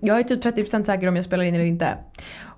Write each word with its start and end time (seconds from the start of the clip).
Jag 0.00 0.18
är 0.18 0.22
typ 0.22 0.44
30% 0.44 0.82
säker 0.82 1.08
om 1.08 1.16
jag 1.16 1.24
spelar 1.24 1.44
in 1.44 1.54
eller 1.54 1.64
inte. 1.64 1.98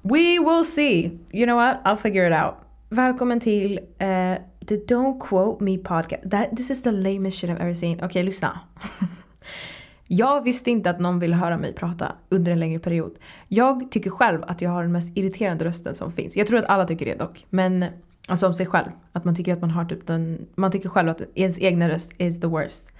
We 0.03 0.38
will 0.38 0.65
see. 0.65 1.11
You 1.33 1.46
know 1.46 1.57
what? 1.57 1.76
I'll 1.84 1.96
figure 1.96 2.26
it 2.29 2.45
out. 2.45 2.54
Välkommen 2.88 3.41
till 3.41 3.79
uh, 3.79 4.37
the 4.67 4.76
Don't 4.76 5.29
Quote 5.29 5.65
Me 5.65 5.79
podcast. 5.79 6.31
That, 6.31 6.57
this 6.57 6.71
is 6.71 6.83
the 6.83 6.91
lamest 6.91 7.39
shit 7.39 7.51
I've 7.51 7.61
ever 7.61 7.75
seen. 7.75 7.95
Okej, 7.95 8.07
okay, 8.07 8.23
lyssna. 8.23 8.61
jag 10.07 10.45
visste 10.45 10.71
inte 10.71 10.91
att 10.91 11.01
någon 11.01 11.19
ville 11.19 11.37
höra 11.37 11.57
mig 11.57 11.75
prata 11.75 12.12
under 12.29 12.53
en 12.53 12.61
längre 12.61 12.79
period. 12.79 13.18
Jag 13.48 13.91
tycker 13.91 14.11
själv 14.11 14.43
att 14.46 14.62
jag 14.62 14.70
har 14.70 14.82
den 14.82 14.93
mest 14.93 15.16
irriterande 15.18 15.64
rösten 15.64 15.95
som 15.95 16.12
finns. 16.12 16.36
Jag 16.36 16.46
tror 16.46 16.59
att 16.59 16.66
alla 16.66 16.84
tycker 16.84 17.07
det 17.07 17.14
dock. 17.14 17.46
Men 17.50 17.84
alltså 18.29 18.46
om 18.46 18.55
sig 18.55 18.66
själv. 18.66 18.91
Att 19.12 19.25
man 19.25 19.34
tycker 19.34 19.52
att 19.52 19.61
man 19.61 19.70
har 19.70 19.84
typ 19.84 20.07
den... 20.07 20.46
Man 20.55 20.70
tycker 20.70 20.89
själv 20.89 21.09
att 21.09 21.20
ens 21.34 21.59
egna 21.59 21.89
röst 21.89 22.12
is 22.18 22.41
the 22.41 22.46
worst. 22.46 22.93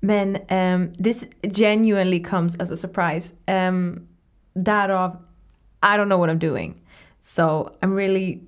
Men 0.00 0.36
um, 0.50 0.92
this 0.92 1.26
genuinely 1.42 2.20
comes 2.20 2.56
as 2.60 2.70
a 2.70 2.76
surprise. 2.76 3.34
Um, 3.48 4.08
därav, 4.54 5.16
I 5.82 5.96
don't 5.96 6.08
know 6.08 6.18
what 6.18 6.30
I'm 6.30 6.38
doing. 6.38 6.80
So 7.22 7.70
I'm 7.82 7.94
really, 7.96 8.40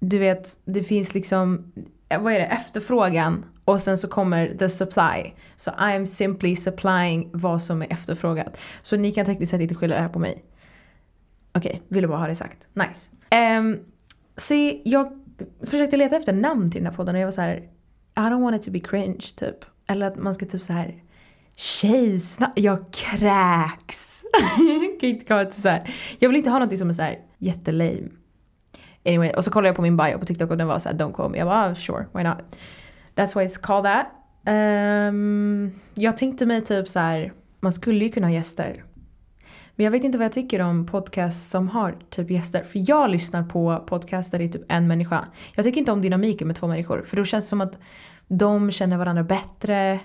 du 0.00 0.18
vet, 0.18 0.58
det 0.64 0.82
finns 0.82 1.14
liksom, 1.14 1.72
eh, 2.08 2.22
vad 2.22 2.32
är 2.32 2.38
det, 2.38 2.46
efterfrågan 2.46 3.44
och 3.64 3.80
sen 3.80 3.98
så 3.98 4.08
kommer 4.08 4.54
the 4.58 4.68
supply. 4.68 5.32
Så 5.56 5.70
I 5.70 5.96
am 5.96 6.06
simply 6.06 6.56
supplying 6.56 7.30
vad 7.32 7.62
som 7.62 7.82
är 7.82 7.92
efterfrågat. 7.92 8.60
Så 8.82 8.96
ni 8.96 9.10
kan 9.10 9.26
tekniskt 9.26 9.50
sett 9.50 9.60
inte 9.60 9.74
skylla 9.74 9.94
det 9.94 10.00
här 10.00 10.08
på 10.08 10.18
mig. 10.18 10.44
Okej, 11.52 11.70
okay, 11.70 11.80
ville 11.88 12.08
bara 12.08 12.18
ha 12.18 12.26
det 12.26 12.34
sagt. 12.34 12.68
Nice. 12.72 13.10
Um, 13.58 13.78
se, 14.36 14.82
jag 14.84 15.12
försökte 15.62 15.96
leta 15.96 16.16
efter 16.16 16.32
namn 16.32 16.70
till 16.70 16.80
den 16.80 16.90
här 16.90 16.96
podden 16.96 17.14
och 17.14 17.20
jag 17.20 17.26
var 17.26 17.32
så 17.32 17.40
här, 17.40 17.56
I 18.16 18.20
don't 18.20 18.42
want 18.42 18.56
it 18.56 18.62
to 18.62 18.70
be 18.70 18.80
cringe 18.80 19.26
typ. 19.36 19.64
Eller 19.90 20.06
att 20.06 20.16
man 20.16 20.34
ska 20.34 20.46
typ 20.46 20.62
så 20.62 20.72
här 20.72 20.94
tjejsnack, 21.56 22.52
jag 22.54 22.92
kräks. 22.92 24.24
jag 24.58 25.00
kan 25.00 25.08
inte 25.08 25.24
komma 25.24 25.44
till 25.44 25.62
så 25.62 25.68
här. 25.68 25.94
Jag 26.18 26.28
vill 26.28 26.36
inte 26.36 26.50
ha 26.50 26.58
något 26.58 26.78
som 26.78 26.88
är 26.88 26.92
så 26.92 27.02
här 27.02 27.18
jättelame. 27.38 28.08
Anyway, 29.06 29.30
och 29.30 29.44
så 29.44 29.50
kollade 29.50 29.68
jag 29.68 29.76
på 29.76 29.82
min 29.82 29.96
bio 29.96 30.18
på 30.18 30.26
TikTok 30.26 30.50
och 30.50 30.56
den 30.56 30.68
var 30.68 30.78
så 30.78 30.88
här 30.88 30.96
don't 30.96 31.12
call 31.12 31.30
me. 31.30 31.38
Jag 31.38 31.46
bara 31.46 31.70
ah, 31.70 31.74
sure, 31.74 32.06
why 32.14 32.22
not? 32.22 32.38
That's 33.14 33.38
why 33.38 33.46
it's 33.46 33.60
called 33.60 33.84
that. 33.84 34.06
Um, 34.54 35.72
jag 35.94 36.16
tänkte 36.16 36.46
mig 36.46 36.60
typ 36.60 36.88
så 36.88 37.00
här, 37.00 37.32
man 37.60 37.72
skulle 37.72 38.04
ju 38.04 38.10
kunna 38.10 38.26
ha 38.26 38.34
gäster. 38.34 38.84
Men 39.76 39.84
jag 39.84 39.90
vet 39.90 40.04
inte 40.04 40.18
vad 40.18 40.24
jag 40.24 40.32
tycker 40.32 40.60
om 40.60 40.86
podcasts 40.86 41.50
som 41.50 41.68
har 41.68 41.96
typ 42.10 42.30
gäster. 42.30 42.62
För 42.64 42.90
jag 42.90 43.10
lyssnar 43.10 43.42
på 43.42 43.84
podcasts 43.86 44.30
där 44.30 44.38
det 44.38 44.44
är 44.44 44.48
typ 44.48 44.64
en 44.68 44.86
människa. 44.86 45.24
Jag 45.54 45.64
tycker 45.64 45.78
inte 45.78 45.92
om 45.92 46.02
dynamiken 46.02 46.46
med 46.46 46.56
två 46.56 46.66
människor. 46.66 47.02
För 47.06 47.16
då 47.16 47.24
känns 47.24 47.44
det 47.44 47.48
som 47.48 47.60
att 47.60 47.78
de 48.30 48.70
känner 48.70 48.96
varandra 48.96 49.22
bättre. 49.22 50.00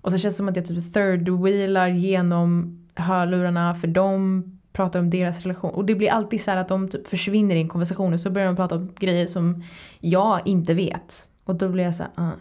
Och 0.00 0.12
så 0.12 0.18
känns 0.18 0.34
det 0.34 0.36
som 0.36 0.48
att 0.48 0.56
jag 0.56 0.66
typ 0.66 0.78
third-wheelar 0.94 1.88
genom 1.88 2.78
hörlurarna 2.94 3.74
för 3.74 3.88
de 3.88 4.42
pratar 4.72 5.00
om 5.00 5.10
deras 5.10 5.42
relation. 5.42 5.70
Och 5.70 5.84
det 5.84 5.94
blir 5.94 6.10
alltid 6.10 6.40
så 6.40 6.50
att 6.50 6.68
de 6.68 6.88
typ 6.88 7.06
försvinner 7.06 7.56
i 7.56 7.60
en 7.60 7.68
konversation 7.68 8.12
och 8.12 8.20
så 8.20 8.30
börjar 8.30 8.46
de 8.46 8.56
prata 8.56 8.74
om 8.74 8.92
grejer 8.98 9.26
som 9.26 9.64
jag 10.00 10.40
inte 10.44 10.74
vet. 10.74 11.30
Och 11.44 11.54
då 11.54 11.68
blir 11.68 11.84
jag 11.84 11.94
så 11.94 12.02
här, 12.02 12.24
uh. 12.24 12.32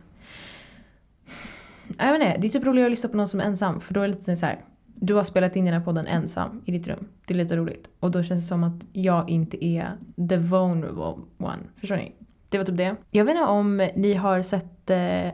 Jag 1.98 2.12
vet 2.12 2.22
inte, 2.22 2.38
det 2.42 2.48
är 2.48 2.50
typ 2.50 2.66
roligare 2.66 2.88
att 2.88 2.92
lyssna 2.92 3.09
på 3.09 3.18
någon 3.18 3.28
som 3.28 3.40
är 3.40 3.44
ensam 3.44 3.80
för 3.80 3.94
då 3.94 4.02
är 4.02 4.08
det 4.08 4.14
lite 4.14 4.36
så 4.36 4.45
här. 4.45 4.59
Du 4.95 5.14
har 5.14 5.23
spelat 5.23 5.56
in 5.56 5.66
den 5.66 5.73
här 5.73 5.81
podden 5.81 6.08
ensam 6.08 6.62
i 6.66 6.72
ditt 6.72 6.88
rum. 6.88 7.08
Det 7.25 7.34
är 7.34 7.38
lite 7.38 7.58
roligt. 7.58 7.90
Och 8.00 8.12
då 8.12 8.23
känns 8.23 8.42
det 8.42 8.48
som 8.48 8.64
att 8.64 8.86
jag 8.94 9.30
inte 9.30 9.66
är 9.66 9.98
the 10.30 10.38
vulnerable 10.38 11.23
one. 11.38 11.59
Förstår 11.75 11.95
ni? 11.95 12.17
Det 12.50 12.58
var 12.58 12.66
typ 12.66 12.78
det. 12.78 12.95
Jag 13.12 13.26
vet 13.26 13.36
inte 13.36 13.45
om 13.45 13.90
ni 13.95 14.14
har 14.14 14.42
sett... 14.42 14.90
Eh, 14.90 15.31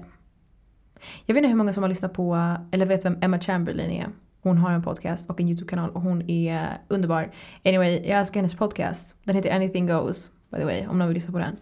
jag 1.26 1.34
vet 1.34 1.38
inte 1.38 1.48
hur 1.48 1.56
många 1.56 1.74
som 1.74 1.84
har 1.84 1.90
lyssnat 1.90 2.14
på, 2.14 2.56
eller 2.72 2.86
vet 2.86 3.06
vem 3.06 3.18
Emma 3.22 3.40
Chamberlain 3.40 3.92
är. 3.92 4.08
Hon 4.42 4.58
har 4.58 4.72
en 4.72 4.84
podcast 4.84 5.30
och 5.30 5.42
en 5.42 5.48
YouTube-kanal 5.48 5.90
och 5.90 6.02
hon 6.02 6.30
är 6.30 6.78
underbar. 6.88 7.32
Anyway, 7.66 7.94
jag 7.94 8.20
älskar 8.20 8.36
hennes 8.36 8.56
podcast. 8.56 9.16
Den 9.24 9.36
heter 9.36 9.56
Anything 9.56 9.88
Goes, 9.88 10.32
by 10.52 10.58
the 10.58 10.66
way, 10.66 10.88
om 10.88 11.00
någon 11.00 11.08
vill 11.08 11.16
lyssna 11.16 11.32
på 11.32 11.40
den. 11.40 11.56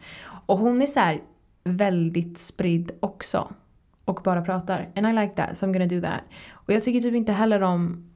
Och 0.46 0.58
hon 0.58 0.82
är 0.82 0.86
så 0.86 1.00
här 1.00 1.22
väldigt 1.64 2.38
spridd 2.38 2.92
också. 3.00 3.54
Och 4.06 4.22
bara 4.24 4.42
pratar. 4.42 4.90
And 4.96 5.08
I 5.08 5.14
like 5.14 5.34
that, 5.36 5.58
so 5.58 5.66
I'm 5.66 5.74
gonna 5.74 5.86
do 5.86 6.02
that. 6.02 6.22
Och 6.52 6.74
jag 6.74 6.84
tycker 6.84 7.02
typ 7.02 7.16
inte 7.16 7.32
heller 7.32 7.62
om 7.62 8.12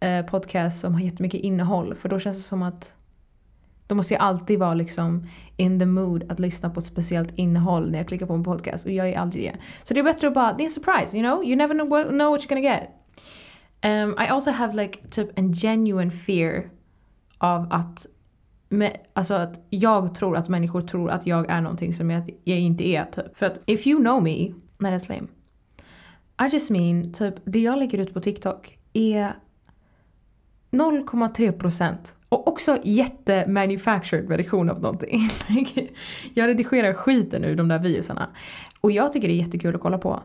eh, 0.00 0.26
podcasts 0.26 0.80
som 0.80 0.94
har 0.94 1.00
jättemycket 1.00 1.40
innehåll. 1.40 1.94
För 1.94 2.08
då 2.08 2.18
känns 2.18 2.36
det 2.36 2.42
som 2.42 2.62
att 2.62 2.94
då 3.86 3.94
måste 3.94 4.14
jag 4.14 4.22
alltid 4.22 4.58
vara 4.58 4.74
liksom 4.74 5.26
in 5.56 5.78
the 5.78 5.86
mood 5.86 6.24
att 6.28 6.38
lyssna 6.38 6.70
på 6.70 6.80
ett 6.80 6.86
speciellt 6.86 7.38
innehåll 7.38 7.90
när 7.90 7.98
jag 7.98 8.08
klickar 8.08 8.26
på 8.26 8.34
en 8.34 8.44
podcast 8.44 8.86
och 8.86 8.92
jag 8.92 9.08
är 9.08 9.18
aldrig 9.18 9.44
det. 9.44 9.56
Så 9.82 9.94
det 9.94 10.00
är 10.00 10.04
bättre 10.04 10.28
att 10.28 10.34
bara, 10.34 10.52
det 10.52 10.62
är 10.62 10.64
en 10.64 10.70
surprise, 10.70 11.16
you 11.18 11.26
know? 11.26 11.44
You 11.44 11.56
never 11.56 11.74
know 11.74 11.88
what, 11.88 12.08
know 12.08 12.30
what 12.30 12.44
you're 12.44 12.48
gonna 12.48 12.60
get. 12.60 12.82
Um, 13.84 14.10
I 14.24 14.28
also 14.28 14.50
have 14.50 14.82
like 14.82 14.98
typ 15.10 15.38
en 15.38 15.52
genuine 15.52 16.10
fear 16.10 16.70
av 17.38 17.72
att 17.72 18.06
med, 18.68 18.96
alltså 19.12 19.34
att 19.34 19.66
jag 19.70 20.14
tror 20.14 20.36
att 20.36 20.48
människor 20.48 20.80
tror 20.80 21.10
att 21.10 21.26
jag 21.26 21.50
är 21.50 21.60
någonting 21.60 21.94
som 21.94 22.10
jag, 22.10 22.30
jag 22.44 22.58
inte 22.58 22.88
är 22.88 23.04
typ. 23.04 23.36
För 23.38 23.46
att 23.46 23.60
if 23.66 23.86
you 23.86 24.00
know 24.00 24.22
me, 24.22 24.52
nej 24.78 24.92
that's 24.92 25.08
lame. 25.08 25.28
I 26.42 26.52
just 26.52 26.70
mean, 26.70 27.12
typ 27.12 27.34
det 27.44 27.60
jag 27.60 27.78
lägger 27.78 27.98
ut 27.98 28.14
på 28.14 28.20
TikTok 28.20 28.78
är 28.92 29.32
0,3% 30.70 31.96
och 32.36 32.48
också 32.48 32.78
jättemanufactured 32.84 34.28
version 34.28 34.70
av 34.70 34.80
någonting. 34.80 35.20
jag 36.34 36.48
redigerar 36.48 36.92
skiten 36.92 37.44
ur 37.44 37.56
de 37.56 37.68
där 37.68 37.78
videosarna. 37.78 38.28
Och 38.80 38.92
jag 38.92 39.12
tycker 39.12 39.28
det 39.28 39.34
är 39.34 39.38
jättekul 39.38 39.74
att 39.74 39.80
kolla 39.80 39.98
på. 39.98 40.22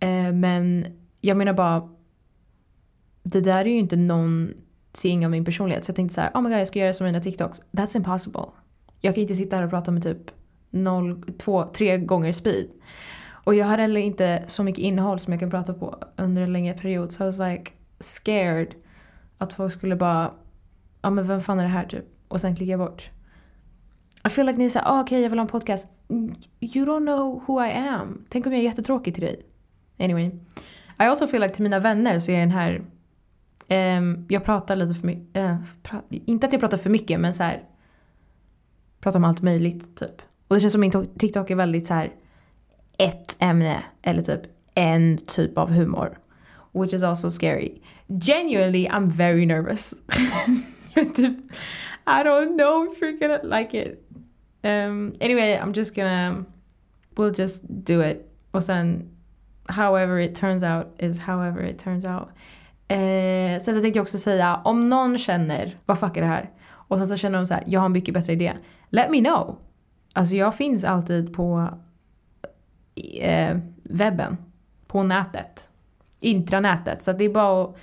Eh, 0.00 0.32
men 0.32 0.86
jag 1.20 1.36
menar 1.36 1.52
bara, 1.52 1.88
det 3.22 3.40
där 3.40 3.60
är 3.60 3.70
ju 3.70 3.78
inte 3.78 3.96
någonting 3.96 5.24
av 5.24 5.30
min 5.30 5.44
personlighet. 5.44 5.84
Så 5.84 5.90
jag 5.90 5.96
tänkte 5.96 6.14
så 6.14 6.20
här, 6.20 6.30
oh 6.34 6.42
my 6.42 6.50
god 6.50 6.58
jag 6.58 6.68
ska 6.68 6.78
göra 6.78 6.92
som 6.92 7.06
mina 7.06 7.20
TikToks. 7.20 7.62
That's 7.72 7.96
impossible. 7.96 8.46
Jag 9.00 9.14
kan 9.14 9.22
inte 9.22 9.34
sitta 9.34 9.56
här 9.56 9.62
och 9.62 9.70
prata 9.70 9.90
med 9.90 10.02
typ 10.02 10.30
0, 10.70 11.24
2, 11.38 11.64
3 11.64 11.98
gånger 11.98 12.32
speed. 12.32 12.66
Och 13.26 13.54
jag 13.54 13.66
har 13.66 13.78
heller 13.78 14.00
inte 14.00 14.44
så 14.46 14.62
mycket 14.62 14.82
innehåll 14.82 15.18
som 15.18 15.32
jag 15.32 15.40
kan 15.40 15.50
prata 15.50 15.74
på 15.74 15.98
under 16.16 16.42
en 16.42 16.52
längre 16.52 16.74
period. 16.74 17.12
Så 17.12 17.22
I 17.22 17.26
was 17.26 17.38
like 17.38 17.72
scared 18.00 18.74
att 19.38 19.52
folk 19.52 19.72
skulle 19.72 19.96
bara 19.96 20.30
ja 21.04 21.10
men 21.10 21.26
vem 21.26 21.40
fan 21.40 21.58
är 21.58 21.62
det 21.62 21.68
här 21.68 21.84
typ? 21.84 22.04
Och 22.28 22.40
sen 22.40 22.56
klickar 22.56 22.70
jag 22.70 22.80
bort. 22.80 23.10
I 24.26 24.30
feel 24.30 24.46
like 24.46 24.58
ni 24.58 24.70
säger, 24.70 24.86
ah, 24.86 25.00
okej 25.00 25.02
okay, 25.02 25.22
jag 25.22 25.30
vill 25.30 25.38
ha 25.38 25.44
en 25.44 25.50
podcast. 25.50 25.88
You 26.60 26.86
don't 26.86 27.04
know 27.04 27.42
who 27.46 27.64
I 27.64 27.72
am. 27.72 28.24
Tänk 28.28 28.46
om 28.46 28.52
jag 28.52 28.60
är 28.60 28.64
jättetråkig 28.64 29.14
till 29.14 29.22
dig. 29.22 29.46
Anyway. 29.98 30.24
I 30.98 31.02
also 31.02 31.26
feel 31.26 31.42
like 31.42 31.54
till 31.54 31.62
mina 31.62 31.78
vänner 31.78 32.20
så 32.20 32.30
är 32.30 32.40
den 32.40 32.50
här 32.50 32.84
um, 33.98 34.26
jag 34.28 34.44
pratar 34.44 34.76
lite 34.76 34.94
för 34.94 35.06
mycket, 35.06 35.36
uh, 35.36 35.56
pra 35.82 36.02
inte 36.08 36.46
att 36.46 36.52
jag 36.52 36.60
pratar 36.60 36.76
för 36.76 36.90
mycket 36.90 37.20
men 37.20 37.32
så 37.32 37.42
här, 37.42 37.62
pratar 39.00 39.18
om 39.18 39.24
allt 39.24 39.42
möjligt 39.42 39.96
typ. 39.96 40.22
Och 40.48 40.54
det 40.54 40.60
känns 40.60 40.72
som 40.72 40.80
min 40.80 41.08
TikTok 41.18 41.50
är 41.50 41.56
väldigt 41.56 41.86
så 41.86 41.94
här 41.94 42.12
ett 42.98 43.36
ämne 43.38 43.84
eller 44.02 44.22
typ 44.22 44.42
en 44.74 45.18
typ 45.18 45.58
av 45.58 45.70
humor. 45.70 46.18
Which 46.72 46.94
is 46.94 47.02
also 47.02 47.30
scary. 47.30 47.82
Genuinely 48.08 48.88
I'm 48.88 49.10
very 49.10 49.46
nervous. 49.46 49.94
typ, 51.14 51.36
I 52.06 52.22
don't 52.22 52.56
know 52.56 52.92
if 52.92 53.00
you're 53.00 53.18
gonna 53.18 53.40
like 53.42 53.74
it. 53.74 54.04
Um, 54.62 55.12
anyway, 55.20 55.58
I'm 55.62 55.72
just 55.72 55.94
gonna, 55.94 56.44
we'll 57.16 57.34
just 57.38 57.62
do 57.84 58.00
it. 58.00 58.30
Och 58.50 58.62
sen, 58.62 59.10
however 59.68 60.18
it 60.18 60.34
turns 60.34 60.62
out 60.62 60.86
is 60.98 61.18
however 61.18 61.62
it 61.62 61.78
turns 61.78 62.04
out. 62.04 62.28
Eh, 62.88 63.58
sen 63.60 63.74
så 63.74 63.80
tänkte 63.80 63.98
jag 63.98 64.02
också 64.02 64.18
säga, 64.18 64.60
om 64.64 64.88
någon 64.88 65.18
känner, 65.18 65.78
vad 65.86 65.98
fuck 65.98 66.16
är 66.16 66.20
det 66.20 66.26
här? 66.26 66.50
Och 66.66 66.98
sen 66.98 67.06
så 67.06 67.16
känner 67.16 67.38
de 67.38 67.46
så 67.46 67.54
här, 67.54 67.64
jag 67.66 67.80
har 67.80 67.86
en 67.86 67.92
mycket 67.92 68.14
bättre 68.14 68.32
idé. 68.32 68.52
Let 68.90 69.10
me 69.10 69.20
know. 69.20 69.58
Alltså 70.12 70.34
jag 70.34 70.54
finns 70.54 70.84
alltid 70.84 71.32
på 71.34 71.68
eh, 73.20 73.58
webben. 73.82 74.36
På 74.86 75.02
nätet. 75.02 75.70
Intranätet. 76.20 77.02
Så 77.02 77.12
det 77.12 77.24
är 77.24 77.28
bara 77.28 77.64
att, 77.64 77.76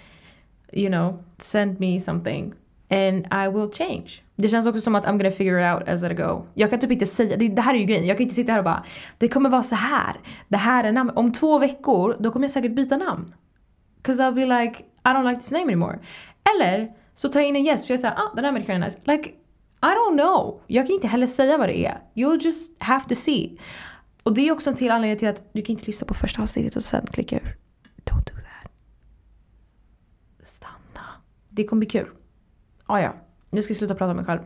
you 0.72 0.90
know, 0.90 1.24
send 1.38 1.80
me 1.80 2.00
something 2.00 2.54
and 2.92 3.26
I 3.26 3.48
will 3.54 3.72
change. 3.74 4.22
Det 4.36 4.48
känns 4.48 4.68
också 4.68 4.82
som 4.82 4.96
att 4.96 5.06
I'm 5.06 5.18
gonna 5.18 5.32
figure 5.32 5.62
it 5.62 5.76
out 5.76 5.90
as 5.90 6.04
I 6.04 6.14
go. 6.14 6.46
Jag 6.54 6.70
kan 6.70 6.80
typ 6.80 6.92
inte 6.92 7.06
säga, 7.06 7.38
det, 7.38 7.48
det 7.48 7.62
här 7.62 7.74
är 7.74 7.78
ju 7.78 7.86
grejen, 7.86 8.06
jag 8.06 8.18
kan 8.18 8.24
inte 8.24 8.36
sitta 8.36 8.52
här 8.52 8.60
och 8.60 8.66
bara 8.66 8.84
det 9.18 9.28
kommer 9.28 9.50
vara 9.50 9.64
så 9.64 9.76
här. 9.76 10.16
det 10.48 10.58
här 10.58 10.84
är 10.84 10.92
namn. 10.92 11.12
Om 11.16 11.34
två 11.34 11.60
veckor 11.60 12.18
då 12.20 12.32
kommer 12.32 12.44
jag 12.44 12.52
säkert 12.52 12.76
byta 12.76 12.98
namn. 12.98 13.34
Cause 14.02 14.24
I'll 14.24 14.34
be 14.34 14.46
like, 14.62 14.84
I 15.04 15.08
don't 15.08 15.30
like 15.30 15.40
this 15.40 15.52
name 15.52 15.64
anymore. 15.64 16.00
Eller 16.56 16.92
så 17.16 17.30
tar 17.30 17.40
jag 17.40 17.50
in 17.50 17.56
en 17.56 17.64
gäst 17.64 17.88
för 17.88 17.94
jag 17.94 18.00
säger 18.00 18.16
ah 18.16 18.32
den 18.36 18.46
här 18.46 18.52
människan 18.52 18.76
är 18.76 18.86
nice. 18.86 19.00
Like, 19.04 19.30
I 19.82 19.86
don't 19.86 20.18
know. 20.18 20.62
Jag 20.68 20.88
kan 20.88 20.94
inte 20.94 21.08
heller 21.08 21.28
säga 21.28 21.58
vad 21.58 21.70
det 21.70 21.86
är. 21.86 22.02
You'll 22.16 22.44
just 22.44 22.84
have 22.84 23.10
to 23.10 23.16
see. 23.16 23.58
Och 24.24 24.34
det 24.34 24.48
är 24.48 24.52
också 24.52 24.70
en 24.70 24.76
till 24.76 24.92
anledning 24.92 25.20
till 25.20 25.28
att 25.28 25.54
du 25.54 25.62
kan 25.62 25.74
inte 25.74 25.86
lyssna 25.86 26.08
på 26.08 26.14
första 26.14 26.42
avsnittet 26.42 26.76
och 26.76 26.84
sen 26.84 27.08
klicka 27.08 27.36
ur. 27.36 27.56
Don't 28.06 28.26
do 28.26 28.36
that. 28.36 28.72
Stanna. 30.44 31.06
Det 31.50 31.64
kommer 31.64 31.80
bli 31.80 31.90
kul. 31.90 32.08
Ah, 32.92 33.02
ja, 33.02 33.14
nu 33.50 33.62
ska 33.62 33.72
jag 33.72 33.78
sluta 33.78 33.96
prata 33.96 34.12
om 34.12 34.16
mig 34.16 34.26
själv. 34.26 34.40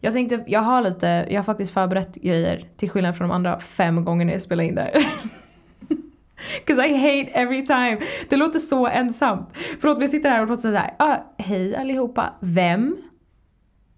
Jag 0.00 0.12
tänkte, 0.12 0.44
jag 0.46 0.60
har 0.60 0.82
lite, 0.82 1.26
jag 1.30 1.38
har 1.38 1.44
faktiskt 1.44 1.74
förberett 1.74 2.14
grejer 2.14 2.68
till 2.76 2.90
skillnad 2.90 3.16
från 3.16 3.28
de 3.28 3.34
andra 3.34 3.60
fem 3.60 4.04
gångerna 4.04 4.32
jag 4.32 4.42
spelade 4.42 4.68
in 4.68 4.74
där. 4.74 4.90
Cause 6.66 6.86
I 6.86 6.96
hate 6.96 7.30
every 7.32 7.66
time. 7.66 7.98
Det 8.28 8.36
låter 8.36 8.58
så 8.58 8.86
ensamt. 8.86 9.48
Förlåt, 9.80 10.02
vi 10.02 10.08
sitter 10.08 10.30
här 10.30 10.42
och 10.42 10.48
pratar 10.48 10.62
såhär. 10.62 10.94
Ah, 10.98 11.16
hej 11.38 11.76
allihopa. 11.76 12.32
Vem? 12.40 12.96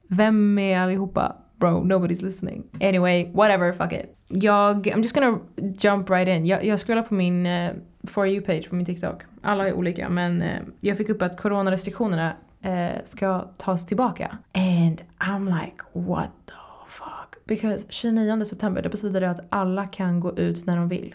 Vem 0.08 0.58
är 0.58 0.78
allihopa? 0.78 1.36
Bro, 1.56 1.84
nobody's 1.84 2.24
listening. 2.24 2.64
Anyway, 2.80 3.30
whatever, 3.32 3.72
fuck 3.72 3.92
it. 3.92 4.16
Jag, 4.28 4.86
I'm 4.86 5.02
just 5.02 5.14
gonna 5.14 5.38
jump 5.78 6.10
right 6.10 6.28
in. 6.28 6.46
Jag, 6.46 6.64
jag 6.64 6.80
scrollar 6.80 7.02
på 7.02 7.14
min 7.14 7.46
uh, 7.46 7.70
For 8.04 8.26
You-page 8.26 8.68
på 8.68 8.74
min 8.74 8.86
TikTok. 8.86 9.22
Alla 9.42 9.68
är 9.68 9.72
olika 9.72 10.08
men 10.08 10.42
uh, 10.42 10.58
jag 10.80 10.96
fick 10.96 11.08
upp 11.08 11.22
att 11.22 11.40
coronarestriktionerna 11.40 12.32
eh, 12.62 13.04
ska 13.04 13.40
tas 13.58 13.86
tillbaka. 13.86 14.38
And 14.54 15.02
I'm 15.18 15.62
like, 15.62 15.76
what 15.92 16.30
the 16.46 16.52
fuck? 16.88 17.46
Because 17.46 17.86
29 17.88 18.44
september, 18.44 18.82
det 18.82 18.88
betyder 18.88 19.20
det 19.20 19.30
att 19.30 19.46
alla 19.48 19.86
kan 19.86 20.20
gå 20.20 20.38
ut 20.38 20.66
när 20.66 20.76
de 20.76 20.88
vill. 20.88 21.14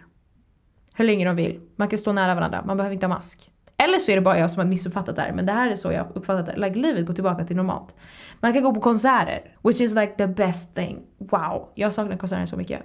Hur 0.96 1.06
länge 1.06 1.26
de 1.26 1.36
vill. 1.36 1.60
Man 1.76 1.88
kan 1.88 2.00
stå 2.00 2.14
nära 2.14 2.36
varandra, 2.36 2.64
man 2.66 2.78
behöver 2.78 2.94
inte 2.94 3.06
ha 3.06 3.14
mask. 3.14 3.52
Eller 3.78 4.00
så 4.00 4.12
är 4.12 4.16
det 4.16 4.22
bara 4.22 4.40
jag 4.40 4.52
som 4.52 4.60
har 4.60 4.68
missuppfattat 4.68 5.16
det 5.16 5.22
här, 5.22 5.32
men 5.32 5.46
det 5.46 5.52
här 5.52 5.72
är 5.72 5.76
så 5.76 5.92
jag 5.92 6.08
uppfattat 6.14 6.46
det. 6.46 6.56
Like, 6.56 6.80
livet 6.80 7.06
går 7.06 7.14
tillbaka 7.14 7.46
till 7.46 7.56
normalt. 7.56 7.96
Man 8.40 8.54
kan 8.54 8.64
gå 8.64 8.74
på 8.74 8.82
konserter, 8.82 9.56
which 9.64 9.82
is 9.82 9.96
like 9.96 10.14
the 10.18 10.28
best 10.28 10.76
thing. 10.76 11.00
Wow, 11.18 11.72
jag 11.76 11.94
saknar 11.94 12.18
konserter 12.18 12.46
så 12.46 12.58
mycket. 12.58 12.82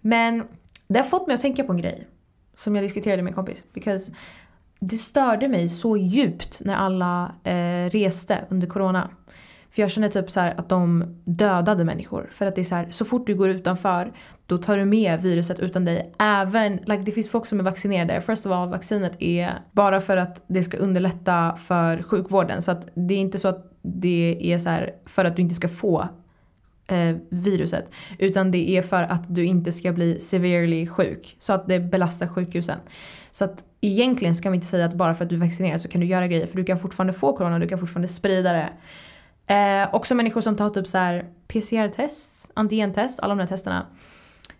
Men 0.00 0.44
det 0.88 0.98
har 0.98 1.06
fått 1.06 1.26
mig 1.26 1.34
att 1.34 1.40
tänka 1.40 1.64
på 1.64 1.72
en 1.72 1.78
grej 1.78 2.08
som 2.56 2.74
jag 2.74 2.84
diskuterade 2.84 3.22
med 3.22 3.30
en 3.30 3.34
kompis. 3.34 3.64
Because 3.72 4.12
det 4.90 4.96
störde 4.96 5.48
mig 5.48 5.68
så 5.68 5.96
djupt 5.96 6.60
när 6.64 6.74
alla 6.74 7.34
eh, 7.44 7.90
reste 7.90 8.44
under 8.48 8.66
corona. 8.66 9.10
För 9.70 9.82
jag 9.82 9.90
känner 9.90 10.08
typ 10.08 10.30
så 10.30 10.40
att 10.40 10.68
de 10.68 11.04
dödade 11.24 11.84
människor. 11.84 12.30
För 12.32 12.46
att 12.46 12.54
det 12.54 12.60
är 12.60 12.64
så 12.64 12.74
här, 12.74 12.86
så 12.90 13.04
fort 13.04 13.26
du 13.26 13.34
går 13.34 13.48
utanför 13.48 14.12
då 14.46 14.58
tar 14.58 14.76
du 14.76 14.84
med 14.84 15.22
viruset 15.22 15.60
utan 15.60 15.84
dig. 15.84 16.12
Även, 16.18 16.76
like 16.76 17.02
det 17.02 17.12
finns 17.12 17.30
folk 17.30 17.46
som 17.46 17.60
är 17.60 17.64
vaccinerade. 17.64 18.20
First 18.20 18.46
of 18.46 18.52
all, 18.52 18.68
vaccinet 18.68 19.22
är 19.22 19.52
bara 19.72 20.00
för 20.00 20.16
att 20.16 20.44
det 20.46 20.62
ska 20.62 20.76
underlätta 20.76 21.56
för 21.56 22.02
sjukvården. 22.02 22.62
Så 22.62 22.70
att 22.70 22.88
det 22.94 23.14
är 23.14 23.18
inte 23.18 23.38
så 23.38 23.48
att 23.48 23.72
det 23.82 24.52
är 24.52 24.58
så 24.58 24.68
här, 24.68 24.90
för 25.06 25.24
att 25.24 25.36
du 25.36 25.42
inte 25.42 25.54
ska 25.54 25.68
få 25.68 26.08
eh, 26.86 27.16
viruset. 27.28 27.92
Utan 28.18 28.50
det 28.50 28.70
är 28.70 28.82
för 28.82 29.02
att 29.02 29.34
du 29.34 29.44
inte 29.44 29.72
ska 29.72 29.92
bli 29.92 30.20
severely 30.20 30.86
sjuk. 30.86 31.36
Så 31.38 31.52
att 31.52 31.68
det 31.68 31.80
belastar 31.80 32.26
sjukhusen. 32.26 32.78
Så 33.30 33.44
att 33.44 33.64
egentligen 33.80 34.34
kan 34.34 34.52
vi 34.52 34.56
inte 34.56 34.66
säga 34.66 34.84
att 34.84 34.94
bara 34.94 35.14
för 35.14 35.24
att 35.24 35.30
du 35.30 35.36
vaccinerar 35.36 35.78
så 35.78 35.88
kan 35.88 36.00
du 36.00 36.06
göra 36.06 36.26
grejer. 36.26 36.46
För 36.46 36.56
du 36.56 36.64
kan 36.64 36.78
fortfarande 36.78 37.12
få 37.12 37.36
corona, 37.36 37.58
du 37.58 37.68
kan 37.68 37.78
fortfarande 37.78 38.08
sprida 38.08 38.52
det. 38.52 38.72
Eh, 39.54 39.94
också 39.94 40.14
människor 40.14 40.40
som 40.40 40.56
tar 40.56 40.70
typ 40.70 40.88
så 40.88 40.98
här 40.98 41.26
PCR-test, 41.48 42.50
antigentest, 42.54 43.20
alla 43.20 43.34
de 43.34 43.38
där 43.38 43.46
testerna. 43.46 43.86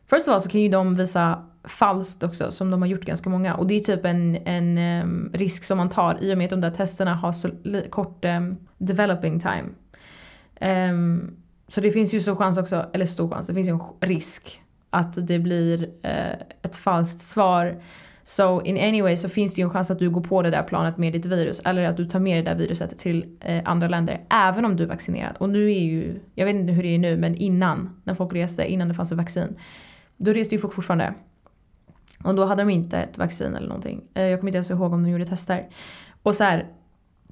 Först 0.06 0.28
av 0.28 0.34
allt 0.34 0.44
så 0.44 0.50
kan 0.50 0.60
ju 0.60 0.68
de 0.68 0.94
visa 0.94 1.44
falskt 1.64 2.22
också 2.22 2.50
som 2.50 2.70
de 2.70 2.82
har 2.82 2.88
gjort 2.88 3.04
ganska 3.04 3.30
många 3.30 3.54
och 3.54 3.66
det 3.66 3.74
är 3.74 3.80
typ 3.80 4.04
en, 4.04 4.36
en 4.36 4.78
um, 5.02 5.30
risk 5.34 5.64
som 5.64 5.78
man 5.78 5.88
tar 5.88 6.18
i 6.22 6.34
och 6.34 6.38
med 6.38 6.44
att 6.44 6.50
de 6.50 6.60
där 6.60 6.70
testerna 6.70 7.14
har 7.14 7.32
så 7.32 7.50
kort 7.90 8.24
um, 8.24 8.56
developing 8.78 9.40
time. 9.40 9.64
Um, 10.90 11.36
så 11.72 11.80
det 11.80 11.90
finns 11.90 12.14
ju 12.14 12.20
stor 12.20 12.34
chans 12.34 12.58
också, 12.58 12.86
eller 12.92 13.06
stor 13.06 13.28
chans, 13.28 13.46
det 13.46 13.54
finns 13.54 13.68
ju 13.68 13.72
en 13.72 14.08
risk 14.08 14.62
att 14.90 15.26
det 15.26 15.38
blir 15.38 15.90
eh, 16.02 16.32
ett 16.62 16.76
falskt 16.76 17.20
svar 17.20 17.82
So 18.24 18.62
in 18.62 18.76
any 18.76 19.02
way 19.02 19.16
så 19.16 19.28
finns 19.28 19.54
det 19.54 19.60
ju 19.60 19.64
en 19.64 19.70
chans 19.70 19.90
att 19.90 19.98
du 19.98 20.10
går 20.10 20.20
på 20.20 20.42
det 20.42 20.50
där 20.50 20.62
planet 20.62 20.98
med 20.98 21.12
ditt 21.12 21.26
virus 21.26 21.60
eller 21.64 21.84
att 21.84 21.96
du 21.96 22.04
tar 22.04 22.18
med 22.20 22.44
det 22.44 22.50
där 22.50 22.58
viruset 22.58 22.98
till 22.98 23.36
eh, 23.40 23.62
andra 23.64 23.88
länder 23.88 24.20
även 24.30 24.64
om 24.64 24.76
du 24.76 24.82
är 24.82 24.88
vaccinerad. 24.88 25.36
Och 25.38 25.48
nu 25.48 25.72
är 25.72 25.80
ju, 25.80 26.20
jag 26.34 26.46
vet 26.46 26.54
inte 26.54 26.72
hur 26.72 26.82
det 26.82 26.94
är 26.94 26.98
nu 26.98 27.16
men 27.16 27.34
innan 27.34 28.00
när 28.04 28.14
folk 28.14 28.34
reste, 28.34 28.72
innan 28.72 28.88
det 28.88 28.94
fanns 28.94 29.12
ett 29.12 29.18
vaccin. 29.18 29.56
Då 30.16 30.32
reste 30.32 30.54
ju 30.54 30.60
folk 30.60 30.74
fortfarande. 30.74 31.14
Och 32.24 32.34
då 32.34 32.44
hade 32.44 32.62
de 32.62 32.70
inte 32.70 32.98
ett 32.98 33.18
vaccin 33.18 33.54
eller 33.54 33.68
någonting. 33.68 34.02
Eh, 34.14 34.24
jag 34.24 34.40
kommer 34.40 34.48
inte 34.48 34.56
ens 34.56 34.70
ihåg 34.70 34.92
om 34.92 35.02
de 35.02 35.10
gjorde 35.10 35.26
tester. 35.26 35.68
Och 36.22 36.34
så 36.34 36.44
här, 36.44 36.66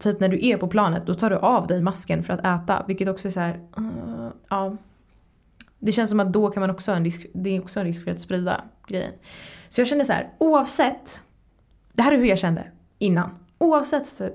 typ 0.00 0.20
när 0.20 0.28
du 0.28 0.46
är 0.46 0.56
på 0.56 0.68
planet 0.68 1.06
då 1.06 1.14
tar 1.14 1.30
du 1.30 1.36
av 1.36 1.66
dig 1.66 1.82
masken 1.82 2.22
för 2.22 2.34
att 2.34 2.62
äta. 2.62 2.84
Vilket 2.88 3.08
också 3.08 3.28
är 3.28 3.32
så 3.32 3.40
här, 3.40 3.60
uh, 3.78 4.19
ja. 4.48 4.76
Det 5.78 5.92
känns 5.92 6.10
som 6.10 6.20
att 6.20 6.32
då 6.32 6.50
kan 6.50 6.60
man 6.60 6.70
också 6.70 6.90
ha 6.90 6.96
en 6.96 7.04
risk, 7.04 7.26
det 7.34 7.56
är 7.56 7.60
också 7.60 7.80
en 7.80 7.86
risk 7.86 8.04
för 8.04 8.10
att 8.10 8.20
sprida 8.20 8.64
grejen. 8.86 9.12
Så 9.68 9.80
jag 9.80 9.88
kände 9.88 10.04
så 10.04 10.12
här, 10.12 10.30
oavsett, 10.38 11.22
det 11.92 12.02
här 12.02 12.12
är 12.12 12.16
hur 12.18 12.24
jag 12.24 12.38
kände 12.38 12.66
innan. 12.98 13.30
Oavsett 13.58 14.18
typ, 14.18 14.34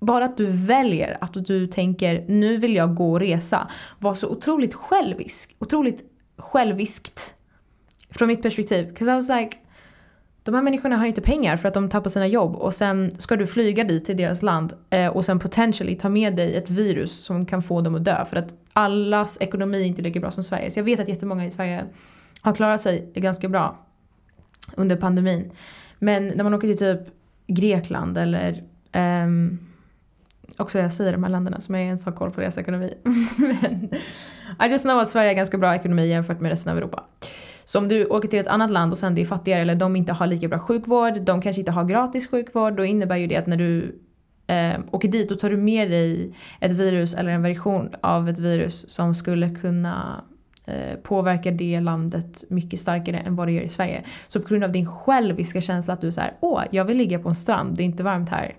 bara 0.00 0.24
att 0.24 0.36
du 0.36 0.46
väljer 0.66 1.18
att 1.20 1.34
du 1.46 1.66
tänker 1.66 2.24
nu 2.28 2.56
vill 2.56 2.74
jag 2.74 2.94
gå 2.94 3.12
och 3.12 3.20
resa. 3.20 3.70
Var 3.98 4.14
så 4.14 4.28
otroligt 4.28 4.74
självisk, 4.74 5.56
otroligt 5.58 6.04
själviskt. 6.36 7.34
Från 8.10 8.28
mitt 8.28 8.42
perspektiv. 8.42 8.94
'Cause 8.94 9.12
I 9.12 9.14
was 9.14 9.28
like, 9.28 9.56
de 10.50 10.54
här 10.54 10.62
människorna 10.62 10.96
har 10.96 11.06
inte 11.06 11.20
pengar 11.20 11.56
för 11.56 11.68
att 11.68 11.74
de 11.74 11.88
tappar 11.88 12.10
sina 12.10 12.26
jobb 12.26 12.56
och 12.56 12.74
sen 12.74 13.10
ska 13.18 13.36
du 13.36 13.46
flyga 13.46 13.84
dit 13.84 14.04
till 14.04 14.16
deras 14.16 14.42
land 14.42 14.72
eh, 14.90 15.06
och 15.06 15.24
sen 15.24 15.38
potentially 15.38 15.96
ta 15.96 16.08
med 16.08 16.36
dig 16.36 16.56
ett 16.56 16.70
virus 16.70 17.12
som 17.24 17.46
kan 17.46 17.62
få 17.62 17.80
dem 17.80 17.94
att 17.94 18.04
dö 18.04 18.24
för 18.24 18.36
att 18.36 18.54
allas 18.72 19.38
ekonomi 19.40 19.80
är 19.80 19.86
inte 19.86 20.02
lika 20.02 20.20
bra 20.20 20.30
som 20.30 20.44
Sveriges. 20.44 20.74
Så 20.74 20.80
jag 20.80 20.84
vet 20.84 21.00
att 21.00 21.08
jättemånga 21.08 21.46
i 21.46 21.50
Sverige 21.50 21.84
har 22.40 22.54
klarat 22.54 22.80
sig 22.80 23.12
ganska 23.14 23.48
bra 23.48 23.78
under 24.76 24.96
pandemin. 24.96 25.50
Men 25.98 26.26
när 26.26 26.44
man 26.44 26.54
åker 26.54 26.68
till 26.68 26.78
typ 26.78 27.00
Grekland 27.46 28.18
eller 28.18 28.64
um, 29.24 29.58
också 30.56 30.78
jag 30.78 30.92
säger 30.92 31.12
de 31.12 31.22
här 31.22 31.30
länderna 31.30 31.60
som 31.60 31.74
jag 31.74 31.84
ens 31.84 32.04
har 32.04 32.12
koll 32.12 32.30
på 32.30 32.40
deras 32.40 32.58
ekonomi. 32.58 32.94
Men 33.36 33.88
I 34.68 34.70
just 34.70 34.84
know 34.84 34.98
att 34.98 35.08
Sverige 35.08 35.28
har 35.30 35.34
ganska 35.34 35.58
bra 35.58 35.74
ekonomi 35.74 36.08
jämfört 36.08 36.40
med 36.40 36.50
resten 36.50 36.72
av 36.72 36.78
Europa. 36.78 37.04
Så 37.68 37.78
om 37.78 37.88
du 37.88 38.06
åker 38.06 38.28
till 38.28 38.38
ett 38.38 38.48
annat 38.48 38.70
land 38.70 38.92
och 38.92 38.98
sen 38.98 39.14
det 39.14 39.20
är 39.20 39.26
fattigare 39.26 39.62
eller 39.62 39.74
de 39.74 39.96
inte 39.96 40.12
har 40.12 40.26
lika 40.26 40.48
bra 40.48 40.58
sjukvård, 40.58 41.20
de 41.20 41.42
kanske 41.42 41.60
inte 41.60 41.72
har 41.72 41.84
gratis 41.84 42.30
sjukvård, 42.30 42.76
då 42.76 42.84
innebär 42.84 43.16
ju 43.16 43.26
det 43.26 43.36
att 43.36 43.46
när 43.46 43.56
du 43.56 44.00
eh, 44.46 44.80
åker 44.90 45.08
dit 45.08 45.28
då 45.28 45.34
tar 45.34 45.50
du 45.50 45.56
med 45.56 45.90
dig 45.90 46.34
ett 46.60 46.72
virus 46.72 47.14
eller 47.14 47.30
en 47.30 47.42
version 47.42 47.94
av 48.00 48.28
ett 48.28 48.38
virus 48.38 48.90
som 48.90 49.14
skulle 49.14 49.50
kunna 49.50 50.24
eh, 50.64 50.94
påverkar 51.02 51.52
det 51.52 51.80
landet 51.80 52.44
mycket 52.48 52.80
starkare 52.80 53.18
än 53.18 53.36
vad 53.36 53.48
det 53.48 53.52
gör 53.52 53.62
i 53.62 53.68
Sverige. 53.68 54.04
Så 54.28 54.40
på 54.40 54.48
grund 54.48 54.64
av 54.64 54.72
din 54.72 54.86
själviska 54.86 55.60
känsla 55.60 55.94
att 55.94 56.00
du 56.00 56.06
är 56.06 56.10
såhär, 56.10 56.34
åh, 56.40 56.62
jag 56.70 56.84
vill 56.84 56.96
ligga 56.96 57.18
på 57.18 57.28
en 57.28 57.34
strand, 57.34 57.76
det 57.76 57.82
är 57.82 57.84
inte 57.84 58.02
varmt 58.02 58.28
här. 58.28 58.56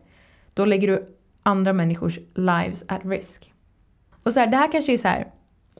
Då 0.53 0.65
lägger 0.65 0.87
du 0.87 1.05
andra 1.43 1.73
människors 1.73 2.19
lives 2.35 2.85
at 2.87 3.05
risk. 3.05 3.53
Och 4.23 4.33
så 4.33 4.39
här, 4.39 4.47
det 4.47 4.57
här 4.57 4.71
kanske 4.71 4.93
är 4.93 4.97
så 4.97 5.07
här. 5.07 5.27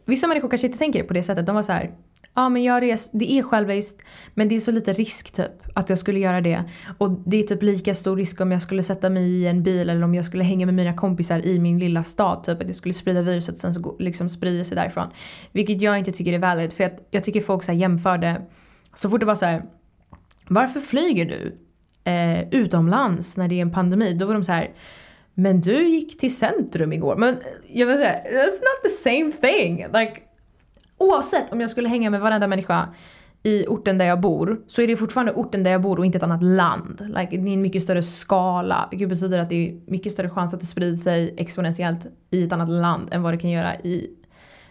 vissa 0.06 0.28
människor 0.28 0.50
kanske 0.50 0.68
inte 0.68 0.80
tänker 0.80 1.04
på 1.04 1.14
det 1.14 1.24
sättet. 1.24 1.46
De 1.46 1.56
var 1.56 1.64
så 1.64 1.72
här, 1.72 1.92
ja 2.36 2.50
men 2.50 2.64
jag 2.64 2.84
res, 2.84 3.10
det 3.14 3.32
är 3.32 3.44
själviskt 3.44 4.02
men 4.34 4.48
det 4.48 4.56
är 4.56 4.60
så 4.60 4.72
lite 4.72 4.94
risk 4.94 5.32
typ 5.32 5.52
att 5.74 5.90
jag 5.90 6.00
skulle 6.00 6.20
göra 6.20 6.42
det. 6.42 6.64
Och 6.98 7.12
det 7.26 7.38
är 7.38 7.44
typ 7.44 7.64
lika 7.64 7.96
stor 7.96 8.16
risk 8.16 8.42
om 8.42 8.52
jag 8.52 8.62
skulle 8.62 8.84
sätta 8.84 9.10
mig 9.10 9.24
i 9.24 9.48
en 9.48 9.64
bil 9.64 9.90
eller 9.90 10.04
om 10.04 10.16
jag 10.16 10.26
skulle 10.26 10.44
hänga 10.44 10.66
med 10.66 10.76
mina 10.76 10.94
kompisar 10.94 11.46
i 11.46 11.60
min 11.60 11.80
lilla 11.80 12.04
stad. 12.04 12.44
Typ 12.44 12.62
att 12.62 12.68
jag 12.68 12.76
skulle 12.76 12.94
sprida 12.94 13.22
viruset 13.22 13.56
och 13.56 13.62
sen 13.62 13.74
så 13.74 13.96
liksom 14.00 14.30
sprider 14.30 14.64
sig 14.64 14.76
därifrån. 14.76 15.08
Vilket 15.52 15.82
jag 15.82 16.00
inte 16.00 16.12
tycker 16.12 16.34
är 16.34 16.40
valid 16.40 16.74
för 16.74 16.84
att 16.84 17.08
jag 17.12 17.24
tycker 17.24 17.42
folk 17.42 17.64
så 17.64 17.72
här 17.72 17.80
jämförde. 17.80 18.42
Så 18.96 19.10
fort 19.10 19.20
det 19.20 19.26
var 19.26 19.36
så 19.36 19.46
här, 19.46 19.64
varför 20.48 20.80
flyger 20.80 21.26
du 21.26 21.58
eh, 22.12 22.50
utomlands 22.50 23.38
när 23.38 23.48
det 23.48 23.56
är 23.56 23.62
en 23.62 23.72
pandemi? 23.72 24.14
Då 24.14 24.26
var 24.26 24.34
de 24.34 24.44
så 24.44 24.52
här 24.52 24.72
men 25.34 25.62
du 25.62 25.90
gick 25.90 26.20
till 26.20 26.38
centrum 26.38 26.94
igår. 26.94 27.16
Men 27.16 27.38
jag 27.68 27.88
vill 27.88 27.98
säga, 27.98 28.14
that's 28.14 28.60
not 28.62 28.84
the 28.84 28.90
same 28.90 29.32
thing. 29.32 29.76
Like, 29.78 30.22
oavsett 31.00 31.52
om 31.52 31.62
jag 31.62 31.70
skulle 31.70 31.90
hänga 31.90 32.10
med 32.10 32.22
varenda 32.22 32.48
människa 32.48 32.88
i 33.44 33.66
orten 33.68 33.98
där 33.98 34.06
jag 34.06 34.20
bor 34.20 34.62
så 34.68 34.82
är 34.82 34.88
det 34.88 34.98
fortfarande 34.98 35.34
orten 35.34 35.64
där 35.64 35.72
jag 35.72 35.82
bor 35.82 36.00
och 36.00 36.06
inte 36.06 36.18
ett 36.18 36.24
annat 36.24 36.44
land. 36.44 37.14
Like, 37.18 37.38
det 37.38 37.50
är 37.50 37.54
en 37.54 37.62
mycket 37.62 37.84
större 37.84 38.04
skala 38.04 38.88
vilket 38.92 39.10
betyder 39.10 39.40
att 39.40 39.50
det 39.50 39.70
är 39.70 39.80
mycket 39.92 40.12
större 40.12 40.30
chans 40.30 40.54
att 40.54 40.60
det 40.60 40.66
sprider 40.66 40.98
sig 40.98 41.34
exponentiellt 41.38 42.06
i 42.32 42.44
ett 42.44 42.54
annat 42.54 42.70
land 42.70 43.14
än 43.14 43.22
vad 43.22 43.34
det 43.34 43.38
kan 43.38 43.50
göra 43.50 43.76
i 43.76 44.10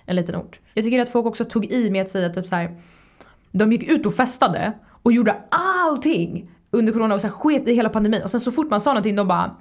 en 0.06 0.16
liten 0.16 0.36
ort. 0.36 0.60
Jag 0.74 0.84
tycker 0.84 1.00
att 1.00 1.08
folk 1.08 1.26
också 1.26 1.44
tog 1.44 1.64
i 1.66 1.90
med 1.90 2.02
att 2.02 2.08
säga 2.08 2.28
typ 2.28 2.46
så 2.46 2.54
här. 2.54 2.76
De 3.52 3.72
gick 3.72 3.90
ut 3.90 4.06
och 4.06 4.14
festade 4.14 4.72
och 5.02 5.12
gjorde 5.12 5.36
allting 5.50 6.50
under 6.70 6.92
corona 6.92 7.14
och 7.14 7.20
så 7.20 7.26
här, 7.26 7.34
sket 7.34 7.68
i 7.68 7.74
hela 7.74 7.88
pandemin 7.88 8.22
och 8.22 8.30
sen 8.30 8.40
så 8.40 8.52
fort 8.52 8.70
man 8.70 8.80
sa 8.80 8.90
någonting 8.90 9.16
de 9.16 9.28
bara 9.28 9.56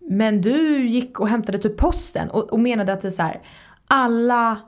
Men 0.00 0.40
du 0.40 0.86
gick 0.86 1.20
och 1.20 1.28
hämtade 1.28 1.58
typ 1.58 1.76
posten 1.76 2.30
och, 2.30 2.52
och 2.52 2.60
menade 2.60 2.92
att 2.92 3.00
det 3.00 3.08
är 3.08 3.10
så 3.10 3.22
här, 3.22 3.40
alla 3.86 4.58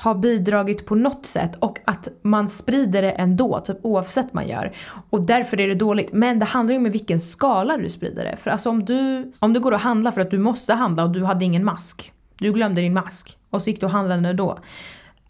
har 0.00 0.14
bidragit 0.14 0.86
på 0.86 0.94
något 0.94 1.26
sätt 1.26 1.56
och 1.58 1.78
att 1.84 2.08
man 2.22 2.48
sprider 2.48 3.02
det 3.02 3.10
ändå, 3.10 3.60
typ 3.60 3.78
oavsett 3.82 4.24
vad 4.26 4.34
man 4.34 4.48
gör. 4.48 4.76
Och 5.10 5.26
därför 5.26 5.60
är 5.60 5.68
det 5.68 5.74
dåligt. 5.74 6.12
Men 6.12 6.38
det 6.38 6.44
handlar 6.44 6.72
ju 6.72 6.78
om 6.78 6.86
i 6.86 6.90
vilken 6.90 7.20
skala 7.20 7.76
du 7.76 7.90
sprider 7.90 8.24
det. 8.24 8.36
För 8.36 8.50
alltså 8.50 8.70
om 8.70 8.84
du, 8.84 9.32
om 9.38 9.52
du 9.52 9.60
går 9.60 9.72
och 9.72 9.80
handlar 9.80 10.10
för 10.10 10.20
att 10.20 10.30
du 10.30 10.38
måste 10.38 10.74
handla 10.74 11.04
och 11.04 11.10
du 11.10 11.24
hade 11.24 11.44
ingen 11.44 11.64
mask. 11.64 12.12
Du 12.38 12.52
glömde 12.52 12.80
din 12.80 12.94
mask 12.94 13.38
och 13.50 13.62
så 13.62 13.70
gick 13.70 13.80
du 13.80 13.86
och 13.86 13.92
handlade 13.92 14.32
då. 14.32 14.58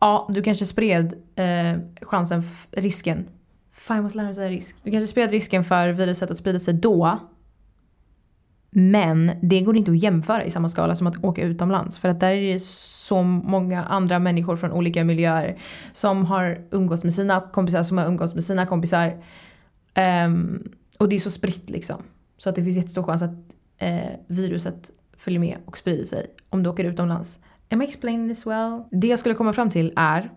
Ja, 0.01 0.29
du 0.31 0.43
kanske 0.43 0.67
spred 0.67 1.15
eh, 1.37 1.81
chansen, 2.03 2.43
risken. 2.71 3.29
Fan 3.73 3.97
jag 3.97 4.03
måste 4.03 4.17
lära 4.17 4.27
mig 4.27 4.35
säga 4.35 4.51
risk. 4.51 4.77
Du 4.83 4.91
kanske 4.91 5.07
spred 5.07 5.31
risken 5.31 5.65
för 5.65 5.89
viruset 5.89 6.31
att 6.31 6.39
sprida 6.39 6.59
sig 6.59 6.75
då. 6.75 7.19
Men 8.71 9.31
det 9.43 9.61
går 9.61 9.77
inte 9.77 9.91
att 9.91 10.03
jämföra 10.03 10.45
i 10.45 10.51
samma 10.51 10.69
skala 10.69 10.95
som 10.95 11.07
att 11.07 11.25
åka 11.25 11.43
utomlands. 11.43 11.99
För 11.99 12.09
att 12.09 12.21
där 12.21 12.33
är 12.33 12.53
det 12.53 12.63
så 12.63 13.23
många 13.23 13.85
andra 13.85 14.19
människor 14.19 14.57
från 14.57 14.73
olika 14.73 15.05
miljöer 15.05 15.59
som 15.93 16.25
har 16.25 16.59
umgåtts 16.71 17.05
med 17.05 17.15
sina 17.15 17.41
kompisar, 17.53 17.83
som 17.83 17.99
har 17.99 18.07
umgåtts 18.07 18.35
med 18.35 18.45
sina 18.45 18.67
kompisar. 18.67 19.23
Um, 20.27 20.69
och 20.99 21.09
det 21.09 21.17
är 21.17 21.21
så 21.21 21.31
spritt 21.31 21.71
liksom. 21.71 22.03
Så 22.39 22.49
att 22.49 22.55
det 22.55 22.65
finns 22.65 22.77
jättestor 22.77 23.03
chans 23.03 23.23
att 23.23 23.35
eh, 23.79 24.11
viruset 24.27 24.91
följer 25.17 25.41
med 25.41 25.57
och 25.65 25.79
sprider 25.79 26.05
sig 26.05 26.27
om 26.51 26.63
du 26.63 26.71
åker 26.71 26.85
utomlands. 26.85 27.41
Am 27.71 27.83
I 27.83 27.85
explaining 27.85 28.29
this 28.29 28.47
well? 28.47 28.83
Det 28.91 29.07
jag 29.07 29.19
skulle 29.19 29.35
komma 29.35 29.53
fram 29.53 29.71
till 29.71 29.93
är 29.97 30.31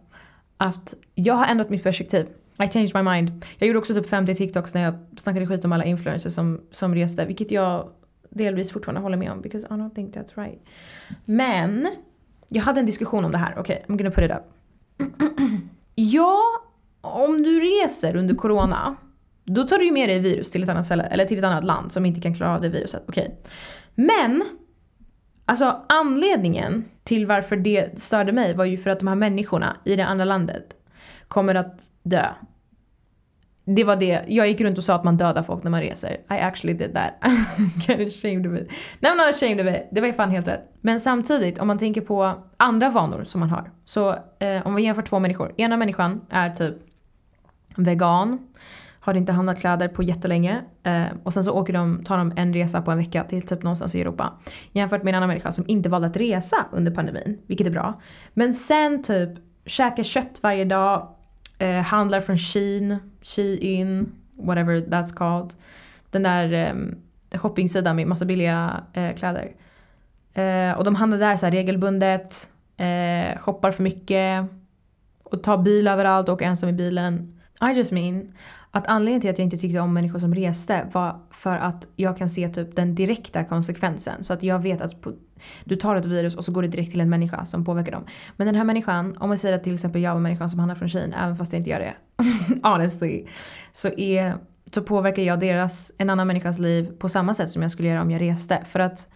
att 0.58 0.94
jag 1.16 1.34
har 1.34 1.46
ändrat 1.46 1.70
mitt 1.70 1.84
perspektiv. 1.84 2.26
I 2.60 2.68
changed 2.68 2.96
my 2.96 3.12
mind. 3.12 3.46
Jag 3.58 3.68
gjorde 3.68 3.80
också 3.80 3.94
typ 3.94 4.10
50 4.10 4.36
TikToks 4.36 4.74
när 4.74 4.82
jag 4.82 4.94
snackade 5.18 5.48
skit 5.48 5.66
om 5.66 5.72
alla 5.72 5.86
influencers 5.86 6.34
som, 6.34 6.62
som 6.72 6.96
reste, 6.96 7.26
vilket 7.26 7.52
jag 7.52 7.90
delvis 8.32 8.72
fortfarande 8.72 9.02
håller 9.02 9.18
med 9.18 9.32
om 9.32 9.42
because 9.42 9.68
I 9.68 9.70
don't 9.70 9.96
think 9.96 10.16
that's 10.16 10.44
right. 10.44 10.60
Men 11.26 11.88
jag 12.50 12.64
hade 12.64 12.80
en 12.80 12.86
diskussion 12.86 13.26
om 13.26 13.32
det 13.32 13.38
här. 13.38 13.56
Okej, 13.58 13.84
okay, 13.84 13.96
I'm 13.96 13.98
gonna 13.98 14.12
put 14.12 14.24
it 14.24 14.32
up. 14.32 14.44
ja, 15.96 16.42
om 17.02 17.44
du 17.44 17.60
reser 17.60 18.16
under 18.16 18.36
corona, 18.36 18.96
då 19.46 19.64
tar 19.64 19.78
du 19.78 19.86
ju 19.86 19.92
med 19.92 20.10
dig 20.10 20.20
virus 20.20 20.52
till 20.52 20.64
ett 20.64 20.70
annat 20.70 20.86
ställe, 20.86 21.04
eller 21.04 21.26
till 21.26 21.38
ett 21.38 21.44
annat 21.44 21.64
land 21.64 21.92
som 21.92 22.06
inte 22.06 22.22
kan 22.22 22.34
klara 22.34 22.56
av 22.56 22.62
det 22.62 22.70
viruset. 22.70 23.04
Okej. 23.08 23.24
Okay. 23.24 23.36
Men, 23.96 24.44
alltså 25.46 25.82
anledningen 25.90 26.86
till 27.04 27.26
varför 27.26 27.56
det 27.56 28.00
störde 28.00 28.32
mig 28.32 28.54
var 28.54 28.66
ju 28.66 28.78
för 28.78 28.90
att 28.90 29.00
de 29.00 29.08
här 29.08 29.16
människorna 29.16 29.78
i 29.86 29.96
det 29.96 30.06
andra 30.06 30.26
landet 30.26 30.76
kommer 31.28 31.56
att 31.56 31.92
dö. 32.04 32.26
Det 33.76 33.84
var 33.84 33.96
det, 33.96 34.22
jag 34.28 34.48
gick 34.48 34.62
runt 34.62 34.78
och 34.78 34.84
sa 34.84 34.96
att 34.96 35.04
man 35.04 35.18
dödar 35.18 35.44
folk 35.44 35.64
när 35.64 35.72
man 35.72 35.82
reser. 35.82 36.12
I 36.12 36.34
actually 36.34 36.78
did 36.78 36.94
that. 36.94 37.14
I'm 37.22 37.82
kind 37.82 38.02
of 38.02 38.08
ashamed 38.08 38.48
of 38.48 38.60
it. 38.62 38.72
No, 39.00 39.08
I'm 39.08 39.16
not 39.16 39.36
ashamed 39.36 39.68
of 39.68 39.76
it. 39.76 39.88
Det 39.92 40.02
var 40.02 40.08
ju 40.08 40.14
fan 40.14 40.32
helt 40.32 40.48
rätt. 40.48 40.62
Men 40.82 41.00
samtidigt, 41.00 41.60
om 41.60 41.68
man 41.68 41.78
tänker 41.78 42.02
på 42.02 42.34
andra 42.58 42.90
vanor 42.90 43.24
som 43.24 43.40
man 43.40 43.50
har. 43.50 43.72
Så 43.86 44.10
eh, 44.40 44.68
om 44.68 44.76
vi 44.76 44.84
jämför 44.84 45.02
två 45.02 45.20
människor. 45.20 45.54
Ena 45.58 45.78
människan 45.78 46.22
är 46.30 46.50
typ 46.50 46.76
vegan 47.76 48.40
har 49.04 49.14
inte 49.14 49.32
handlat 49.32 49.60
kläder 49.60 49.88
på 49.88 50.04
jättelänge. 50.04 50.62
Eh, 50.84 51.06
och 51.24 51.34
sen 51.34 51.44
så 51.44 51.52
åker 51.52 51.74
de, 51.74 52.04
tar 52.04 52.18
de 52.18 52.34
en 52.36 52.54
resa 52.54 52.82
på 52.82 52.92
en 52.92 52.98
vecka 52.98 53.24
till 53.24 53.42
typ 53.42 53.64
någonstans 53.64 53.96
i 53.96 54.02
Europa. 54.02 54.34
Jämfört 54.72 55.04
med 55.04 55.12
en 55.12 55.16
annan 55.16 55.28
människa 55.28 55.52
som 55.52 55.66
inte 55.68 55.90
valde 55.90 56.08
att 56.08 56.18
resa 56.18 56.66
under 56.72 56.92
pandemin, 56.92 57.38
vilket 57.48 57.68
är 57.68 57.72
bra. 57.72 58.02
Men 58.34 58.54
sen 58.54 59.04
typ 59.04 59.30
käkar 59.66 60.04
kött 60.04 60.40
varje 60.44 60.66
dag, 60.66 61.16
eh, 61.58 61.82
handlar 61.82 62.20
från 62.20 62.38
Kina 62.38 63.00
Shein, 63.22 64.12
whatever 64.36 64.82
that's 64.82 65.14
called. 65.14 65.54
Den 66.10 66.24
där 66.24 66.54
eh, 66.54 67.40
shoppingsidan 67.40 67.96
med 67.96 68.08
massa 68.08 68.26
billiga 68.26 68.84
eh, 68.94 69.16
kläder. 69.16 69.52
Eh, 70.34 70.78
och 70.78 70.84
de 70.84 70.96
handlar 70.96 71.20
där 71.20 71.38
så 71.38 71.46
här 71.46 71.52
regelbundet, 71.52 72.50
eh, 72.78 73.38
shoppar 73.40 73.72
för 73.72 73.84
mycket 73.84 74.46
och 75.24 75.44
tar 75.44 75.58
bil 75.58 75.88
överallt 75.88 76.30
och 76.30 76.34
åker 76.34 76.46
ensam 76.46 76.70
i 76.70 76.74
bilen. 76.74 77.40
I 77.72 77.78
just 77.78 77.92
mean 77.92 78.34
att 78.72 78.88
anledningen 78.88 79.22
till 79.22 79.30
att 79.30 79.40
jag 79.40 79.46
inte 79.46 79.58
tyckte 79.58 79.80
om 79.80 79.94
människor 79.94 80.20
som 80.20 80.36
reste 80.36 80.88
var 80.92 81.20
för 81.30 81.56
att 81.56 81.88
jag 81.96 82.18
kan 82.18 82.30
se 82.30 82.50
typ 82.50 82.76
den 82.76 82.96
direkta 82.96 83.44
konsekvensen. 83.44 84.24
Så 84.24 84.34
att 84.34 84.44
jag 84.44 84.60
vet 84.60 84.82
att 84.82 85.02
på, 85.02 85.14
du 85.64 85.76
tar 85.76 85.96
ett 85.96 86.06
virus 86.06 86.36
och 86.36 86.46
så 86.46 86.52
går 86.52 86.62
det 86.62 86.68
direkt 86.68 86.92
till 86.92 87.02
en 87.02 87.10
människa 87.10 87.46
som 87.46 87.66
påverkar 87.66 87.92
dem. 87.92 88.06
Men 88.38 88.48
den 88.48 88.56
här 88.56 88.64
människan, 88.64 89.18
om 89.18 89.30
vi 89.30 89.38
säger 89.38 89.56
att 89.56 89.64
till 89.64 89.74
exempel 89.74 90.02
jag 90.02 90.14
var 90.14 90.22
människan 90.22 90.50
som 90.50 90.60
handlar 90.60 90.76
från 90.76 90.90
Kina, 90.90 91.24
även 91.24 91.38
fast 91.38 91.54
jag 91.54 91.60
inte 91.60 91.70
gör 91.70 91.80
det, 91.80 91.94
honestly, 92.64 93.26
så, 93.72 93.88
är, 93.88 94.36
så 94.74 94.82
påverkar 94.82 95.24
jag 95.24 95.40
deras, 95.40 95.92
en 95.98 96.10
annan 96.10 96.28
människas 96.28 96.60
liv 96.60 96.92
på 97.00 97.10
samma 97.10 97.34
sätt 97.34 97.50
som 97.50 97.62
jag 97.62 97.72
skulle 97.72 97.88
göra 97.88 98.02
om 98.02 98.12
jag 98.12 98.22
reste. 98.22 98.64
För 98.66 98.80
att 98.80 99.10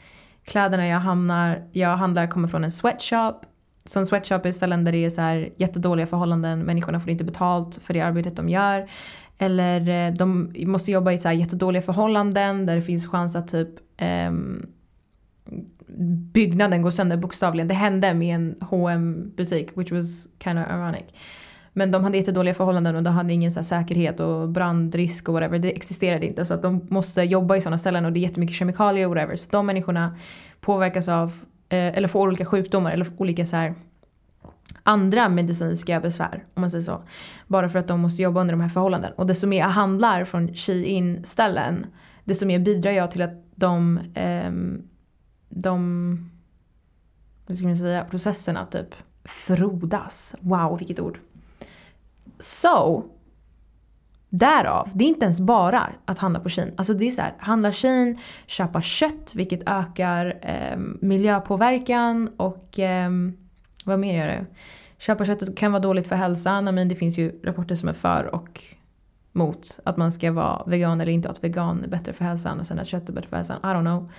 kläderna 0.46 0.88
jag, 0.88 1.00
hamnar, 1.00 1.68
jag 1.72 1.98
handlar 1.98 2.28
kommer 2.28 2.48
från 2.48 2.64
en 2.64 2.72
sweatshop 2.72 3.46
som 3.86 4.06
sweatshop 4.06 4.46
är 4.46 4.52
ställen 4.52 4.84
där 4.84 4.92
det 4.92 5.06
är 5.06 5.10
så 5.10 5.22
här 5.22 5.50
jättedåliga 5.58 6.08
förhållanden, 6.08 6.60
människorna 6.60 7.00
får 7.00 7.10
inte 7.10 7.24
betalt 7.24 7.76
för 7.76 7.94
det 7.94 8.02
arbetet 8.02 8.36
de 8.36 8.50
gör. 8.50 8.90
Eller 9.38 10.08
eh, 10.08 10.13
de 10.13 10.54
måste 10.65 10.92
jobba 10.92 11.12
i 11.12 11.18
så 11.18 11.27
här 11.27 11.36
jättedåliga 11.36 11.82
förhållanden 11.82 12.65
där 12.65 12.75
det 12.75 12.82
finns 12.82 13.08
chans 13.08 13.36
att 13.36 13.48
typ 13.48 13.70
um, 14.30 14.68
byggnaden 16.34 16.82
går 16.82 16.92
sönder 16.92 17.18
bokstavligen. 17.18 17.68
Det 17.68 17.74
hände 17.74 18.13
med 18.13 18.36
en 18.36 18.56
hm 18.70 19.32
butik 19.36 19.77
which 19.77 19.92
was 19.92 20.27
kind 20.44 20.60
of 20.60 20.65
ironic. 20.70 21.04
Men 21.74 21.92
de 21.92 22.04
hade 22.04 22.18
jättedåliga 22.18 22.54
förhållanden 22.54 22.96
och 22.96 23.04
de 23.04 23.13
hade 23.13 23.34
ingen 23.34 23.51
så 23.51 23.63
säkerhet 23.63 24.20
och 24.20 24.50
brandrisk 24.50 25.30
och 25.30 25.34
whatever. 25.34 25.60
Det 25.60 25.72
existerade 25.72 26.25
inte 26.25 26.46
så 26.46 26.54
att 26.54 26.62
de 26.62 26.88
måste 26.89 27.22
jobba 27.22 27.56
i 27.56 27.62
sådana 27.62 27.77
ställen 27.77 28.06
och 28.06 28.13
det 28.13 28.20
är 28.20 28.22
jättemycket 28.22 28.56
kemikalier 28.56 29.06
och 29.06 29.15
whatever. 29.15 29.36
Så 29.36 29.51
de 29.51 29.65
människorna 29.65 30.18
påverkas 30.62 31.08
av 31.08 31.27
eh, 31.70 31.98
eller 31.98 32.08
får 32.08 32.27
olika 32.27 32.46
sjukdomar 32.46 32.92
eller 32.92 33.08
olika 33.18 33.46
så 33.46 33.56
här 33.56 33.75
andra 34.84 35.29
medicinska 35.29 36.00
besvär, 36.00 36.45
om 36.53 36.62
man 36.62 36.72
säger 36.72 36.81
så. 36.81 37.03
Bara 37.48 37.69
för 37.69 37.79
att 37.79 37.88
de 37.88 38.00
måste 38.00 38.22
jobba 38.22 38.41
under 38.41 38.53
de 38.53 38.62
här 38.62 38.69
förhållanden. 38.69 39.13
Och 39.17 39.27
desto 39.27 39.48
mer 39.48 39.60
jag 39.60 39.67
handlar 39.67 40.24
från 40.24 40.53
Shein-ställen, 40.53 41.86
desto 42.24 42.45
mer 42.45 42.60
bidrar 42.60 42.91
jag 42.91 43.12
till 43.12 43.22
att 43.22 43.43
de, 43.55 44.00
eh, 44.13 44.51
de 45.50 46.29
hur 47.48 47.55
ska 47.55 47.67
man 47.67 47.77
säga, 47.77 48.05
processerna 48.05 48.65
typ 48.65 48.95
frodas. 49.24 50.36
Wow, 50.39 50.77
vilket 50.77 51.00
ord. 51.00 51.19
Så, 52.39 53.05
därav, 54.29 54.89
det 54.93 55.03
är 55.03 55.07
inte 55.07 55.25
ens 55.25 55.39
bara 55.39 55.89
att 56.05 56.19
handla 56.19 56.39
på 56.39 56.50
Shein. 56.50 56.74
Alltså 56.77 56.93
det 56.93 57.05
är 57.05 57.12
så 57.12 57.22
här, 57.22 57.34
handla 57.38 57.72
Shein, 57.72 58.19
köpa 58.45 58.81
kött 58.81 59.31
vilket 59.36 59.69
ökar 59.69 60.39
eh, 60.41 60.77
miljöpåverkan 61.01 62.29
och 62.38 62.79
eh, 62.79 63.10
vad 63.86 64.00
mer 64.00 64.18
gör 64.18 64.27
det? 64.27 64.46
Köpa 64.98 65.25
köttet 65.25 65.58
kan 65.58 65.72
vara 65.72 65.82
dåligt 65.82 66.08
för 66.08 66.15
hälsan. 66.15 66.75
Men 66.75 66.88
det 66.88 66.96
finns 66.96 67.18
ju 67.18 67.39
rapporter 67.44 67.75
som 67.75 67.89
är 67.89 67.94
för 67.94 68.36
och 68.36 68.63
mot 69.32 69.80
att 69.84 69.98
man 69.98 70.12
ska 70.12 70.32
vara 70.32 70.63
vegan 70.68 71.01
eller 71.01 71.12
inte. 71.12 71.30
Att 71.30 71.44
vegan 71.44 71.84
är 71.84 71.88
bättre 71.88 72.13
för 72.13 72.25
hälsan 72.25 72.60
och 72.60 72.68
sen 72.68 72.80
att 72.80 72.88
kött 72.88 73.10
är 73.10 73.13
bättre 73.13 73.30
för 73.30 73.36
hälsan. 73.36 73.58
I 73.63 73.65
don't 73.65 73.82
know. 73.82 74.12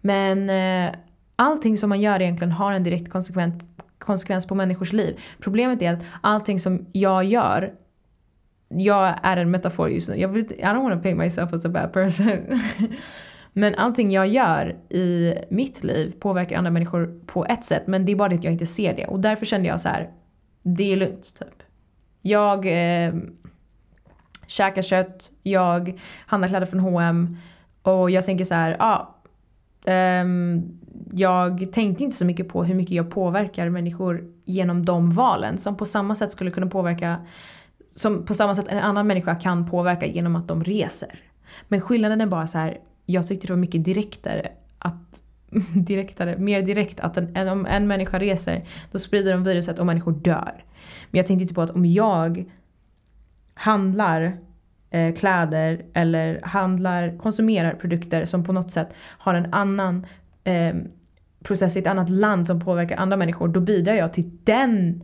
Men 0.00 0.50
eh, 0.50 0.94
allting 1.36 1.76
som 1.76 1.88
man 1.88 2.00
gör 2.00 2.22
egentligen 2.22 2.52
har 2.52 2.72
en 2.72 2.82
direkt 2.82 3.10
konsekvens, 3.10 3.54
konsekvens 3.98 4.46
på 4.46 4.54
människors 4.54 4.92
liv. 4.92 5.20
Problemet 5.40 5.82
är 5.82 5.92
att 5.92 6.04
allting 6.20 6.60
som 6.60 6.86
jag 6.92 7.24
gör 7.24 7.74
jag 8.68 9.14
är 9.22 9.36
en 9.36 9.50
metafor 9.50 9.90
just 9.90 10.08
nu. 10.08 10.16
Jag 10.16 10.28
vill, 10.28 10.44
I 10.52 10.62
don't 10.62 10.82
want 10.82 10.94
to 10.94 11.02
paint 11.02 11.18
myself 11.18 11.52
as 11.52 11.64
a 11.64 11.68
bad 11.68 11.92
person. 11.92 12.60
Men 13.52 13.74
allting 13.74 14.10
jag 14.10 14.28
gör 14.28 14.76
i 14.88 15.34
mitt 15.50 15.84
liv 15.84 16.14
påverkar 16.20 16.58
andra 16.58 16.70
människor 16.70 17.20
på 17.26 17.46
ett 17.46 17.64
sätt. 17.64 17.86
Men 17.86 18.06
det 18.06 18.12
är 18.12 18.16
bara 18.16 18.28
det 18.28 18.34
att 18.34 18.44
jag 18.44 18.52
inte 18.52 18.66
ser 18.66 18.96
det. 18.96 19.06
Och 19.06 19.20
därför 19.20 19.46
kände 19.46 19.68
jag 19.68 19.80
så 19.80 19.88
här, 19.88 20.10
det 20.62 20.92
är 20.92 20.96
lugnt 20.96 21.38
typ. 21.38 21.62
Jag 22.22 22.66
eh, 22.66 23.14
käkar 24.46 24.82
kött, 24.82 25.32
jag 25.42 26.00
handlar 26.26 26.48
kläder 26.48 26.66
från 26.66 26.80
H&M 26.80 27.36
och 27.82 28.10
jag 28.10 28.24
tänker 28.24 28.44
så 28.44 28.54
här, 28.54 28.76
ja. 28.78 29.16
Ah, 29.86 30.22
um, 30.22 30.80
jag 31.12 31.72
tänkte 31.72 32.04
inte 32.04 32.16
så 32.16 32.24
mycket 32.24 32.48
på 32.48 32.64
hur 32.64 32.74
mycket 32.74 32.96
jag 32.96 33.10
påverkar 33.10 33.68
människor 33.68 34.32
genom 34.44 34.84
de 34.84 35.10
valen 35.10 35.58
som 35.58 35.76
på 35.76 35.86
samma 35.86 36.16
sätt 36.16 36.32
skulle 36.32 36.50
kunna 36.50 36.66
påverka 36.66 37.26
som 37.96 38.24
på 38.24 38.34
samma 38.34 38.54
sätt 38.54 38.68
en 38.68 38.78
annan 38.78 39.06
människa 39.06 39.34
kan 39.34 39.66
påverka 39.66 40.06
genom 40.06 40.36
att 40.36 40.48
de 40.48 40.64
reser. 40.64 41.20
Men 41.68 41.80
skillnaden 41.80 42.20
är 42.20 42.26
bara 42.26 42.46
så 42.46 42.58
här, 42.58 42.78
jag 43.10 43.26
tyckte 43.26 43.46
det 43.46 43.52
var 43.52 43.60
mycket 43.60 43.84
direktare 43.84 44.48
att 44.78 45.22
direktare, 45.74 46.38
mer 46.38 46.62
direkt 46.62 47.00
att 47.00 47.16
en, 47.16 47.36
en, 47.36 47.48
om 47.48 47.66
en 47.66 47.86
människa 47.86 48.18
reser 48.18 48.64
då 48.92 48.98
sprider 48.98 49.32
de 49.32 49.44
viruset 49.44 49.78
och 49.78 49.86
människor 49.86 50.12
dör. 50.12 50.64
Men 51.10 51.18
jag 51.18 51.26
tänkte 51.26 51.42
inte 51.42 51.54
på 51.54 51.62
att 51.62 51.70
om 51.70 51.86
jag 51.86 52.44
handlar 53.54 54.38
eh, 54.90 55.14
kläder 55.14 55.84
eller 55.92 56.40
handlar, 56.42 57.18
konsumerar 57.18 57.74
produkter 57.74 58.24
som 58.24 58.44
på 58.44 58.52
något 58.52 58.70
sätt 58.70 58.88
har 58.96 59.34
en 59.34 59.54
annan 59.54 60.06
eh, 60.44 60.74
process 61.42 61.76
i 61.76 61.78
ett 61.78 61.86
annat 61.86 62.10
land 62.10 62.46
som 62.46 62.60
påverkar 62.60 62.96
andra 62.96 63.16
människor, 63.16 63.48
då 63.48 63.60
bidrar 63.60 63.94
jag 63.94 64.12
till 64.12 64.30
den 64.44 65.02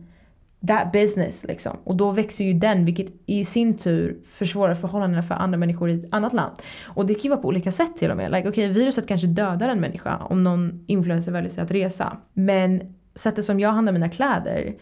that 0.67 0.91
business 0.91 1.45
liksom. 1.47 1.77
Och 1.83 1.95
då 1.95 2.11
växer 2.11 2.45
ju 2.45 2.53
den 2.53 2.85
vilket 2.85 3.07
i 3.25 3.45
sin 3.45 3.77
tur 3.77 4.17
försvårar 4.29 4.75
förhållandena 4.75 5.23
för 5.23 5.35
andra 5.35 5.57
människor 5.57 5.89
i 5.89 5.93
ett 5.93 6.13
annat 6.13 6.33
land. 6.33 6.55
Och 6.85 7.05
det 7.05 7.13
kan 7.13 7.23
ju 7.23 7.29
vara 7.29 7.41
på 7.41 7.47
olika 7.47 7.71
sätt 7.71 7.97
till 7.97 8.11
och 8.11 8.17
med. 8.17 8.31
Like, 8.31 8.49
okay, 8.49 8.67
viruset 8.67 9.07
kanske 9.07 9.27
dödar 9.27 9.69
en 9.69 9.79
människa 9.79 10.17
om 10.17 10.43
någon 10.43 10.85
influencer 10.87 11.31
väljer 11.31 11.49
sig 11.49 11.63
att 11.63 11.71
resa. 11.71 12.17
Men 12.33 12.95
sättet 13.15 13.45
som 13.45 13.59
jag 13.59 13.71
handlar 13.71 13.93
mina 13.93 14.09
kläder 14.09 14.75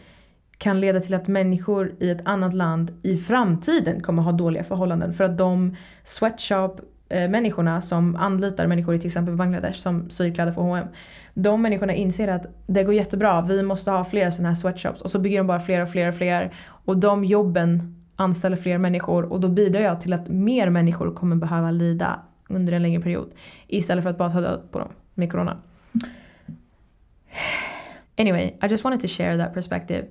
kan 0.58 0.80
leda 0.80 1.00
till 1.00 1.14
att 1.14 1.28
människor 1.28 1.94
i 2.00 2.10
ett 2.10 2.20
annat 2.24 2.54
land 2.54 3.00
i 3.02 3.16
framtiden 3.16 4.02
kommer 4.02 4.22
ha 4.22 4.32
dåliga 4.32 4.64
förhållanden 4.64 5.14
för 5.14 5.24
att 5.24 5.38
de 5.38 5.76
sweatshop 6.04 6.80
Eh, 7.08 7.30
människorna 7.30 7.80
som 7.80 8.16
anlitar 8.16 8.66
människor 8.66 8.94
i 8.94 8.98
till 8.98 9.06
exempel 9.06 9.36
Bangladesh 9.36 9.78
som 9.78 10.10
syr 10.10 10.34
kläder 10.34 10.52
för 10.52 10.62
H&M. 10.62 10.86
De 11.34 11.62
människorna 11.62 11.94
inser 11.94 12.28
att 12.28 12.46
det 12.66 12.84
går 12.84 12.94
jättebra, 12.94 13.40
vi 13.40 13.62
måste 13.62 13.90
ha 13.90 14.04
fler 14.04 14.30
sådana 14.30 14.48
här 14.48 14.54
sweatshops 14.54 15.02
och 15.02 15.10
så 15.10 15.18
bygger 15.18 15.38
de 15.38 15.46
bara 15.46 15.60
fler 15.60 15.82
och 15.82 15.88
fler 15.88 16.08
och 16.08 16.14
fler 16.14 16.54
och 16.68 16.96
de 16.96 17.24
jobben 17.24 17.96
anställer 18.16 18.56
fler 18.56 18.78
människor 18.78 19.24
och 19.32 19.40
då 19.40 19.48
bidrar 19.48 19.80
jag 19.80 20.00
till 20.00 20.12
att 20.12 20.28
mer 20.28 20.70
människor 20.70 21.14
kommer 21.14 21.36
behöva 21.36 21.70
lida 21.70 22.20
under 22.48 22.72
en 22.72 22.82
längre 22.82 23.02
period 23.02 23.30
istället 23.66 24.04
för 24.04 24.10
att 24.10 24.18
bara 24.18 24.30
ta 24.30 24.40
död 24.40 24.62
på 24.70 24.78
dem 24.78 24.88
med 25.14 25.32
corona. 25.32 25.56
Anyway, 28.18 28.54
I 28.62 28.66
just 28.66 28.84
wanted 28.84 29.00
to 29.00 29.08
share 29.08 29.38
that 29.38 29.54
perspective. 29.54 30.06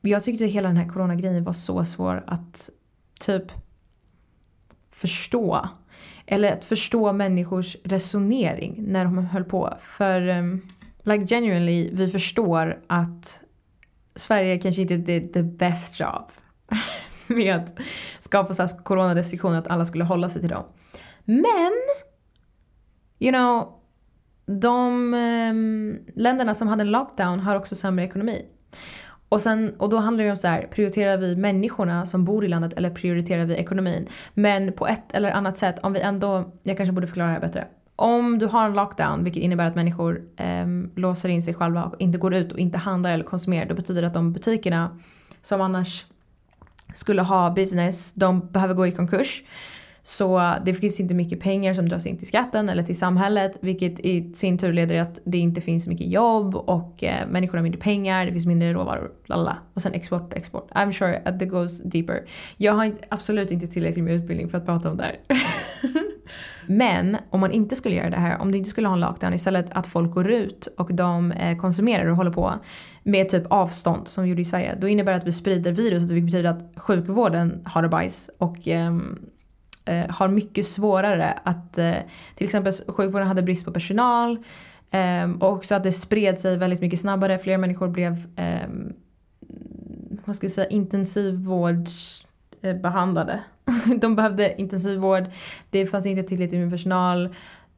Jag 0.00 0.22
tyckte 0.22 0.46
hela 0.46 0.68
den 0.68 0.76
här 0.76 0.88
coronagrejen 0.88 1.44
var 1.44 1.52
så 1.52 1.84
svår 1.84 2.24
att 2.26 2.70
typ 3.20 3.52
förstå. 4.90 5.68
Eller 6.26 6.52
att 6.52 6.64
förstå 6.64 7.12
människors 7.12 7.76
resonering 7.84 8.84
när 8.86 9.04
de 9.04 9.18
höll 9.18 9.44
på. 9.44 9.74
För 9.80 10.28
um, 10.28 10.62
like 11.02 11.26
genuinely, 11.26 11.90
vi 11.92 12.08
förstår 12.08 12.80
att 12.86 13.42
Sverige 14.16 14.58
kanske 14.58 14.82
inte 14.82 14.96
did 14.96 15.32
the 15.32 15.42
best 15.42 16.00
job 16.00 16.30
med 17.26 17.56
att 17.56 17.78
skapa 18.20 18.54
så 18.54 18.62
här 18.62 18.84
coronarestriktioner, 18.84 19.58
att 19.58 19.68
alla 19.68 19.84
skulle 19.84 20.04
hålla 20.04 20.28
sig 20.28 20.40
till 20.40 20.50
dem. 20.50 20.64
Men, 21.24 21.72
you 23.18 23.32
know, 23.32 23.80
de 24.46 25.14
um, 25.14 25.98
länderna 26.14 26.54
som 26.54 26.68
hade 26.68 26.82
en 26.82 26.90
lockdown 26.90 27.40
har 27.40 27.56
också 27.56 27.74
sämre 27.74 28.04
ekonomi. 28.04 28.46
Och, 29.34 29.42
sen, 29.42 29.74
och 29.78 29.88
då 29.90 29.98
handlar 29.98 30.24
det 30.24 30.30
om 30.30 30.36
så 30.36 30.48
här, 30.48 30.68
prioriterar 30.70 31.16
vi 31.16 31.36
människorna 31.36 32.06
som 32.06 32.24
bor 32.24 32.44
i 32.44 32.48
landet 32.48 32.72
eller 32.72 32.90
prioriterar 32.90 33.44
vi 33.44 33.54
ekonomin? 33.54 34.08
Men 34.34 34.72
på 34.72 34.86
ett 34.86 35.12
eller 35.14 35.30
annat 35.30 35.56
sätt, 35.56 35.78
om 35.82 35.92
vi 35.92 36.00
ändå, 36.00 36.52
jag 36.62 36.76
kanske 36.76 36.92
borde 36.92 37.06
förklara 37.06 37.28
det 37.28 37.34
här 37.34 37.40
bättre. 37.40 37.66
Om 37.96 38.38
du 38.38 38.46
har 38.46 38.66
en 38.66 38.72
lockdown, 38.72 39.24
vilket 39.24 39.42
innebär 39.42 39.64
att 39.64 39.74
människor 39.74 40.22
eh, 40.36 40.66
låser 40.94 41.28
in 41.28 41.42
sig 41.42 41.54
själva 41.54 41.84
och 41.84 41.94
inte 41.98 42.18
går 42.18 42.34
ut 42.34 42.52
och 42.52 42.58
inte 42.58 42.78
handlar 42.78 43.12
eller 43.12 43.24
konsumerar, 43.24 43.68
då 43.68 43.74
betyder 43.74 44.02
det 44.02 44.08
att 44.08 44.14
de 44.14 44.32
butikerna 44.32 44.98
som 45.42 45.60
annars 45.60 46.06
skulle 46.94 47.22
ha 47.22 47.50
business, 47.50 48.12
de 48.12 48.48
behöver 48.48 48.74
gå 48.74 48.86
i 48.86 48.92
konkurs. 48.92 49.42
Så 50.06 50.54
det 50.64 50.74
finns 50.74 51.00
inte 51.00 51.14
mycket 51.14 51.40
pengar 51.40 51.74
som 51.74 51.88
dras 51.88 52.06
in 52.06 52.18
till 52.18 52.26
skatten 52.26 52.68
eller 52.68 52.82
till 52.82 52.98
samhället 52.98 53.58
vilket 53.60 54.00
i 54.00 54.34
sin 54.34 54.58
tur 54.58 54.72
leder 54.72 54.88
till 54.88 55.00
att 55.00 55.20
det 55.24 55.38
inte 55.38 55.60
finns 55.60 55.84
så 55.84 55.90
mycket 55.90 56.06
jobb 56.06 56.54
och 56.54 57.04
eh, 57.04 57.28
människor 57.28 57.58
har 57.58 57.62
mindre 57.62 57.80
pengar, 57.80 58.26
det 58.26 58.32
finns 58.32 58.46
mindre 58.46 58.72
råvaror, 58.72 59.12
lalla. 59.26 59.58
Och 59.74 59.82
sen 59.82 59.92
export, 59.92 60.32
export. 60.32 60.70
I'm 60.70 60.92
sure 60.92 61.20
that 61.24 61.42
it 61.42 61.48
goes 61.48 61.78
deeper. 61.78 62.24
Jag 62.56 62.72
har 62.72 62.84
inte, 62.84 63.04
absolut 63.08 63.50
inte 63.50 63.66
tillräckligt 63.66 64.04
med 64.04 64.14
utbildning 64.14 64.48
för 64.48 64.58
att 64.58 64.66
prata 64.66 64.90
om 64.90 64.96
det 64.96 65.02
här. 65.02 65.16
Men 66.66 67.16
om 67.30 67.40
man 67.40 67.52
inte 67.52 67.76
skulle 67.76 67.94
göra 67.94 68.10
det 68.10 68.16
här, 68.16 68.40
om 68.40 68.52
det 68.52 68.58
inte 68.58 68.70
skulle 68.70 68.88
ha 68.88 68.94
en 68.94 69.00
lockdown 69.00 69.34
istället 69.34 69.66
att 69.70 69.86
folk 69.86 70.14
går 70.14 70.30
ut 70.30 70.66
och 70.76 70.94
de 70.94 71.32
eh, 71.32 71.56
konsumerar 71.58 72.06
och 72.06 72.16
håller 72.16 72.30
på 72.30 72.54
med 73.02 73.28
typ 73.28 73.46
avstånd 73.50 74.08
som 74.08 74.24
vi 74.24 74.30
gjorde 74.30 74.42
i 74.42 74.44
Sverige. 74.44 74.78
Då 74.80 74.88
innebär 74.88 75.12
det 75.12 75.18
att 75.18 75.26
vi 75.26 75.32
sprider 75.32 75.72
viruset 75.72 76.10
vilket 76.10 76.26
betyder 76.26 76.50
att 76.50 76.72
sjukvården 76.76 77.62
har 77.64 77.82
det 77.82 77.88
bajs 77.88 78.30
och 78.38 78.68
eh, 78.68 78.92
eh, 79.84 80.04
har 80.08 80.28
mycket 80.28 80.66
svårare 80.66 81.38
att 81.44 81.78
eh, 81.78 81.94
till 82.34 82.44
exempel 82.44 82.72
sjukvården 82.72 83.28
hade 83.28 83.42
brist 83.42 83.64
på 83.64 83.72
personal 83.72 84.38
eh, 84.90 85.30
och 85.40 85.52
också 85.52 85.74
att 85.74 85.82
det 85.82 85.92
spred 85.92 86.38
sig 86.38 86.56
väldigt 86.56 86.80
mycket 86.80 87.00
snabbare. 87.00 87.38
Fler 87.38 87.58
människor 87.58 87.88
blev 87.88 88.26
ehm, 88.36 88.92
vad 90.24 90.36
ska 90.36 90.44
jag 90.44 90.52
säga, 90.52 90.68
intensivvårdsbehandlade. 90.68 93.40
De 94.00 94.16
behövde 94.16 94.60
intensivvård, 94.60 95.24
det 95.70 95.86
fanns 95.86 96.06
inte 96.06 96.22
tillräckligt 96.22 96.60
med 96.60 96.70
personal. 96.70 97.34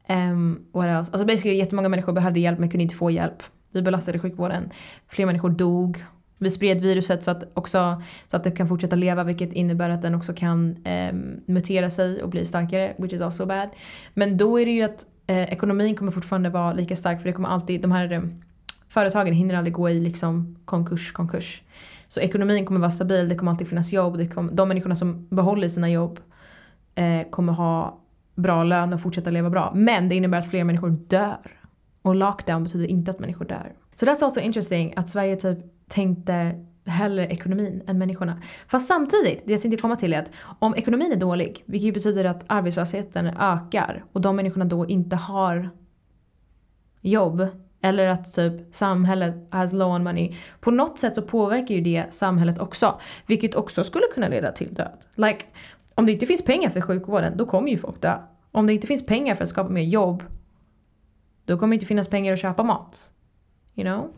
Ehm, 0.07 0.31
um, 0.31 0.65
what 0.71 0.85
else? 0.85 1.11
Alltså 1.11 1.25
basically 1.25 1.57
jättemånga 1.57 1.89
människor 1.89 2.13
behövde 2.13 2.39
hjälp 2.39 2.59
men 2.59 2.69
kunde 2.69 2.83
inte 2.83 2.95
få 2.95 3.11
hjälp. 3.11 3.43
Vi 3.71 3.81
belastade 3.81 4.19
sjukvården. 4.19 4.69
Fler 5.07 5.25
människor 5.25 5.49
dog 5.49 6.03
vi 6.37 6.49
spred 6.49 6.81
viruset 6.81 7.23
så 7.23 7.31
att, 7.31 7.43
också, 7.53 8.01
så 8.27 8.37
att 8.37 8.43
det 8.43 8.51
kan 8.51 8.67
fortsätta 8.67 8.95
leva 8.95 9.23
vilket 9.23 9.53
innebär 9.53 9.89
att 9.89 10.01
den 10.01 10.15
också 10.15 10.33
kan 10.33 10.85
eh, 10.85 11.13
mutera 11.45 11.89
sig 11.89 12.23
och 12.23 12.29
bli 12.29 12.45
starkare, 12.45 12.93
which 12.97 13.13
is 13.13 13.21
also 13.21 13.45
bad. 13.45 13.69
Men 14.13 14.37
då 14.37 14.59
är 14.59 14.65
det 14.65 14.71
ju 14.71 14.83
att 14.83 15.05
eh, 15.27 15.43
ekonomin 15.43 15.95
kommer 15.95 16.11
fortfarande 16.11 16.49
vara 16.49 16.73
lika 16.73 16.95
stark 16.95 17.21
för 17.21 17.27
det 17.27 17.33
kommer 17.33 17.49
alltid, 17.49 17.81
de 17.81 17.91
här 17.91 18.11
eh, 18.11 18.21
företagen 18.89 19.33
hinner 19.33 19.55
aldrig 19.55 19.73
gå 19.73 19.89
i 19.89 19.99
liksom 19.99 20.57
konkurs, 20.65 21.11
konkurs. 21.11 21.61
Så 22.07 22.19
ekonomin 22.19 22.65
kommer 22.65 22.79
vara 22.79 22.91
stabil, 22.91 23.29
det 23.29 23.35
kommer 23.35 23.51
alltid 23.51 23.67
finnas 23.67 23.93
jobb, 23.93 24.17
det 24.17 24.27
kommer, 24.27 24.53
de 24.53 24.67
människorna 24.67 24.95
som 24.95 25.27
behåller 25.29 25.69
sina 25.69 25.89
jobb 25.89 26.19
eh, 26.95 27.29
kommer 27.29 27.53
ha 27.53 27.99
bra 28.35 28.63
lön 28.63 28.93
och 28.93 29.01
fortsätta 29.01 29.29
leva 29.29 29.49
bra. 29.49 29.71
Men 29.75 30.09
det 30.09 30.15
innebär 30.15 30.37
att 30.37 30.49
fler 30.49 30.63
människor 30.63 30.89
dör. 30.89 31.51
Och 32.01 32.15
lockdown 32.15 32.63
betyder 32.63 32.85
inte 32.85 33.11
att 33.11 33.19
människor 33.19 33.45
dör. 33.45 33.73
Så 33.93 34.05
so 34.05 34.11
that's 34.11 34.23
also 34.23 34.39
interesting 34.39 34.93
att 34.95 35.09
Sverige 35.09 35.35
typ 35.35 35.57
tänkte 35.89 36.63
hellre 36.85 37.27
ekonomin 37.27 37.83
än 37.87 37.97
människorna. 37.97 38.41
Fast 38.67 38.87
samtidigt, 38.87 39.43
det 39.45 39.51
jag 39.51 39.61
tänkte 39.61 39.81
komma 39.81 39.95
till 39.95 40.13
är 40.13 40.19
att 40.19 40.31
om 40.59 40.75
ekonomin 40.75 41.11
är 41.11 41.15
dålig, 41.15 41.63
vilket 41.65 41.93
betyder 41.93 42.25
att 42.25 42.43
arbetslösheten 42.47 43.27
ökar 43.27 44.05
och 44.11 44.21
de 44.21 44.35
människorna 44.35 44.65
då 44.65 44.87
inte 44.87 45.15
har 45.15 45.69
jobb 47.01 47.47
eller 47.81 48.07
att 48.07 48.33
typ 48.33 48.75
samhället 48.75 49.35
has 49.49 49.73
low 49.73 49.91
on 49.91 50.03
money. 50.03 50.35
På 50.59 50.71
något 50.71 50.99
sätt 50.99 51.15
så 51.15 51.21
påverkar 51.21 51.75
ju 51.75 51.81
det 51.81 52.13
samhället 52.13 52.59
också. 52.59 52.99
Vilket 53.27 53.55
också 53.55 53.83
skulle 53.83 54.05
kunna 54.13 54.27
leda 54.27 54.51
till 54.51 54.73
död. 54.73 54.97
Like, 55.15 55.45
om 55.95 56.05
det 56.05 56.11
inte 56.11 56.25
finns 56.25 56.45
pengar 56.45 56.69
för 56.69 56.81
sjukvården, 56.81 57.37
då 57.37 57.45
kommer 57.45 57.69
ju 57.69 57.77
folk 57.77 58.01
dö. 58.01 58.17
Om 58.51 58.67
det 58.67 58.73
inte 58.73 58.87
finns 58.87 59.05
pengar 59.05 59.35
för 59.35 59.43
att 59.43 59.49
skapa 59.49 59.69
mer 59.69 59.81
jobb, 59.81 60.23
då 61.45 61.57
kommer 61.57 61.71
det 61.71 61.75
inte 61.75 61.85
finnas 61.85 62.07
pengar 62.07 62.33
att 62.33 62.39
köpa 62.39 62.63
mat. 62.63 63.11
You 63.75 63.85
know? 63.85 64.13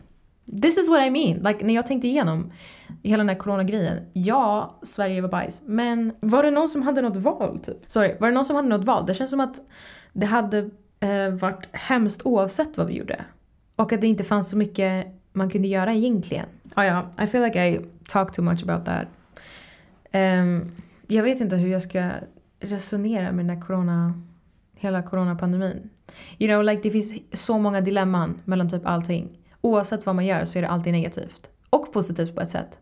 This 0.62 0.78
is 0.78 0.90
what 0.90 1.08
I 1.08 1.10
mean. 1.10 1.38
Like, 1.44 1.66
när 1.66 1.74
jag 1.74 1.88
tänkte 1.88 2.08
igenom 2.08 2.52
hela 3.04 3.18
den 3.18 3.30
här 3.30 3.36
coronagrejen. 3.36 4.06
Ja, 4.14 4.80
Sverige 4.82 5.22
var 5.22 5.30
bajs. 5.30 5.62
Men 5.66 6.14
var 6.20 6.44
det 6.44 6.52
någon 6.52 6.70
som 6.70 6.82
hade 6.82 7.02
något 7.02 7.18
val 7.18 7.60
typ? 7.60 7.78
Sorry, 7.88 8.16
var 8.20 8.28
det 8.28 8.34
någon 8.34 8.46
som 8.46 8.56
hade 8.56 8.68
något 8.68 8.86
val? 8.86 9.06
Det 9.06 9.14
känns 9.14 9.30
som 9.30 9.40
att 9.40 9.62
det 10.14 10.26
hade 10.26 10.70
eh, 11.00 11.30
varit 11.30 11.68
hemskt 11.72 12.22
oavsett 12.26 12.78
vad 12.78 12.88
vi 12.88 12.94
gjorde. 12.94 13.26
Och 13.76 13.94
att 13.94 14.02
det 14.02 14.08
inte 14.08 14.24
fanns 14.24 14.50
så 14.50 14.58
mycket 14.58 15.08
man 15.34 15.50
kunde 15.50 15.68
göra 15.68 15.94
egentligen. 15.94 16.46
Oh, 16.76 16.86
ja, 16.86 17.10
I 17.24 17.28
feel 17.28 17.44
like 17.44 17.68
I 17.68 17.86
talk 18.10 18.36
too 18.36 18.46
much 18.46 18.64
about 18.64 18.86
that. 18.86 19.08
Um, 20.14 20.72
jag 21.08 21.24
vet 21.24 21.42
inte 21.42 21.56
hur 21.56 21.70
jag 21.70 21.82
ska 21.82 22.12
resonera 22.60 23.32
med 23.32 23.46
den 23.46 23.56
här 23.58 23.62
corona, 23.62 24.22
hela 24.76 25.02
coronapandemin. 25.02 25.90
You 26.38 26.54
know, 26.54 26.64
like 26.64 26.82
det 26.82 26.92
finns 26.92 27.14
så 27.34 27.58
många 27.58 27.82
dilemman 27.82 28.42
mellan 28.46 28.70
typ 28.70 28.86
allting. 28.86 29.39
Oavsett 29.62 30.06
vad 30.06 30.16
man 30.16 30.26
gör 30.26 30.46
så 30.46 30.58
är 30.58 30.62
det 30.62 30.70
alltid 30.70 30.94
negativt. 30.94 31.50
Och 31.70 31.94
positivt 31.94 32.36
på 32.36 32.42
ett 32.42 32.50
sätt. 32.50 32.78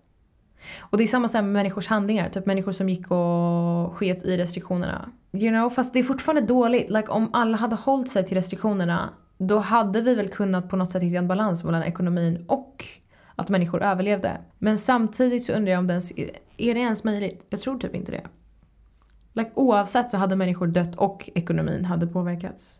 Och 0.80 0.98
det 0.98 1.04
är 1.04 1.08
samma 1.08 1.28
sak 1.28 1.42
med 1.42 1.54
människors 1.54 1.88
handlingar. 1.88 2.30
Typ 2.30 2.46
människor 2.46 2.72
som 2.72 2.90
gick 2.90 3.12
och 3.12 3.94
sket 3.94 4.26
i 4.26 4.38
restriktionerna. 4.38 5.10
You 5.34 5.50
know, 5.50 5.70
fast 5.70 5.94
det 5.94 6.00
är 6.00 6.04
fortfarande 6.04 6.42
dåligt. 6.42 6.90
Like 6.90 7.08
om 7.08 7.30
alla 7.34 7.58
hade 7.58 7.76
hållit 7.76 8.12
sig 8.12 8.26
till 8.26 8.38
restriktionerna 8.38 9.10
då 9.38 9.60
hade 9.60 10.02
vi 10.02 10.16
väl 10.16 10.28
kunnat 10.28 10.70
på 10.70 10.76
något 10.76 10.92
sätt 10.92 11.04
hitta 11.04 11.18
en 11.18 11.28
balans 11.28 11.64
mellan 11.64 11.84
ekonomin 11.84 12.46
och 12.48 12.86
att 13.36 13.50
människor 13.50 13.84
överlevde. 13.84 14.38
Men 14.58 14.78
samtidigt 14.78 15.46
så 15.46 15.54
undrar 15.54 15.72
jag 15.72 15.80
om 15.80 15.88
det 15.88 15.94
ens, 15.94 16.12
är 16.58 16.74
det 16.74 16.80
ens 16.80 17.04
möjligt? 17.04 17.46
Jag 17.50 17.60
tror 17.60 17.80
typ 17.80 17.96
inte 17.96 18.12
det. 18.12 18.24
Like, 19.34 19.52
oavsett 19.54 20.12
så 20.12 20.18
hade 20.18 20.36
människor 20.36 20.68
dött 20.68 20.96
och 20.96 21.30
ekonomin 21.36 21.86
hade 21.86 22.08
påverkats. 22.08 22.80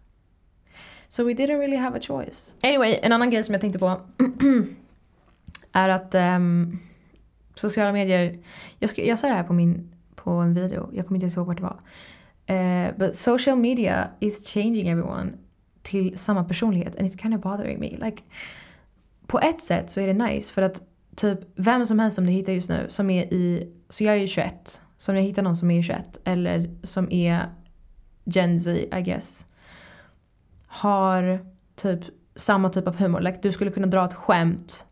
So 1.10 1.24
we 1.24 1.34
didn't 1.34 1.60
really 1.60 1.78
have 1.78 1.98
a 1.98 2.02
choice. 2.02 2.54
Anyway, 2.64 3.00
en 3.02 3.12
annan 3.12 3.30
grej 3.30 3.44
som 3.44 3.54
jag 3.54 3.62
tänkte 3.62 3.80
på 3.80 4.02
är 5.72 5.90
att 5.90 6.16
um, 6.16 6.80
sociala 7.56 7.92
medier, 7.92 8.40
jag, 8.80 8.90
sk- 8.90 9.08
jag 9.08 9.20
sa 9.20 9.28
det 9.28 9.34
här 9.34 9.44
på, 9.44 9.54
min, 9.54 9.96
på 10.16 10.32
en 10.32 10.54
video, 10.54 10.90
jag 10.94 11.08
kommer 11.08 11.18
inte 11.18 11.24
ens 11.26 11.38
ihåg 11.38 11.48
vart 11.48 11.58
det 11.58 11.64
var. 11.64 11.80
Uh, 12.50 12.98
but 12.98 13.16
social 13.16 13.58
media 13.58 14.08
is 14.20 14.54
changing 14.54 14.88
everyone 14.88 15.32
till 15.82 16.18
samma 16.18 16.44
personlighet 16.44 16.96
and 16.96 17.08
it's 17.08 17.22
kind 17.22 17.36
of 17.36 17.42
bothering 17.42 17.80
me. 17.80 17.90
Like, 17.90 18.24
på 19.28 19.40
ett 19.40 19.62
sätt 19.62 19.92
så 19.92 20.00
är 20.02 20.08
det 20.08 20.14
nice 20.14 20.54
för 20.54 20.62
att 20.62 20.82
typ 21.16 21.40
vem 21.56 21.86
som 21.86 22.00
helst 22.00 22.16
som 22.16 22.26
du 22.26 22.32
hittar 22.32 22.54
just 22.54 22.70
nu 22.70 22.86
som 22.90 23.10
är 23.10 23.34
i, 23.34 23.74
så 23.90 24.04
jag 24.04 24.16
är 24.16 24.20
ju 24.20 24.28
21, 24.28 24.82
så 24.98 25.12
om 25.12 25.16
jag 25.18 25.24
hittar 25.24 25.42
någon 25.42 25.58
som 25.58 25.72
är 25.72 25.82
21 25.82 26.20
eller 26.24 26.70
som 26.84 27.12
är 27.12 27.46
Gen 28.26 28.60
Z 28.60 28.98
I 28.98 29.02
guess 29.02 29.47
har 30.68 31.40
typ 31.76 32.00
samma 32.36 32.70
typ 32.70 32.88
av 32.88 32.98
humor. 32.98 33.22
Like, 33.22 33.40
du 33.42 33.52
skulle 33.52 33.72
kunna 33.72 33.88
dra 33.88 34.06
ett 34.06 34.14
skämt 34.14 34.86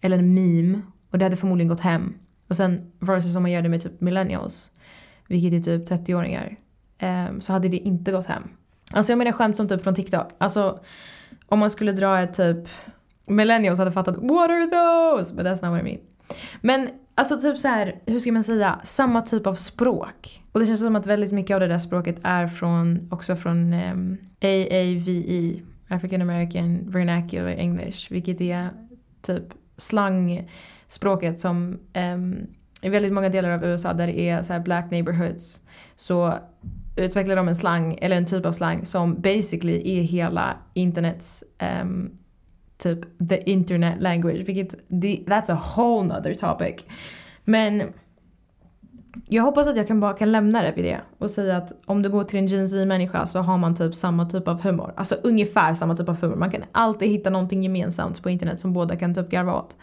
eller 0.00 0.18
en 0.18 0.34
meme 0.34 0.82
och 1.10 1.18
det 1.18 1.24
hade 1.24 1.36
förmodligen 1.36 1.68
gått 1.68 1.80
hem. 1.80 2.14
Och 2.48 2.56
sen 2.56 2.92
versus 2.98 3.36
om 3.36 3.42
man 3.42 3.52
gör 3.52 3.62
det 3.62 3.68
med 3.68 3.82
typ 3.82 4.00
millennials, 4.00 4.70
vilket 5.28 5.52
är 5.52 5.78
typ 5.78 5.90
30-åringar, 5.90 6.46
um, 6.48 6.56
ehm, 6.98 7.40
så 7.40 7.52
hade 7.52 7.68
det 7.68 7.76
inte 7.76 8.12
gått 8.12 8.26
hem. 8.26 8.42
Alltså 8.90 9.12
jag 9.12 9.18
menar 9.18 9.32
skämt 9.32 9.56
som 9.56 9.68
typ 9.68 9.82
från 9.82 9.94
TikTok. 9.94 10.26
Alltså 10.38 10.80
om 11.46 11.58
man 11.58 11.70
skulle 11.70 11.92
dra 11.92 12.20
ett 12.20 12.34
typ 12.34 12.68
millennials 13.26 13.78
hade 13.78 13.92
fattat 13.92 14.16
what 14.16 14.50
are 14.50 14.66
those? 14.66 15.34
But 15.34 15.46
that's 15.46 15.64
not 15.64 15.72
what 15.72 15.80
I 15.80 15.84
mean. 15.84 16.00
Men 16.60 16.88
alltså 17.14 17.40
typ 17.40 17.58
så 17.58 17.68
här, 17.68 18.00
hur 18.06 18.18
ska 18.18 18.32
man 18.32 18.44
säga, 18.44 18.80
samma 18.84 19.22
typ 19.22 19.46
av 19.46 19.54
språk. 19.54 20.42
Och 20.52 20.60
det 20.60 20.66
känns 20.66 20.80
som 20.80 20.96
att 20.96 21.06
väldigt 21.06 21.32
mycket 21.32 21.54
av 21.54 21.60
det 21.60 21.66
där 21.66 21.78
språket 21.78 22.16
är 22.22 22.46
från, 22.46 23.08
också 23.10 23.36
från 23.36 23.72
ehm, 23.72 23.98
um, 23.98 24.18
AAVE, 24.42 25.62
African 25.88 26.22
American 26.22 26.90
Vernacular 26.90 27.48
English, 27.48 28.12
vilket 28.12 28.40
är 28.40 28.70
typ 29.22 29.44
slangspråket 29.76 31.40
som 31.40 31.78
um, 32.14 32.46
i 32.80 32.88
väldigt 32.88 33.12
många 33.12 33.28
delar 33.28 33.50
av 33.50 33.64
USA 33.64 33.92
där 33.92 34.06
det 34.06 34.20
är 34.20 34.42
så 34.42 34.60
black 34.60 34.90
neighborhoods 34.90 35.62
så 35.96 36.34
utvecklar 36.96 37.36
de 37.36 37.48
en 37.48 37.56
slang, 37.56 37.98
eller 38.00 38.16
en 38.16 38.26
typ 38.26 38.46
av 38.46 38.52
slang 38.52 38.86
som 38.86 39.20
basically 39.20 39.98
är 39.98 40.02
hela 40.02 40.56
internets 40.74 41.44
um, 41.82 42.18
typ 42.78 43.28
the 43.28 43.50
internet 43.50 44.02
language, 44.02 44.48
vilket 44.48 44.74
that's 45.26 45.52
a 45.52 45.62
whole 45.76 46.06
nother 46.06 46.34
topic. 46.34 46.84
Men 47.44 47.92
jag 49.28 49.42
hoppas 49.42 49.68
att 49.68 49.76
jag 49.76 49.86
kan 49.86 50.00
bara 50.00 50.12
kan 50.12 50.32
lämna 50.32 50.62
det 50.62 50.72
vid 50.76 50.84
det 50.84 51.00
och 51.18 51.30
säga 51.30 51.56
att 51.56 51.72
om 51.86 52.02
du 52.02 52.08
går 52.08 52.24
till 52.24 52.38
en 52.38 52.46
Gen 52.46 52.68
Z-människa 52.68 53.26
så 53.26 53.38
har 53.38 53.58
man 53.58 53.74
typ 53.74 53.94
samma 53.94 54.30
typ 54.30 54.48
av 54.48 54.62
humor. 54.62 54.92
Alltså 54.96 55.14
ungefär 55.22 55.74
samma 55.74 55.96
typ 55.96 56.08
av 56.08 56.20
humor. 56.20 56.36
Man 56.36 56.50
kan 56.50 56.62
alltid 56.72 57.08
hitta 57.08 57.30
någonting 57.30 57.62
gemensamt 57.62 58.22
på 58.22 58.30
internet 58.30 58.60
som 58.60 58.72
båda 58.72 58.96
kan 58.96 59.14
typ 59.14 59.30
garva 59.30 59.54
åt. 59.54 59.76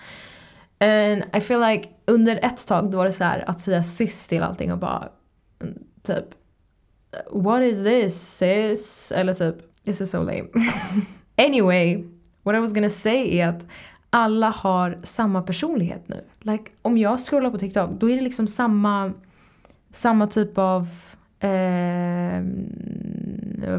And 0.80 1.23
I 1.36 1.41
feel 1.41 1.60
like 1.60 1.89
under 2.08 2.39
ett 2.45 2.67
tag 2.67 2.91
då 2.91 2.97
var 2.97 3.06
det 3.06 3.12
så 3.12 3.23
här 3.23 3.43
att 3.47 3.60
säga 3.60 3.84
sis 3.84 4.27
till 4.27 4.43
allting 4.43 4.71
och 4.71 4.77
bara 4.77 5.10
typ 6.04 6.25
What 7.32 7.62
is 7.62 7.84
this 7.84 8.38
sis? 8.38 9.12
Eller 9.15 9.34
typ 9.34 9.56
This 9.86 10.01
is 10.01 10.12
so 10.12 10.23
lame. 10.23 10.47
anyway, 11.38 12.04
what 12.43 12.56
I 12.56 12.60
was 12.60 12.73
gonna 12.73 12.89
say 12.89 13.38
är 13.38 13.47
att 13.47 13.65
alla 14.10 14.49
har 14.49 14.99
samma 15.04 15.41
personlighet 15.41 16.08
nu. 16.08 16.23
Like, 16.39 16.71
om 16.82 16.97
jag 16.97 17.19
scrollar 17.19 17.49
på 17.49 17.58
TikTok 17.58 17.89
då 17.91 18.10
är 18.10 18.15
det 18.15 18.21
liksom 18.21 18.47
samma, 18.47 19.13
samma 19.91 20.27
typ 20.27 20.58
av 20.58 20.82
uh, 21.43 22.41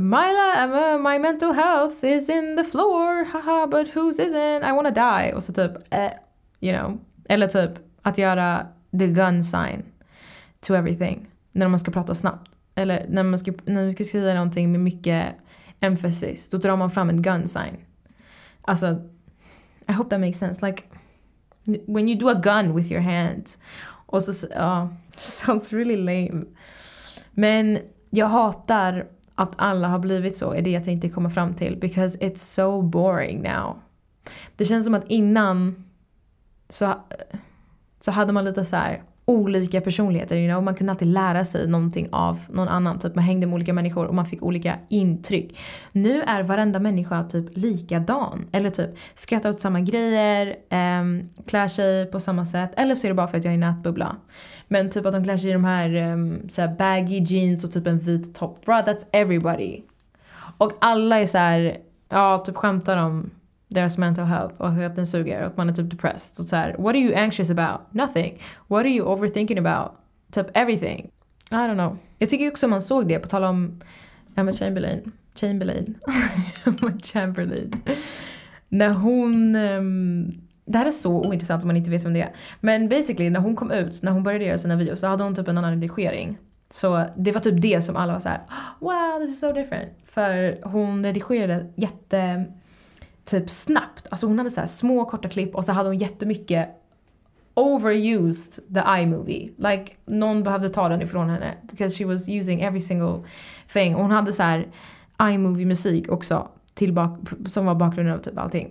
my, 0.01 0.29
uh, 0.62 0.98
my 0.98 1.18
mental 1.18 1.55
health 1.55 2.05
is 2.05 2.29
in 2.29 2.57
the 2.57 2.64
floor, 2.64 3.25
haha 3.33 3.66
but 3.66 3.96
whose 3.96 4.22
isn't? 4.22 4.70
I 4.70 4.72
wanna 4.72 4.90
die. 4.90 5.33
Och 5.35 5.42
så 5.44 5.53
typ, 5.53 5.72
uh, 5.94 6.11
you 6.61 6.79
know. 6.79 6.98
Eller 7.29 7.46
typ 7.46 7.70
att 8.03 8.18
göra 8.18 8.66
the 8.98 9.07
gun 9.07 9.44
sign 9.44 9.83
to 10.61 10.75
everything. 10.75 11.27
När 11.53 11.68
man 11.68 11.79
ska 11.79 11.90
prata 11.90 12.14
snabbt. 12.14 12.51
Eller 12.75 13.07
när 13.09 13.22
man 13.22 13.38
ska, 13.38 13.53
när 13.64 13.83
man 13.83 13.92
ska 13.92 14.05
skriva 14.05 14.35
någonting 14.35 14.72
med 14.72 14.81
mycket 14.81 15.27
emphasis. 15.81 16.48
Då 16.48 16.57
drar 16.57 16.77
man 16.77 16.90
fram 16.90 17.11
ett 17.11 17.16
gun 17.16 17.48
sign. 17.48 17.77
Alltså 18.62 19.03
i 19.88 19.92
hope 19.92 20.11
that 20.11 20.20
makes 20.20 20.38
sense. 20.38 20.66
Like 20.66 20.85
when 21.87 22.09
you 22.09 22.18
do 22.18 22.29
a 22.29 22.35
gun 22.35 22.75
with 22.75 22.92
your 22.92 23.03
hand. 23.03 23.51
Och 24.07 24.22
så, 24.22 24.46
ja, 24.51 24.83
uh, 24.83 24.88
sounds 25.16 25.72
really 25.72 25.96
lame. 25.96 26.44
Men 27.31 27.79
jag 28.11 28.27
hatar 28.27 29.07
att 29.35 29.55
alla 29.57 29.88
har 29.88 29.98
blivit 29.98 30.37
så, 30.37 30.53
är 30.53 30.62
det 30.62 30.70
jag 30.70 30.85
tänkte 30.85 31.09
komma 31.09 31.31
fram 31.31 31.55
till. 31.55 31.77
Because 31.77 32.18
it's 32.18 32.37
so 32.37 32.83
boring 32.83 33.42
now. 33.42 33.81
Det 34.57 34.64
känns 34.64 34.85
som 34.85 34.94
att 34.94 35.09
innan 35.09 35.85
så, 36.68 36.94
så 38.01 38.11
hade 38.11 38.33
man 38.33 38.44
lite 38.44 38.64
så 38.64 38.77
här 38.77 39.03
olika 39.24 39.80
personligheter. 39.80 40.37
You 40.37 40.48
know? 40.48 40.62
Man 40.62 40.74
kunde 40.74 40.92
alltid 40.92 41.08
lära 41.08 41.44
sig 41.44 41.68
någonting 41.68 42.08
av 42.12 42.40
någon 42.50 42.68
annan. 42.68 42.98
Typ 42.98 43.14
man 43.14 43.24
hängde 43.24 43.46
med 43.46 43.54
olika 43.54 43.72
människor 43.72 44.06
och 44.06 44.14
man 44.14 44.26
fick 44.26 44.42
olika 44.42 44.78
intryck. 44.88 45.58
Nu 45.92 46.22
är 46.22 46.42
varenda 46.42 46.78
människa 46.78 47.24
typ 47.24 47.46
likadan. 47.56 48.46
Eller 48.52 48.70
typ 48.70 48.90
skrattar 49.14 49.50
åt 49.50 49.61
samma 49.61 49.80
grejer, 49.80 50.56
um, 51.00 51.28
klär 51.46 51.68
sig 51.68 52.06
på 52.06 52.20
samma 52.20 52.46
sätt. 52.46 52.70
Eller 52.76 52.94
så 52.94 53.06
är 53.06 53.08
det 53.08 53.14
bara 53.14 53.28
för 53.28 53.38
att 53.38 53.44
jag 53.44 53.54
är 53.54 53.58
nätbubbla. 53.58 54.16
Men 54.68 54.90
typ 54.90 55.06
att 55.06 55.12
de 55.12 55.24
klär 55.24 55.37
sig 55.37 55.50
i 55.50 55.52
de 55.52 55.64
här, 55.64 56.12
um, 56.12 56.48
så 56.50 56.61
här 56.61 56.76
baggy 56.78 57.18
jeans 57.18 57.64
och 57.64 57.72
typ 57.72 57.87
en 57.87 57.98
vit 57.98 58.35
topp. 58.35 58.64
Bra, 58.64 58.82
that's 58.82 59.06
everybody. 59.12 59.80
Och 60.58 60.72
alla 60.80 61.20
är 61.20 61.26
så 61.26 61.38
här, 61.38 61.76
ja 62.08 62.38
typ 62.38 62.56
skämtar 62.56 62.96
om 62.96 63.30
deras 63.74 63.98
mental 63.98 64.24
health 64.24 64.61
och 64.61 64.68
att 64.68 64.96
den 64.96 65.06
suger 65.06 65.40
och 65.40 65.46
att 65.46 65.56
man 65.56 65.68
är 65.68 65.72
typ 65.72 65.90
depressed. 65.90 66.40
Och 66.40 66.48
så 66.48 66.56
här, 66.56 66.76
what 66.78 66.94
are 66.94 66.98
you 66.98 67.14
anxious 67.14 67.50
about? 67.50 67.80
Nothing. 67.90 68.38
What 68.68 68.80
are 68.80 68.88
you 68.88 69.06
overthinking 69.06 69.58
about? 69.58 69.92
Typ 70.32 70.46
everything. 70.54 71.11
I 71.50 71.54
don't 71.54 71.74
know. 71.74 71.98
Jag 72.18 72.28
tycker 72.28 72.50
också 72.50 72.68
man 72.68 72.82
såg 72.82 73.08
det, 73.08 73.18
på 73.18 73.28
tal 73.28 73.44
om 73.44 73.80
Emma 74.37 74.52
Chamberlain. 74.52 75.12
Chamberlain. 75.35 75.94
Emma 76.64 76.92
Chamberlain. 77.02 77.72
När 78.68 78.90
hon... 78.94 79.56
Um, 79.56 80.32
det 80.64 80.78
här 80.78 80.87
är 80.87 80.90
så 80.90 81.28
ointressant 81.28 81.62
om 81.62 81.66
man 81.66 81.76
inte 81.76 81.90
vet 81.90 82.04
vem 82.04 82.12
det 82.12 82.22
är. 82.22 82.32
Men 82.61 82.88
basically 82.88 83.30
när 83.30 83.40
hon 83.40 83.56
kom 83.56 83.70
ut, 83.70 84.02
när 84.02 84.12
hon 84.12 84.22
började 84.22 84.44
göra 84.44 84.58
sina 84.58 84.76
videos, 84.76 85.00
då 85.00 85.06
hade 85.06 85.24
hon 85.24 85.35
typ 85.35 85.48
en 85.48 85.58
annan 85.58 85.70
redigering. 85.70 86.38
Så 86.70 87.06
det 87.16 87.32
var 87.32 87.40
typ 87.40 87.62
det 87.62 87.82
som 87.82 87.96
alla 87.96 88.12
var 88.12 88.20
så 88.20 88.28
här: 88.28 88.40
ah, 88.48 88.54
wow 88.80 89.20
this 89.20 89.30
is 89.30 89.40
so 89.40 89.52
different. 89.52 89.90
För 90.04 90.58
hon 90.62 91.04
redigerade 91.04 91.72
jätte 91.76 92.44
typ 93.24 93.50
snabbt. 93.50 94.06
Alltså 94.11 94.26
hon 94.26 94.38
hade 94.38 94.50
så 94.50 94.66
små 94.66 95.04
korta 95.04 95.28
klipp 95.28 95.54
och 95.54 95.64
så 95.64 95.72
hade 95.72 95.88
hon 95.88 95.98
jättemycket 95.98 96.68
overused 97.54 98.74
the 98.74 98.80
iMovie. 98.80 99.50
Like 99.56 99.92
någon 100.04 100.42
behövde 100.42 100.68
ta 100.68 100.88
den 100.88 101.02
ifrån 101.02 101.30
henne 101.30 101.54
because 101.62 101.98
she 101.98 102.04
was 102.04 102.28
using 102.28 102.61
every 102.61 102.80
single 102.80 103.24
thing. 103.72 103.94
Och 103.94 104.02
hon 104.02 104.11
hade 104.11 104.32
så 104.32 104.42
här 104.42 104.72
iMovie 105.22 105.66
musik 105.66 106.08
också 106.08 106.48
till 106.74 106.92
bak 106.92 107.18
som 107.46 107.66
var 107.66 107.74
bakgrunden 107.74 108.14
av 108.14 108.18
typ 108.18 108.38
allting. 108.38 108.70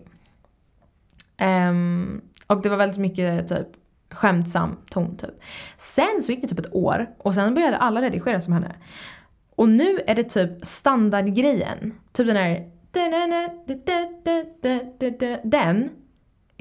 Um, 1.41 2.21
och 2.47 2.61
det 2.61 2.69
var 2.69 2.77
väldigt 2.77 2.97
mycket 2.97 3.47
typ 3.47 3.67
skämtsam 4.09 4.77
ton 4.89 5.17
typ. 5.17 5.41
Sen 5.77 6.21
så 6.21 6.31
gick 6.31 6.41
det 6.41 6.47
typ 6.47 6.59
ett 6.59 6.73
år 6.73 7.09
och 7.17 7.35
sen 7.35 7.53
började 7.53 7.77
alla 7.77 8.01
redigera 8.01 8.41
som 8.41 8.53
henne. 8.53 8.75
Och 9.55 9.69
nu 9.69 9.99
är 10.07 10.15
det 10.15 10.23
typ 10.23 10.65
standardgrejen. 10.65 11.93
Typ 12.11 12.27
den 12.27 12.35
här 12.35 12.70
den 15.43 15.89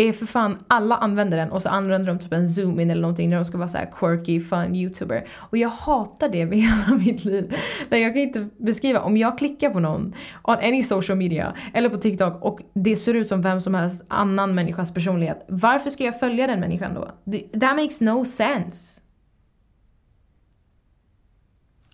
är 0.08 0.12
för 0.12 0.26
fan, 0.26 0.58
alla 0.68 0.96
använder 0.96 1.36
den 1.36 1.50
och 1.50 1.62
så 1.62 1.68
använder 1.68 2.12
de 2.12 2.18
typ 2.18 2.32
en 2.32 2.46
zoom-in 2.46 2.90
eller 2.90 3.02
någonting 3.02 3.30
när 3.30 3.36
de 3.36 3.44
ska 3.44 3.58
vara 3.58 3.68
så 3.68 3.78
quirky, 3.98 4.40
fun 4.40 4.74
youtuber. 4.74 5.28
Och 5.30 5.58
jag 5.58 5.68
hatar 5.68 6.28
det 6.28 6.46
med 6.46 6.58
hela 6.62 6.98
mitt 6.98 7.24
liv. 7.24 7.54
Jag 7.90 8.14
kan 8.14 8.22
inte 8.22 8.48
beskriva, 8.58 9.00
om 9.00 9.16
jag 9.16 9.38
klickar 9.38 9.70
på 9.70 9.80
någon 9.80 10.14
on 10.42 10.56
any 10.56 10.82
social 10.82 11.18
media 11.18 11.54
eller 11.74 11.88
på 11.88 11.98
TikTok 11.98 12.42
och 12.44 12.60
det 12.74 12.96
ser 12.96 13.14
ut 13.14 13.28
som 13.28 13.42
vem 13.42 13.60
som 13.60 13.74
helst 13.74 14.04
annan 14.08 14.54
människas 14.54 14.94
personlighet. 14.94 15.44
Varför 15.48 15.90
ska 15.90 16.04
jag 16.04 16.20
följa 16.20 16.46
den 16.46 16.60
människan 16.60 16.94
då? 16.94 17.04
That 17.60 17.76
makes 17.76 18.00
no 18.00 18.24
sense. 18.24 19.00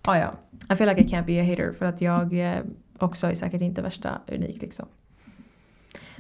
Ah, 0.09 0.17
ja, 0.17 0.35
I 0.71 0.77
feel 0.77 0.89
like 0.89 1.01
I 1.01 1.07
can't 1.07 1.27
be 1.27 1.41
a 1.41 1.45
hater 1.45 1.73
för 1.73 1.87
att 1.87 2.01
jag 2.01 2.39
eh, 2.39 2.61
också 2.99 3.27
är 3.27 3.35
säkert 3.35 3.61
inte 3.61 3.83
värsta 3.83 4.21
unik 4.29 4.63
liksom. 4.63 4.87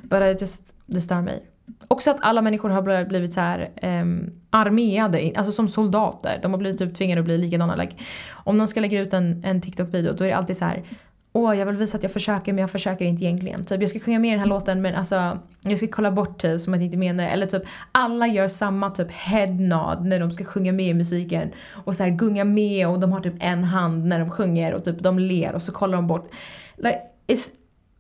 But 0.02 0.22
I 0.22 0.36
just, 0.40 0.74
det 0.86 1.00
stör 1.00 1.20
mig. 1.20 1.42
Också 1.88 2.10
att 2.10 2.16
alla 2.20 2.42
människor 2.42 2.68
har 2.70 3.04
blivit 3.04 3.32
så 3.32 3.40
här 3.40 3.70
um, 3.82 4.32
armerade, 4.50 5.32
alltså 5.36 5.52
som 5.52 5.68
soldater. 5.68 6.38
De 6.42 6.52
har 6.52 6.58
blivit 6.58 6.78
typ 6.78 6.94
tvingade 6.94 7.18
att 7.20 7.24
bli 7.24 7.38
likadana. 7.38 7.76
Like, 7.76 7.96
om 8.30 8.58
någon 8.58 8.68
ska 8.68 8.80
lägga 8.80 9.00
ut 9.00 9.12
en, 9.12 9.44
en 9.44 9.60
TikTok-video 9.60 10.12
då 10.12 10.24
är 10.24 10.28
det 10.28 10.36
alltid 10.36 10.56
så 10.56 10.64
här. 10.64 10.84
Åh, 11.32 11.58
jag 11.58 11.66
vill 11.66 11.76
visa 11.76 11.96
att 11.96 12.02
jag 12.02 12.12
försöker 12.12 12.52
men 12.52 12.60
jag 12.60 12.70
försöker 12.70 13.04
inte 13.04 13.24
egentligen. 13.24 13.64
Typ 13.64 13.80
jag 13.80 13.90
ska 13.90 13.98
sjunga 13.98 14.18
med 14.18 14.28
i 14.28 14.30
den 14.30 14.40
här 14.40 14.46
låten 14.46 14.82
men 14.82 14.94
alltså 14.94 15.38
jag 15.60 15.78
ska 15.78 15.86
kolla 15.86 16.10
bort 16.10 16.38
typ 16.38 16.60
som 16.60 16.74
att 16.74 16.80
jag 16.80 16.84
inte 16.84 16.96
menar 16.96 17.24
det. 17.24 17.30
Eller 17.30 17.46
typ 17.46 17.62
alla 17.92 18.26
gör 18.26 18.48
samma 18.48 18.90
typ 18.90 19.12
headnod 19.12 20.04
när 20.04 20.20
de 20.20 20.30
ska 20.30 20.44
sjunga 20.44 20.72
med 20.72 20.86
i 20.86 20.94
musiken. 20.94 21.52
Och 21.84 21.96
så 21.96 22.02
här 22.02 22.10
gunga 22.10 22.44
med 22.44 22.88
och 22.88 23.00
de 23.00 23.12
har 23.12 23.20
typ 23.20 23.34
en 23.40 23.64
hand 23.64 24.04
när 24.04 24.18
de 24.18 24.30
sjunger 24.30 24.74
och 24.74 24.84
typ 24.84 24.98
de 24.98 25.18
ler 25.18 25.54
och 25.54 25.62
så 25.62 25.72
kollar 25.72 25.96
de 25.96 26.06
bort. 26.06 26.30
Like, 26.76 27.00
it's 27.26 27.52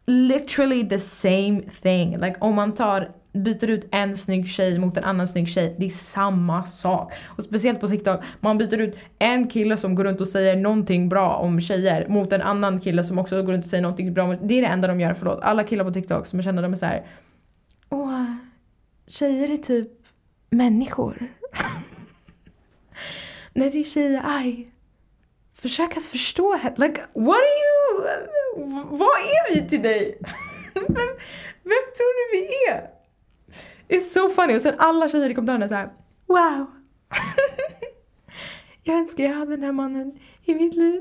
literally 0.06 0.88
the 0.88 0.98
same 0.98 1.62
thing. 1.82 2.18
Like 2.18 2.36
om 2.40 2.54
man 2.54 2.74
tar 2.74 3.12
byter 3.32 3.70
ut 3.70 3.88
en 3.90 4.16
snygg 4.16 4.48
tjej 4.48 4.78
mot 4.78 4.96
en 4.96 5.04
annan 5.04 5.28
snygg 5.28 5.48
tjej, 5.48 5.76
det 5.78 5.86
är 5.86 5.90
samma 5.90 6.64
sak. 6.64 7.12
Och 7.24 7.42
speciellt 7.42 7.80
på 7.80 7.88
TikTok, 7.88 8.20
man 8.40 8.58
byter 8.58 8.78
ut 8.78 8.98
en 9.18 9.48
kille 9.48 9.76
som 9.76 9.94
går 9.94 10.04
runt 10.04 10.20
och 10.20 10.28
säger 10.28 10.56
någonting 10.56 11.08
bra 11.08 11.34
om 11.34 11.60
tjejer 11.60 12.08
mot 12.08 12.32
en 12.32 12.42
annan 12.42 12.80
kille 12.80 13.04
som 13.04 13.18
också 13.18 13.42
går 13.42 13.52
runt 13.52 13.64
och 13.64 13.70
säger 13.70 13.82
någonting 13.82 14.14
bra 14.14 14.24
om... 14.24 14.36
Det 14.42 14.58
är 14.58 14.62
det 14.62 14.68
enda 14.68 14.88
de 14.88 15.00
gör, 15.00 15.14
förlåt. 15.14 15.40
Alla 15.42 15.64
killar 15.64 15.84
på 15.84 15.92
TikTok 15.92 16.26
som 16.26 16.38
jag 16.38 16.44
känner, 16.44 16.62
de 16.62 16.72
är 16.72 16.76
så 16.76 16.86
här. 16.86 17.06
Åh, 17.88 18.24
tjejer 19.06 19.50
är 19.50 19.56
typ 19.56 19.88
människor. 20.50 21.28
När 23.52 23.70
det 23.70 23.80
är 23.80 23.84
tjejer 23.84 24.22
arg, 24.24 24.70
Försök 25.66 25.96
att 25.96 26.02
förstå 26.02 26.56
henne. 26.56 26.76
Like, 26.78 27.00
what 27.14 27.36
are 27.36 27.56
you... 27.62 28.86
Vad 28.90 29.08
är 29.08 29.54
vi 29.54 29.68
till 29.68 29.82
dig? 29.82 30.18
vem, 30.74 30.84
vem 31.62 31.84
tror 31.96 32.32
du 32.32 32.38
vi 32.38 32.48
är? 32.70 32.90
It's 33.88 34.08
so 34.08 34.28
funny. 34.28 34.56
Och 34.56 34.62
sen 34.62 34.74
alla 34.78 35.08
tjejer 35.08 35.30
i 35.30 35.34
kommentarerna 35.34 35.68
såhär, 35.68 35.88
wow. 36.26 36.66
jag 38.82 38.96
önskar 38.96 39.24
jag 39.24 39.32
hade 39.32 39.50
den 39.50 39.62
här 39.62 39.72
mannen 39.72 40.18
i 40.44 40.54
mitt 40.54 40.74
liv. 40.74 41.00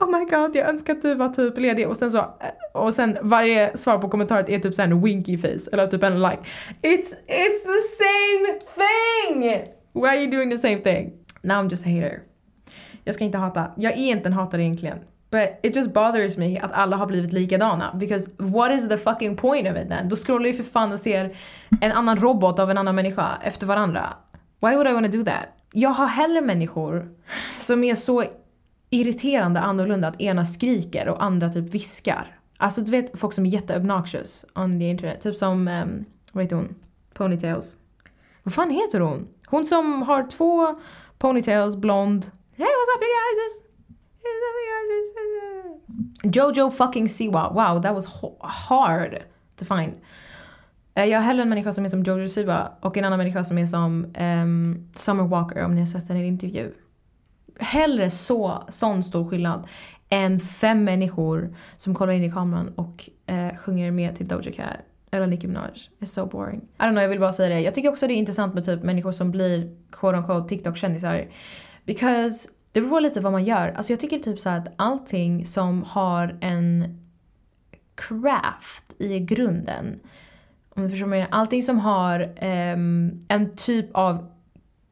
Oh 0.00 0.18
my 0.18 0.24
god, 0.24 0.56
jag 0.56 0.68
önskar 0.68 0.92
att 0.92 1.02
du 1.02 1.14
var 1.14 1.28
typ 1.28 1.58
ledig. 1.58 1.88
Och 1.88 1.96
sen 1.96 2.10
så, 2.10 2.34
och 2.74 2.94
sen 2.94 3.16
varje 3.22 3.76
svar 3.76 3.98
på 3.98 4.08
kommentaret 4.08 4.48
är 4.48 4.58
typ 4.58 4.74
såhär 4.74 4.88
en 4.88 5.02
winky 5.02 5.38
face. 5.38 5.70
Eller 5.72 5.86
typ 5.86 6.02
en 6.02 6.22
like. 6.22 6.42
It's, 6.82 7.14
it's 7.28 7.62
the 7.64 7.82
same 8.02 8.60
thing! 8.74 9.42
Why 9.92 10.08
are 10.08 10.20
you 10.20 10.30
doing 10.30 10.50
the 10.50 10.58
same 10.58 10.78
thing? 10.78 11.12
Now 11.42 11.62
I'm 11.62 11.70
just 11.70 11.86
a 11.86 11.88
hater. 11.88 12.33
Jag 13.04 13.14
ska 13.14 13.24
inte 13.24 13.38
hata. 13.38 13.70
Jag 13.76 13.92
är 13.92 13.96
inte 14.12 14.28
en 14.28 14.32
hatare 14.32 14.62
egentligen. 14.62 14.98
But 15.30 15.60
it 15.62 15.76
just 15.76 15.94
bothers 15.94 16.36
me 16.36 16.58
att 16.58 16.72
alla 16.72 16.96
har 16.96 17.06
blivit 17.06 17.32
likadana. 17.32 17.94
Because 17.94 18.30
what 18.36 18.72
is 18.72 18.88
the 18.88 18.96
fucking 18.96 19.36
point 19.36 19.68
of 19.68 19.76
it 19.76 19.88
then? 19.88 20.08
Då 20.08 20.16
scrollar 20.16 20.46
ju 20.46 20.52
för 20.52 20.62
fan 20.62 20.92
och 20.92 21.00
ser 21.00 21.36
en 21.80 21.92
annan 21.92 22.16
robot 22.16 22.58
av 22.58 22.70
en 22.70 22.78
annan 22.78 22.94
människa 22.94 23.38
efter 23.42 23.66
varandra. 23.66 24.12
Why 24.60 24.74
would 24.74 24.88
I 24.88 24.92
wanna 24.92 25.08
do 25.08 25.24
that? 25.24 25.46
Jag 25.72 25.90
har 25.90 26.06
hellre 26.06 26.40
människor 26.40 27.08
som 27.58 27.84
är 27.84 27.94
så 27.94 28.24
irriterande 28.90 29.60
annorlunda 29.60 30.08
att 30.08 30.20
ena 30.20 30.44
skriker 30.44 31.08
och 31.08 31.24
andra 31.24 31.48
typ 31.48 31.74
viskar. 31.74 32.38
Alltså 32.56 32.80
du 32.80 32.90
vet 32.90 33.18
folk 33.20 33.32
som 33.32 33.46
är 33.46 33.50
jätteobnoxious 33.50 34.44
on 34.54 34.78
the 34.78 34.84
internet. 34.84 35.20
Typ 35.20 35.36
som, 35.36 35.68
um, 35.68 36.04
vad 36.32 36.44
heter 36.44 36.56
hon? 36.56 36.74
Ponytails. 37.14 37.76
Vad 38.42 38.54
fan 38.54 38.70
heter 38.70 39.00
hon? 39.00 39.28
Hon 39.46 39.64
som 39.64 40.02
har 40.02 40.30
två 40.30 40.74
ponytails, 41.18 41.76
blond. 41.76 42.26
Hey 42.56 42.64
what's 42.64 42.90
up 42.94 43.02
you 43.02 43.10
guys? 43.18 43.38
Jojo 46.34 46.72
fucking 46.72 47.08
Siwa. 47.08 47.52
Wow, 47.52 47.80
that 47.80 47.94
was 47.94 48.06
hard 48.40 49.24
to 49.56 49.64
find. 49.64 49.92
Eh, 50.94 51.04
jag 51.04 51.18
har 51.18 51.24
hellre 51.24 51.42
en 51.42 51.48
människa 51.48 51.72
som 51.72 51.84
är 51.84 51.88
som 51.88 52.02
Jojo 52.02 52.28
Siwa 52.28 52.72
och 52.80 52.96
en 52.96 53.04
annan 53.04 53.18
människa 53.18 53.44
som 53.44 53.58
är 53.58 53.66
som 53.66 54.14
um, 54.20 54.88
Summer 54.94 55.24
Walker 55.24 55.64
om 55.64 55.74
ni 55.74 55.80
har 55.80 55.86
sett 55.86 56.08
henne 56.08 56.20
i 56.20 56.22
en 56.22 56.28
intervju. 56.28 56.72
Hellre 57.60 58.10
så, 58.10 58.62
sån 58.68 59.02
stor 59.02 59.30
skillnad 59.30 59.68
än 60.08 60.40
fem 60.40 60.84
människor 60.84 61.56
som 61.76 61.94
kollar 61.94 62.12
in 62.12 62.24
i 62.24 62.30
kameran 62.30 62.68
och 62.68 63.08
uh, 63.30 63.56
sjunger 63.56 63.90
med 63.90 64.16
till 64.16 64.28
Doja 64.28 64.52
Cat 64.52 64.76
eller 65.10 65.26
Nicki 65.26 65.46
Minaj. 65.46 65.72
It's 66.00 66.06
so 66.06 66.26
boring. 66.26 66.60
I 66.78 66.82
don't 66.82 66.90
know, 66.90 67.02
jag 67.02 67.08
vill 67.08 67.20
bara 67.20 67.32
säga 67.32 67.54
det. 67.54 67.60
Jag 67.60 67.74
tycker 67.74 67.88
också 67.88 68.06
det 68.06 68.14
är 68.14 68.16
intressant 68.16 68.54
med 68.54 68.64
typ 68.64 68.82
människor 68.82 69.12
som 69.12 69.30
blir 69.30 69.76
quote 69.92 70.18
unquote 70.18 70.48
TikTok-kändisar. 70.48 71.28
Because 71.84 72.48
det 72.72 72.80
beror 72.80 72.90
på 72.90 73.00
lite 73.00 73.20
vad 73.20 73.32
man 73.32 73.44
gör. 73.44 73.68
Alltså 73.68 73.92
jag 73.92 74.00
tycker 74.00 74.18
typ 74.18 74.40
så 74.40 74.48
att 74.48 74.68
allting 74.76 75.46
som 75.46 75.82
har 75.82 76.38
en 76.40 76.98
craft 77.94 78.94
i 78.98 79.20
grunden. 79.20 80.00
Om 80.68 80.82
du 80.82 80.90
förstår 80.90 81.06
mig. 81.06 81.26
Allting 81.30 81.62
som 81.62 81.78
har 81.78 82.20
um, 82.74 83.24
en 83.28 83.56
typ 83.56 83.86
av 83.92 84.26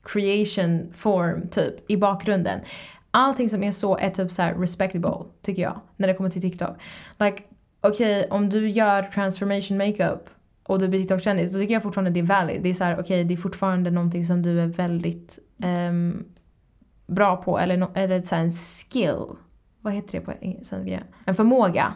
creation 0.02 0.92
form 0.92 1.48
typ 1.48 1.90
i 1.90 1.96
bakgrunden. 1.96 2.60
Allting 3.10 3.48
som 3.48 3.62
är 3.62 3.72
så 3.72 3.98
är 3.98 4.10
typ 4.10 4.32
så 4.32 4.42
respectable 4.42 5.24
tycker 5.42 5.62
jag 5.62 5.80
när 5.96 6.08
det 6.08 6.14
kommer 6.14 6.30
till 6.30 6.42
TikTok. 6.42 6.76
Like 7.18 7.42
okej 7.80 8.18
okay, 8.20 8.30
om 8.30 8.48
du 8.48 8.68
gör 8.68 9.02
transformation 9.02 9.76
makeup 9.76 10.30
och 10.62 10.78
du 10.78 10.88
blir 10.88 11.00
TikTok-kändis 11.00 11.52
då 11.52 11.58
tycker 11.58 11.74
jag 11.74 11.82
fortfarande 11.82 12.10
det 12.10 12.20
är 12.20 12.24
valid. 12.24 12.62
Det 12.62 12.68
är 12.68 12.74
så 12.74 12.84
okej 12.84 13.00
okay, 13.00 13.24
det 13.24 13.34
är 13.34 13.38
fortfarande 13.38 13.90
någonting 13.90 14.24
som 14.24 14.42
du 14.42 14.60
är 14.60 14.66
väldigt 14.66 15.38
um, 15.64 16.24
bra 17.12 17.36
på 17.36 17.58
eller, 17.58 17.76
no, 17.76 17.90
eller 17.94 18.22
så 18.22 18.34
en 18.34 18.52
skill. 18.52 19.26
Vad 19.80 19.92
heter 19.92 20.12
det 20.12 20.20
på 20.20 20.32
svenska? 20.62 21.02
En 21.24 21.34
förmåga 21.34 21.94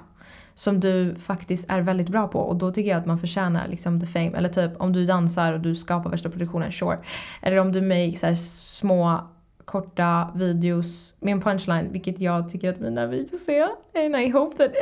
som 0.55 0.81
du 0.81 1.15
faktiskt 1.15 1.71
är 1.71 1.81
väldigt 1.81 2.09
bra 2.09 2.29
på 2.29 2.39
och 2.39 2.57
då 2.57 2.71
tycker 2.71 2.91
jag 2.91 2.99
att 2.99 3.07
man 3.07 3.19
förtjänar 3.19 3.69
liksom 3.69 4.01
the 4.01 4.07
fame. 4.07 4.33
Eller 4.37 4.49
typ 4.49 4.81
om 4.81 4.93
du 4.93 5.07
dansar 5.07 5.53
och 5.53 5.61
du 5.61 5.75
skapar 5.75 6.11
värsta 6.11 6.31
produktionen, 6.31 6.73
sure. 6.73 6.99
Eller 7.43 7.59
om 7.59 7.73
du 7.73 7.83
make 7.83 8.17
så 8.17 8.35
små 8.37 9.21
korta 9.65 10.33
videos 10.35 11.15
med 11.21 11.33
en 11.33 11.41
punchline, 11.41 11.93
vilket 11.93 12.21
jag 12.21 12.49
tycker 12.49 12.71
att 12.71 12.81
mina 12.81 13.07
videos 13.07 13.49
är. 13.49 13.69
And 13.95 14.17
I 14.17 14.29
hope 14.29 14.57
that 14.57 14.75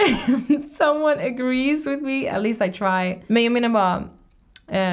someone 0.79 1.27
agrees 1.27 1.87
with 1.87 2.03
me, 2.03 2.29
at 2.29 2.43
least 2.43 2.63
I 2.63 2.73
try. 2.73 3.23
Men 3.27 3.45
jag 3.45 3.53
menar 3.53 3.69
bara, 3.69 4.03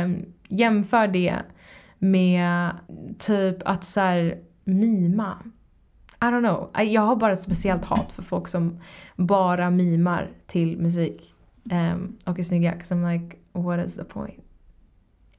um, 0.04 0.26
jämför 0.48 1.08
det 1.08 1.36
med 2.00 2.70
typ 3.20 3.58
att 3.66 3.84
så 3.84 4.00
här, 4.00 4.38
mima. 4.72 5.38
I 6.22 6.26
don't 6.26 6.42
know. 6.42 6.70
Jag 6.84 7.02
har 7.02 7.16
bara 7.16 7.34
ett 7.34 7.42
speciellt 7.42 7.86
hat 7.86 8.12
för 8.12 8.24
folk 8.24 8.48
som 8.48 8.80
bara 9.16 9.70
mimar 9.70 10.32
till 10.48 10.78
musik. 10.78 11.34
Um, 11.72 12.18
och 12.26 12.40
är 12.40 12.44
snygga. 12.44 12.72
Cause 12.72 12.96
I'm 12.96 13.14
like, 13.14 13.38
what 13.52 13.86
is 13.86 13.96
the 13.96 14.04
point? 14.04 14.44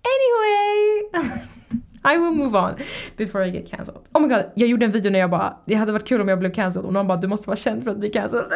Anyway! 0.03 1.11
I 2.05 2.19
will 2.19 2.33
move 2.33 2.59
on 2.59 2.75
before 3.17 3.47
I 3.47 3.51
get 3.51 3.71
cancelled. 3.71 4.09
Oh 4.13 4.21
my 4.21 4.29
god, 4.29 4.45
jag 4.55 4.69
gjorde 4.69 4.85
en 4.85 4.91
video 4.91 5.13
när 5.13 5.19
jag 5.19 5.31
bara, 5.31 5.57
det 5.67 5.75
hade 5.75 5.93
varit 5.93 6.09
kul 6.09 6.21
om 6.21 6.29
jag 6.29 6.39
blev 6.39 6.53
cancelled 6.53 6.87
och 6.87 6.93
någon 6.93 7.07
bara, 7.07 7.19
du 7.19 7.29
måste 7.29 7.49
vara 7.49 7.57
känd 7.57 7.85
för 7.85 7.91
att 7.91 7.99
bli 7.99 8.11
cancelled. 8.11 8.47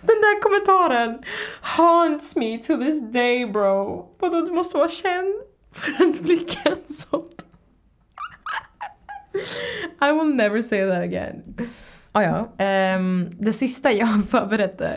Den 0.00 0.16
där 0.16 0.42
kommentaren 0.42 1.22
haunts 1.60 2.36
me 2.36 2.58
to 2.58 2.76
this 2.76 3.12
day 3.12 3.46
bro. 3.46 4.08
Vadå 4.18 4.40
du 4.40 4.52
måste 4.52 4.76
vara 4.76 4.88
känd 4.88 5.34
för 5.72 6.08
att 6.08 6.20
bli 6.20 6.36
cancelled? 6.36 7.37
I 10.00 10.12
will 10.12 10.34
never 10.34 10.62
say 10.62 10.88
that 10.88 11.02
again. 11.02 11.42
Ah, 12.12 12.22
ja, 12.22 12.96
um, 12.96 13.30
det 13.30 13.52
sista 13.52 13.92
jag 13.92 14.06
har 14.06 14.22
förberett, 14.22 14.80
eh, 14.80 14.90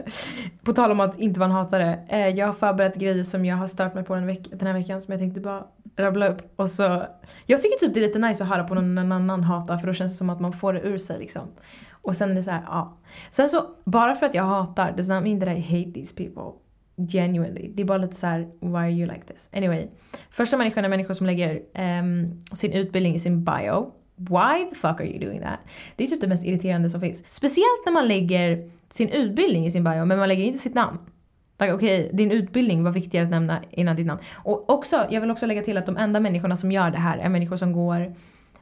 på 0.63 0.73
tal 0.73 0.91
om 0.91 0.99
att 0.99 1.19
inte 1.19 1.39
vara 1.39 1.49
en 1.49 1.55
hatare. 1.55 1.99
Uh, 2.11 2.29
jag 2.29 2.45
har 2.45 2.53
förberett 2.53 2.95
grejer 2.95 3.23
som 3.23 3.45
jag 3.45 3.55
har 3.55 3.67
stört 3.67 3.93
mig 3.93 4.03
på 4.03 4.15
den, 4.15 4.27
veck 4.27 4.47
den 4.51 4.67
här 4.67 4.73
veckan 4.73 5.01
som 5.01 5.11
jag 5.11 5.19
tänkte 5.19 5.41
bara 5.41 5.63
rabbla 5.97 6.27
upp. 6.27 6.53
Och 6.55 6.69
så, 6.69 7.05
jag 7.45 7.61
tycker 7.61 7.79
typ 7.79 7.93
det 7.93 7.99
är 7.99 8.07
lite 8.07 8.19
nice 8.19 8.43
att 8.43 8.49
höra 8.49 8.63
på 8.63 8.75
någon 8.75 9.11
annan 9.11 9.43
hata 9.43 9.79
för 9.79 9.87
då 9.87 9.93
känns 9.93 10.11
det 10.11 10.17
som 10.17 10.29
att 10.29 10.39
man 10.39 10.53
får 10.53 10.73
det 10.73 10.81
ur 10.81 10.97
sig 10.97 11.19
liksom. 11.19 11.47
Och 11.91 12.15
sen 12.15 12.31
är 12.31 12.35
det 12.35 12.43
så 12.43 12.51
här, 12.51 12.63
ja. 12.65 12.97
Sen 13.31 13.49
så, 13.49 13.65
bara 13.85 14.15
för 14.15 14.25
att 14.25 14.35
jag 14.35 14.43
hatar, 14.43 14.91
does 14.97 15.09
not 15.09 15.23
mean 15.23 15.39
that 15.39 15.49
I 15.49 15.61
hate 15.61 15.91
these 15.91 16.15
people. 16.15 16.59
Genuinely. 17.11 17.71
Det 17.75 17.81
är 17.81 17.85
bara 17.85 17.97
lite 17.97 18.15
så 18.15 18.27
här, 18.27 18.39
why 18.59 18.77
are 18.77 18.91
you 18.91 19.05
like 19.05 19.25
this? 19.25 19.49
Anyway. 19.53 19.87
Första 20.29 20.57
människan 20.57 20.85
är 20.85 20.89
människor 20.89 21.13
som 21.13 21.25
lägger 21.25 21.61
um, 22.01 22.43
sin 22.53 22.71
utbildning 22.71 23.15
i 23.15 23.19
sin 23.19 23.43
bio. 23.43 23.91
Why 24.29 24.69
the 24.69 24.75
fuck 24.75 24.99
are 24.99 25.07
you 25.07 25.19
doing 25.19 25.41
that? 25.41 25.59
Det 25.95 26.03
är 26.03 26.07
typ 26.07 26.21
det 26.21 26.27
mest 26.27 26.45
irriterande 26.45 26.89
som 26.89 27.01
finns. 27.01 27.23
Speciellt 27.27 27.85
när 27.85 27.93
man 27.93 28.07
lägger 28.07 28.69
sin 28.89 29.09
utbildning 29.09 29.65
i 29.65 29.71
sin 29.71 29.83
bio 29.83 30.05
men 30.05 30.19
man 30.19 30.27
lägger 30.27 30.43
inte 30.43 30.59
sitt 30.59 30.75
namn. 30.75 30.97
Like, 31.59 31.73
Okej, 31.73 32.05
okay, 32.05 32.17
din 32.17 32.31
utbildning 32.31 32.83
var 32.83 32.91
viktigare 32.91 33.25
att 33.25 33.31
nämna 33.31 33.59
innan 33.71 33.95
ditt 33.95 34.05
namn. 34.05 34.21
Och 34.35 34.69
också, 34.69 35.07
jag 35.09 35.21
vill 35.21 35.31
också 35.31 35.45
lägga 35.45 35.61
till 35.61 35.77
att 35.77 35.85
de 35.85 35.97
enda 35.97 36.19
människorna 36.19 36.57
som 36.57 36.71
gör 36.71 36.91
det 36.91 36.97
här 36.97 37.17
är 37.17 37.29
människor 37.29 37.57
som 37.57 37.73
går 37.73 38.15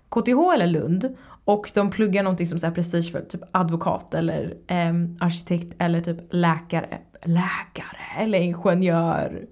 KTH 0.10 0.54
eller 0.54 0.68
Lund 0.68 1.16
och 1.46 1.72
de 1.74 1.90
pluggar 1.90 2.24
någonting 2.24 2.48
som 2.48 2.70
är 2.70 2.72
prestigefullt, 2.72 3.30
typ 3.30 3.42
advokat 3.52 4.14
eller 4.14 4.54
eh, 4.68 4.94
arkitekt 5.20 5.76
eller 5.80 6.02
typ 6.02 6.18
läkare. 6.30 6.98
Läkare 7.24 8.24
eller 8.24 8.40
ingenjör. 8.40 9.46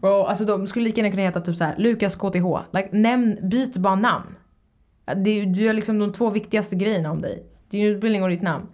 Bro, 0.00 0.24
alltså 0.24 0.44
de 0.44 0.66
skulle 0.66 0.84
lika 0.84 1.00
gärna 1.00 1.10
kunna 1.10 1.22
heta 1.22 1.40
typ 1.40 1.56
såhär 1.56 1.74
Lukas 1.78 2.16
KTH. 2.16 2.72
Like, 2.72 2.88
nämn, 2.92 3.38
byt 3.42 3.76
bara 3.76 3.94
namn. 3.94 4.34
Det, 5.04 5.44
du 5.44 5.66
har 5.66 5.74
liksom 5.74 5.98
de 5.98 6.12
två 6.12 6.30
viktigaste 6.30 6.76
grejerna 6.76 7.10
om 7.10 7.20
dig. 7.20 7.42
Din 7.68 7.86
utbildning 7.86 8.22
och 8.22 8.28
ditt 8.28 8.42
namn. 8.42 8.66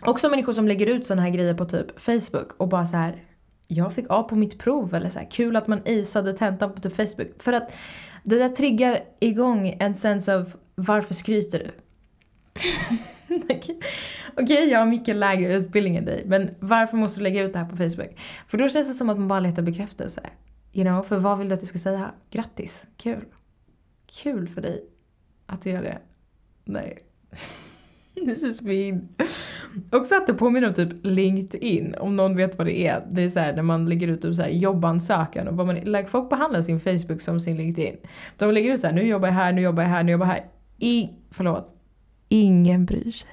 Också 0.00 0.28
människor 0.28 0.52
som 0.52 0.68
lägger 0.68 0.86
ut 0.86 1.06
såna 1.06 1.22
här 1.22 1.30
grejer 1.30 1.54
på 1.54 1.64
typ 1.64 2.00
Facebook 2.00 2.52
och 2.56 2.68
bara 2.68 2.86
så 2.86 2.96
här. 2.96 3.22
Jag 3.66 3.94
fick 3.94 4.06
A 4.08 4.22
på 4.22 4.36
mitt 4.36 4.58
prov 4.58 4.94
eller 4.94 5.08
så 5.08 5.18
här, 5.18 5.30
kul 5.30 5.56
att 5.56 5.66
man 5.66 5.80
aceade 5.86 6.32
tentan 6.32 6.72
på 6.72 6.80
typ 6.80 6.96
Facebook. 6.96 7.42
För 7.42 7.52
att 7.52 7.76
det 8.24 8.38
där 8.38 8.48
triggar 8.48 9.00
igång 9.20 9.76
en 9.80 9.94
sense 9.94 10.34
av 10.34 10.52
varför 10.74 11.14
skryter 11.14 11.58
du? 11.58 11.70
Okej, 13.44 13.78
okay, 14.36 14.64
jag 14.64 14.78
har 14.78 14.86
mycket 14.86 15.16
lägre 15.16 15.54
utbildning 15.54 15.96
än 15.96 16.04
dig, 16.04 16.22
men 16.26 16.54
varför 16.60 16.96
måste 16.96 17.20
du 17.20 17.22
lägga 17.22 17.42
ut 17.42 17.52
det 17.52 17.58
här 17.58 17.66
på 17.66 17.76
Facebook? 17.76 18.18
För 18.46 18.58
då 18.58 18.68
känns 18.68 18.88
det 18.88 18.94
som 18.94 19.08
att 19.08 19.18
man 19.18 19.28
bara 19.28 19.40
letar 19.40 19.62
bekräftelse. 19.62 20.20
You 20.72 20.84
know, 20.84 21.02
för 21.02 21.16
vad 21.16 21.38
vill 21.38 21.48
du 21.48 21.54
att 21.54 21.62
jag 21.62 21.68
ska 21.68 21.78
säga? 21.78 22.10
Grattis, 22.30 22.86
kul. 22.96 23.24
Kul 24.12 24.48
för 24.48 24.60
dig 24.60 24.84
att 25.46 25.62
du 25.62 25.70
gör 25.70 25.82
det. 25.82 25.98
Nej. 26.64 26.98
This 28.14 28.42
is 28.42 28.62
mean. 28.62 29.08
Också 29.92 30.16
att 30.16 30.26
det 30.26 30.34
påminner 30.34 30.68
om 30.68 30.74
typ 30.74 30.88
LinkedIn, 31.02 31.94
om 31.94 32.16
någon 32.16 32.36
vet 32.36 32.58
vad 32.58 32.66
det 32.66 32.86
är. 32.86 33.06
Det 33.10 33.22
är 33.22 33.28
såhär 33.28 33.52
när 33.56 33.62
man 33.62 33.88
lägger 33.88 34.08
ut 34.08 34.22
typ 34.22 34.34
så 34.34 34.42
här 34.42 34.50
jobbansökan 34.50 35.48
och 35.48 35.56
vad 35.56 35.66
man, 35.66 35.76
like, 35.76 36.08
folk 36.08 36.30
behandlar 36.30 36.62
sin 36.62 36.80
Facebook 36.80 37.20
som 37.20 37.40
sin 37.40 37.56
LinkedIn. 37.56 37.96
De 38.36 38.52
lägger 38.52 38.74
ut 38.74 38.80
såhär, 38.80 38.94
nu 38.94 39.02
jobbar 39.02 39.28
jag 39.28 39.34
här, 39.34 39.52
nu 39.52 39.60
jobbar 39.60 39.82
jag 39.82 39.90
här, 39.90 40.02
nu 40.02 40.12
jobbar 40.12 40.26
jag 40.26 40.32
här. 40.32 40.46
I, 40.78 41.10
förlåt. 41.30 41.74
Ingen 42.28 42.84
bryr 42.86 43.10
sig. 43.10 43.28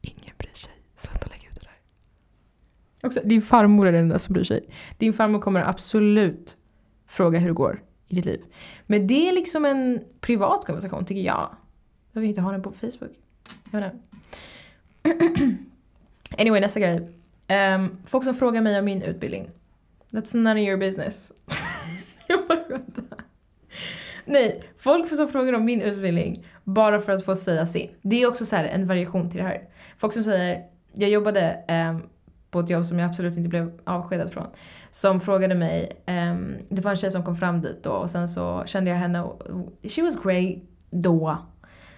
Ingen 0.00 0.34
bryr 0.38 0.54
sig. 0.54 0.72
Sluta 0.96 1.26
lägga 1.26 1.48
ut 1.50 1.60
det 1.60 1.66
där. 1.66 3.08
Också, 3.08 3.20
din 3.24 3.42
farmor 3.42 3.86
är 3.86 3.92
den 3.92 4.02
enda 4.02 4.18
som 4.18 4.32
bryr 4.32 4.44
sig. 4.44 4.68
Din 4.98 5.12
farmor 5.12 5.40
kommer 5.40 5.68
absolut 5.68 6.56
fråga 7.06 7.38
hur 7.38 7.48
det 7.48 7.54
går 7.54 7.82
i 8.12 8.14
ditt 8.14 8.24
liv. 8.24 8.44
Men 8.86 9.06
det 9.06 9.28
är 9.28 9.32
liksom 9.32 9.64
en 9.64 10.04
privat 10.20 10.64
konversation 10.64 11.04
tycker 11.04 11.22
jag. 11.22 11.56
Jag 12.12 12.20
vill 12.20 12.28
inte 12.28 12.40
ha 12.40 12.52
den 12.52 12.62
på 12.62 12.72
Facebook. 12.72 13.12
Jag 13.72 13.80
vet 13.80 13.92
inte. 13.92 14.04
anyway, 16.38 16.60
nästa 16.60 16.80
grej. 16.80 17.08
Um, 17.48 17.96
folk 18.06 18.24
som 18.24 18.34
frågar 18.34 18.60
mig 18.60 18.78
om 18.78 18.84
min 18.84 19.02
utbildning. 19.02 19.50
That's 20.10 20.36
none 20.36 20.60
of 20.60 20.68
your 20.68 20.76
business. 20.76 21.32
jag 22.26 22.48
bara 22.48 22.78
Nej, 24.24 24.62
folk 24.78 25.16
som 25.16 25.28
frågar 25.28 25.52
om 25.52 25.64
min 25.64 25.82
utbildning 25.82 26.44
bara 26.64 27.00
för 27.00 27.12
att 27.12 27.24
få 27.24 27.36
säga 27.36 27.66
sin. 27.66 27.90
Det 28.02 28.22
är 28.22 28.28
också 28.28 28.46
så 28.46 28.56
en 28.56 28.86
variation 28.86 29.30
till 29.30 29.38
det 29.38 29.44
här. 29.44 29.68
Folk 29.98 30.12
som 30.12 30.24
säger, 30.24 30.64
jag 30.92 31.10
jobbade 31.10 31.64
um, 31.90 32.08
på 32.52 32.60
ett 32.60 32.70
jobb 32.70 32.86
som 32.86 32.98
jag 32.98 33.08
absolut 33.08 33.36
inte 33.36 33.48
blev 33.48 33.72
avskedad 33.84 34.32
från. 34.32 34.46
Som 34.90 35.20
frågade 35.20 35.54
mig, 35.54 35.92
um, 36.06 36.56
det 36.68 36.82
var 36.82 36.90
en 36.90 36.96
tjej 36.96 37.10
som 37.10 37.24
kom 37.24 37.36
fram 37.36 37.60
dit 37.60 37.84
då 37.84 37.90
och 37.90 38.10
sen 38.10 38.28
så 38.28 38.62
kände 38.66 38.90
jag 38.90 38.98
henne 38.98 39.22
och 39.22 39.42
she 39.82 40.02
was 40.02 40.22
great 40.22 40.56
då. 40.90 41.38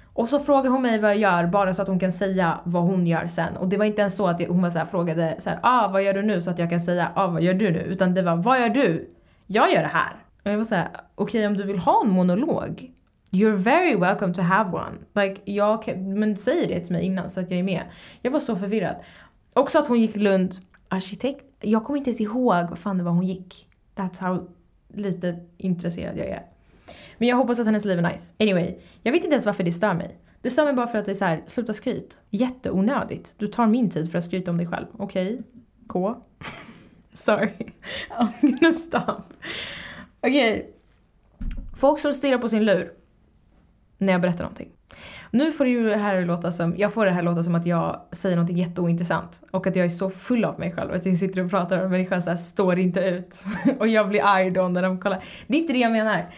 Och 0.05 0.29
så 0.29 0.39
frågade 0.39 0.69
hon 0.69 0.83
mig 0.83 0.99
vad 0.99 1.11
jag 1.11 1.19
gör 1.19 1.47
bara 1.47 1.75
så 1.75 1.83
att 1.83 1.89
hon 1.89 1.99
kan 1.99 2.13
säga 2.13 2.61
vad 2.65 2.83
hon 2.83 3.07
gör 3.07 3.27
sen. 3.27 3.57
Och 3.57 3.69
det 3.69 3.77
var 3.77 3.85
inte 3.85 4.01
ens 4.01 4.17
så 4.17 4.27
att 4.27 4.49
hon 4.49 4.63
var 4.63 4.71
så 4.71 4.79
här, 4.79 4.87
frågade 4.87 5.37
så 5.39 5.51
här, 5.51 5.59
ah 5.63 5.89
vad 5.89 6.03
gör 6.03 6.15
du 6.15 6.23
nu? 6.23 6.41
Så 6.41 6.51
att 6.51 6.59
jag 6.59 6.71
kan 6.71 6.81
säga, 6.81 7.09
ah 7.15 7.27
vad 7.27 7.43
gör 7.43 7.55
du 7.55 7.71
nu? 7.71 7.79
Utan 7.81 8.15
det 8.15 8.23
var, 8.23 8.37
vad 8.37 8.61
gör 8.61 8.69
du? 8.69 9.11
Jag 9.47 9.73
gör 9.73 9.83
det 9.83 9.91
här. 9.93 10.13
Och 10.45 10.51
jag 10.51 10.57
var 10.57 10.65
såhär, 10.65 10.89
okej 11.15 11.41
okay, 11.41 11.47
om 11.47 11.57
du 11.57 11.65
vill 11.65 11.79
ha 11.79 12.03
en 12.05 12.11
monolog, 12.11 12.91
you're 13.31 13.57
very 13.57 13.97
welcome 13.97 14.35
to 14.35 14.43
have 14.43 14.71
one. 14.71 15.25
Like, 15.25 15.41
jag 15.45 15.99
men 15.99 16.37
säg 16.37 16.67
det 16.67 16.81
till 16.81 16.93
mig 16.93 17.05
innan 17.05 17.29
så 17.29 17.41
att 17.41 17.51
jag 17.51 17.59
är 17.59 17.65
med. 17.65 17.83
Jag 18.23 18.31
var 18.31 18.41
så 18.41 18.57
förvirrad. 18.57 18.97
Också 19.55 19.79
att 19.79 19.89
hon 19.89 20.01
gick 20.01 20.17
Lund 20.17 20.55
arkitekt. 20.89 21.45
Jag 21.61 21.85
kommer 21.85 21.97
inte 21.97 22.11
ens 22.11 22.21
ihåg 22.21 22.69
vad 22.69 22.79
fan 22.79 22.99
det 22.99 23.05
var 23.05 23.13
hon 23.13 23.27
gick. 23.27 23.69
That's 23.95 24.21
how 24.21 24.49
lite 24.95 25.41
intresserad 25.57 26.19
jag 26.19 26.27
är. 26.27 26.43
Men 27.19 27.29
jag 27.29 27.37
hoppas 27.37 27.61
att 27.61 27.67
hennes 27.67 27.85
liv 27.85 27.99
är 27.99 28.13
nice. 28.13 28.33
Anyway, 28.39 28.79
jag 29.03 29.13
vet 29.13 29.25
inte 29.25 29.35
ens 29.35 29.47
varför 29.47 29.65
det 29.65 29.73
stör 29.73 29.95
mig. 29.95 30.19
Det 30.43 30.51
stör 30.51 30.65
mig 30.65 30.75
bara 30.75 30.87
för 30.87 30.99
att 30.99 31.05
det 31.05 31.13
är 31.13 31.15
så 31.15 31.25
här, 31.25 31.43
sluta 31.47 31.75
skryt. 31.75 32.19
Jätteonödigt. 32.31 33.35
Du 33.39 33.47
tar 33.47 33.67
min 33.67 33.91
tid 33.91 34.11
för 34.11 34.19
att 34.19 34.25
skryta 34.25 34.51
om 34.51 34.57
dig 34.57 34.67
själv. 34.67 34.87
Okej? 34.99 35.33
Okay. 35.33 35.43
K. 35.87 36.17
Sorry. 37.13 37.53
I'm 38.19 38.33
gonna 38.41 38.73
stop. 38.73 39.23
Okej. 40.21 40.53
Okay. 40.53 40.71
Folk 41.77 41.99
som 41.99 42.13
stirrar 42.13 42.39
på 42.39 42.49
sin 42.49 42.65
lur 42.65 42.93
när 43.99 44.13
jag 44.13 44.23
berättar 44.23 44.45
någonting. 44.45 44.73
Nu 45.35 45.53
får 45.53 45.65
det 45.65 45.71
ju 45.71 45.89
det 45.89 45.97
här 45.97 46.25
låta 46.25 46.53
som, 46.53 46.75
jag 46.77 46.93
får 46.93 47.05
det 47.05 47.11
här 47.11 47.23
låta 47.23 47.43
som 47.43 47.55
att 47.55 47.67
jag 47.67 48.01
säger 48.13 48.37
något 48.37 48.51
jätteointressant 48.51 49.43
och 49.51 49.67
att 49.67 49.77
jag 49.77 49.85
är 49.85 49.89
så 49.89 50.11
full 50.11 50.45
av 50.45 50.59
mig 50.59 50.73
själv 50.73 50.93
att 50.93 51.07
jag 51.07 51.17
sitter 51.17 51.45
och 51.45 51.51
pratar 51.51 51.85
och 51.85 51.91
människan 51.91 52.23
så 52.23 52.31
här 52.31 52.37
står 52.37 52.79
inte 52.79 53.01
ut 53.01 53.45
och 53.79 53.89
jag 53.89 54.09
blir 54.09 54.25
arg 54.25 54.51
då 54.51 54.69
när 54.69 54.83
de 54.83 55.01
kollar. 55.01 55.25
Det 55.47 55.57
är 55.57 55.61
inte 55.61 55.73
det 55.73 55.79
jag 55.79 55.93
menar. 55.93 56.31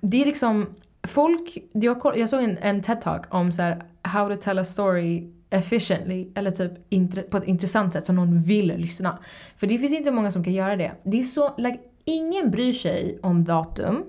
Det 0.00 0.22
är 0.22 0.26
liksom, 0.26 0.66
folk, 1.02 1.58
jag, 1.72 2.12
jag 2.16 2.28
såg 2.28 2.42
en, 2.42 2.58
en 2.58 2.80
TED-talk 2.80 3.22
om 3.28 3.52
så 3.52 3.62
här, 3.62 3.82
how 4.02 4.28
to 4.28 4.36
tell 4.40 4.58
a 4.58 4.64
story 4.64 5.32
efficiently 5.50 6.28
eller 6.34 6.50
typ 6.50 7.30
på 7.30 7.36
ett 7.36 7.44
intressant 7.44 7.92
sätt 7.92 8.06
så 8.06 8.12
någon 8.12 8.42
vill 8.42 8.66
lyssna. 8.76 9.18
För 9.56 9.66
det 9.66 9.78
finns 9.78 9.92
inte 9.92 10.10
många 10.10 10.32
som 10.32 10.44
kan 10.44 10.52
göra 10.52 10.76
det. 10.76 10.92
Det 11.04 11.20
är 11.20 11.24
så, 11.24 11.54
like, 11.56 11.78
ingen 12.04 12.50
bryr 12.50 12.72
sig 12.72 13.18
om 13.22 13.44
datum, 13.44 14.04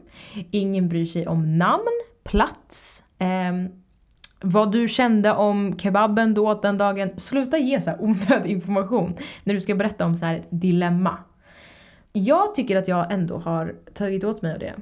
ingen 0.51 0.89
bryr 0.89 1.05
sig 1.05 1.27
om 1.27 1.57
namn, 1.57 2.01
plats, 2.23 3.03
eh, 3.19 3.53
vad 4.41 4.71
du 4.71 4.87
kände 4.87 5.33
om 5.33 5.79
kebaben 5.79 6.33
du 6.33 6.41
åt 6.41 6.61
den 6.61 6.77
dagen. 6.77 7.09
Sluta 7.17 7.57
ge 7.57 7.81
så 7.81 7.89
här 7.89 8.01
onödig 8.01 8.51
information 8.51 9.13
när 9.43 9.53
du 9.53 9.61
ska 9.61 9.75
berätta 9.75 10.05
om 10.05 10.15
så 10.15 10.25
här 10.25 10.35
ett 10.35 10.47
dilemma. 10.49 11.17
Jag 12.13 12.55
tycker 12.55 12.77
att 12.77 12.87
jag 12.87 13.11
ändå 13.11 13.37
har 13.37 13.75
tagit 13.93 14.23
åt 14.23 14.41
mig 14.41 14.53
av 14.53 14.59
det. 14.59 14.73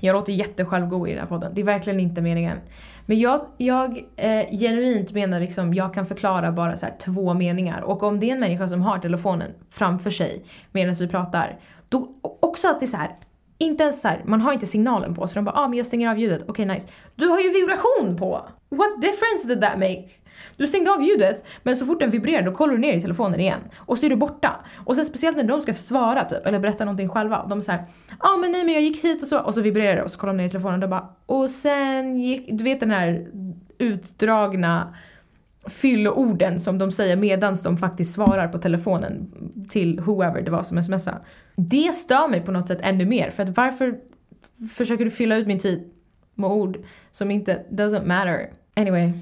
Jag 0.00 0.14
låter 0.14 0.32
jättesjälvgod 0.32 1.08
i 1.08 1.10
den 1.10 1.20
här 1.20 1.28
podden, 1.28 1.52
det 1.54 1.60
är 1.60 1.64
verkligen 1.64 2.00
inte 2.00 2.20
meningen. 2.20 2.58
Men 3.06 3.20
jag, 3.20 3.46
jag 3.56 4.04
eh, 4.16 4.46
genuint 4.50 5.12
menar 5.12 5.40
liksom, 5.40 5.74
jag 5.74 5.94
kan 5.94 6.06
förklara 6.06 6.52
bara 6.52 6.76
så 6.76 6.86
två 6.98 7.34
meningar. 7.34 7.80
Och 7.80 8.02
om 8.02 8.20
det 8.20 8.30
är 8.30 8.34
en 8.34 8.40
människa 8.40 8.68
som 8.68 8.82
har 8.82 8.98
telefonen 8.98 9.50
framför 9.70 10.10
sig 10.10 10.44
medan 10.72 10.94
vi 10.94 11.08
pratar, 11.08 11.58
då 11.88 12.08
också 12.22 12.68
att 12.68 12.80
det 12.80 12.86
är 12.86 12.88
så 12.88 12.96
här, 12.96 13.10
inte 13.58 13.82
ens 13.82 14.00
så 14.00 14.08
här, 14.08 14.22
man 14.24 14.40
har 14.40 14.52
inte 14.52 14.66
signalen 14.66 15.14
på 15.14 15.28
så 15.28 15.34
de 15.34 15.44
bara 15.44 15.56
ah 15.56 15.68
men 15.68 15.78
jag 15.78 15.86
stänger 15.86 16.10
av 16.10 16.18
ljudet, 16.18 16.42
okej 16.42 16.50
okay, 16.50 16.74
nice. 16.74 16.88
Du 17.16 17.26
har 17.26 17.40
ju 17.40 17.52
vibration 17.52 18.16
på! 18.16 18.48
What 18.68 19.00
difference 19.00 19.48
did 19.48 19.60
that 19.60 19.78
make? 19.78 20.04
Du 20.56 20.66
stängde 20.66 20.92
av 20.92 21.02
ljudet 21.02 21.44
men 21.62 21.76
så 21.76 21.86
fort 21.86 22.00
den 22.00 22.10
vibrerar 22.10 22.42
då 22.42 22.52
kollar 22.52 22.72
du 22.72 22.78
ner 22.78 22.96
i 22.96 23.00
telefonen 23.00 23.40
igen 23.40 23.60
och 23.76 23.98
så 23.98 24.06
är 24.06 24.10
du 24.10 24.16
borta. 24.16 24.64
Och 24.84 24.96
sen 24.96 25.04
speciellt 25.04 25.36
när 25.36 25.44
de 25.44 25.62
ska 25.62 25.74
svara 25.74 26.24
typ 26.24 26.46
eller 26.46 26.58
berätta 26.58 26.84
någonting 26.84 27.08
själva. 27.08 27.46
De 27.46 27.62
säger 27.62 27.84
ja 28.08 28.16
ah, 28.18 28.36
men 28.36 28.52
nej 28.52 28.64
men 28.64 28.74
jag 28.74 28.82
gick 28.82 29.04
hit 29.04 29.22
och 29.22 29.28
så 29.28 29.40
och 29.40 29.54
så 29.54 29.60
vibrerar 29.60 29.96
det 29.96 30.02
och 30.02 30.10
så 30.10 30.18
kollar 30.18 30.32
de 30.32 30.36
ner 30.36 30.44
i 30.44 30.50
telefonen 30.50 30.74
och 30.74 30.80
då 30.80 30.88
bara 30.88 31.08
och 31.26 31.50
sen 31.50 32.16
gick, 32.16 32.48
du 32.52 32.64
vet 32.64 32.80
den 32.80 32.90
här 32.90 33.28
utdragna 33.78 34.94
fylloorden 35.66 36.60
som 36.60 36.78
de 36.78 36.92
säger 36.92 37.16
medan 37.16 37.56
de 37.64 37.76
faktiskt 37.76 38.14
svarar 38.14 38.48
på 38.48 38.58
telefonen 38.58 39.30
till 39.68 40.00
whoever 40.00 40.42
det 40.42 40.50
var 40.50 40.62
som 40.62 40.82
smsade. 40.82 41.18
Det 41.56 41.94
stör 41.94 42.28
mig 42.28 42.40
på 42.40 42.52
något 42.52 42.68
sätt 42.68 42.78
ännu 42.82 43.06
mer 43.06 43.30
för 43.30 43.42
att 43.42 43.56
varför 43.56 43.98
försöker 44.72 45.04
du 45.04 45.10
fylla 45.10 45.36
ut 45.36 45.46
min 45.46 45.58
tid 45.58 45.90
med 46.34 46.50
ord 46.50 46.78
som 47.10 47.30
inte 47.30 47.64
doesn't 47.70 48.06
matter. 48.06 48.50
Anyway, 48.74 49.12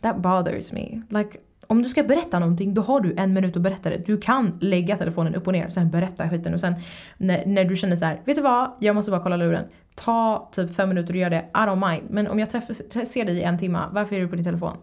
that 0.00 0.16
bothers 0.16 0.72
me. 0.72 1.02
Like, 1.08 1.38
om 1.66 1.82
du 1.82 1.88
ska 1.88 2.02
berätta 2.02 2.38
någonting 2.38 2.74
då 2.74 2.82
har 2.82 3.00
du 3.00 3.14
en 3.16 3.32
minut 3.32 3.56
att 3.56 3.62
berätta 3.62 3.90
det. 3.90 4.06
Du 4.06 4.20
kan 4.20 4.58
lägga 4.60 4.96
telefonen 4.96 5.34
upp 5.34 5.46
och 5.46 5.52
ner 5.52 5.66
och 5.66 5.72
sen 5.72 5.90
berätta 5.90 6.28
skiten 6.28 6.54
och 6.54 6.60
sen 6.60 6.74
när, 7.16 7.46
när 7.46 7.64
du 7.64 7.76
känner 7.76 7.96
så 7.96 8.04
här, 8.04 8.20
vet 8.24 8.36
du 8.36 8.42
vad? 8.42 8.70
Jag 8.80 8.94
måste 8.94 9.10
bara 9.10 9.22
kolla 9.22 9.36
luren. 9.36 9.64
Ta 9.94 10.48
typ 10.52 10.74
fem 10.74 10.88
minuter 10.88 11.14
och 11.14 11.20
gör 11.20 11.30
det. 11.30 11.44
I 11.54 11.58
don't 11.58 11.90
mind. 11.90 12.10
Men 12.10 12.28
om 12.28 12.38
jag 12.38 12.50
träffar, 12.50 13.04
ser 13.04 13.24
dig 13.24 13.36
i 13.36 13.42
en 13.42 13.58
timme, 13.58 13.78
varför 13.92 14.16
är 14.16 14.20
du 14.20 14.28
på 14.28 14.36
din 14.36 14.44
telefon? 14.44 14.76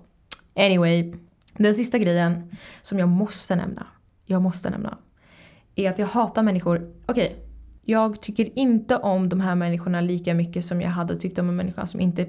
Anyway, 0.57 1.13
den 1.53 1.73
sista 1.73 1.97
grejen 1.97 2.51
som 2.81 2.99
jag 2.99 3.09
måste 3.09 3.55
nämna, 3.55 3.87
jag 4.25 4.41
måste 4.41 4.69
nämna, 4.69 4.97
är 5.75 5.89
att 5.89 5.99
jag 5.99 6.07
hatar 6.07 6.43
människor. 6.43 6.93
Okej, 7.05 7.25
okay, 7.25 7.37
jag 7.85 8.21
tycker 8.21 8.59
inte 8.59 8.97
om 8.97 9.29
de 9.29 9.39
här 9.39 9.55
människorna 9.55 10.01
lika 10.01 10.33
mycket 10.33 10.65
som 10.65 10.81
jag 10.81 10.89
hade 10.89 11.15
tyckt 11.15 11.39
om 11.39 11.49
en 11.49 11.55
människa 11.55 11.85
som 11.85 11.99
inte 11.99 12.25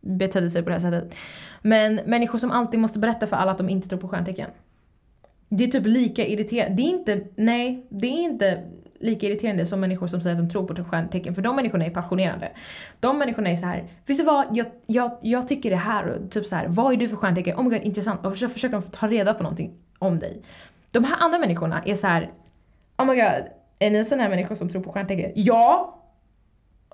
betedde 0.00 0.50
sig 0.50 0.62
på 0.62 0.68
det 0.68 0.74
här 0.74 0.80
sättet. 0.80 1.16
Men 1.62 1.94
människor 1.94 2.38
som 2.38 2.50
alltid 2.50 2.80
måste 2.80 2.98
berätta 2.98 3.26
för 3.26 3.36
alla 3.36 3.50
att 3.50 3.58
de 3.58 3.68
inte 3.68 3.88
tror 3.88 3.98
på 3.98 4.08
stjärntecken. 4.08 4.50
Det 5.48 5.64
är 5.64 5.68
typ 5.68 5.86
lika 5.86 6.26
irriterande. 6.26 6.76
Det 6.76 6.82
är 6.82 6.90
inte, 6.90 7.24
nej, 7.36 7.86
det 7.90 8.06
är 8.06 8.24
inte 8.24 8.64
lika 9.02 9.26
irriterande 9.26 9.66
som 9.66 9.80
människor 9.80 10.06
som 10.06 10.20
säger 10.20 10.36
att 10.36 10.42
de 10.42 10.52
tror 10.52 10.66
på 10.66 10.84
stjärntecken. 10.84 11.34
För 11.34 11.42
de 11.42 11.56
människorna 11.56 11.84
är 11.86 11.90
passionerade. 11.90 12.52
De 13.00 13.18
människorna 13.18 13.50
är 13.50 13.56
så 13.56 13.66
här, 13.66 13.84
vet 14.06 14.16
du 14.18 14.24
vad, 14.24 14.46
jag, 14.52 14.66
jag, 14.86 15.18
jag 15.22 15.48
tycker 15.48 15.70
det 15.70 15.76
här 15.76 16.06
och 16.06 16.30
typ 16.30 16.46
så 16.46 16.56
här, 16.56 16.66
vad 16.68 16.92
är 16.92 16.96
du 16.96 17.08
för 17.08 17.16
stjärntecken? 17.16 17.56
Oh 17.56 17.64
my 17.64 17.70
god, 17.70 17.86
intressant. 17.86 18.26
Och 18.26 18.38
så 18.38 18.48
försöker 18.48 18.72
de 18.72 18.82
ta 18.82 19.08
reda 19.08 19.34
på 19.34 19.42
någonting 19.42 19.74
om 19.98 20.18
dig. 20.18 20.42
De 20.90 21.04
här 21.04 21.16
andra 21.20 21.38
människorna 21.38 21.82
är 21.86 21.94
så 21.94 22.06
här, 22.06 22.32
oh 22.98 23.06
my 23.06 23.14
god, 23.14 23.44
är 23.78 23.90
ni 23.90 24.04
sådana 24.04 24.22
här 24.22 24.30
människor 24.30 24.54
som 24.54 24.68
tror 24.68 24.82
på 24.82 24.92
stjärntecken? 24.92 25.32
Ja! 25.34 25.98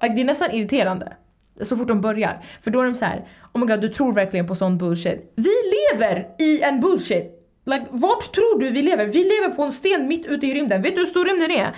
Det 0.00 0.06
är 0.06 0.24
nästan 0.24 0.50
irriterande. 0.50 1.16
Så 1.60 1.76
fort 1.76 1.88
de 1.88 2.00
börjar. 2.00 2.44
För 2.62 2.70
då 2.70 2.80
är 2.80 2.84
de 2.84 2.94
så 2.96 3.04
här, 3.04 3.28
oh 3.52 3.60
my 3.60 3.66
god 3.66 3.80
du 3.80 3.88
tror 3.88 4.12
verkligen 4.12 4.46
på 4.46 4.54
sån 4.54 4.78
bullshit. 4.78 5.32
Vi 5.34 5.50
lever 5.92 6.28
i 6.38 6.62
en 6.62 6.80
bullshit! 6.80 7.37
Like, 7.68 7.86
vart 7.90 8.32
tror 8.32 8.60
du 8.60 8.70
vi 8.70 8.82
lever? 8.82 9.06
Vi 9.06 9.18
lever 9.18 9.54
på 9.54 9.62
en 9.62 9.72
sten 9.72 10.08
mitt 10.08 10.26
ute 10.26 10.46
i 10.46 10.54
rymden. 10.54 10.82
Vet 10.82 10.94
du 10.94 11.00
hur 11.00 11.06
stor 11.06 11.24
rymden 11.24 11.50
är? 11.50 11.74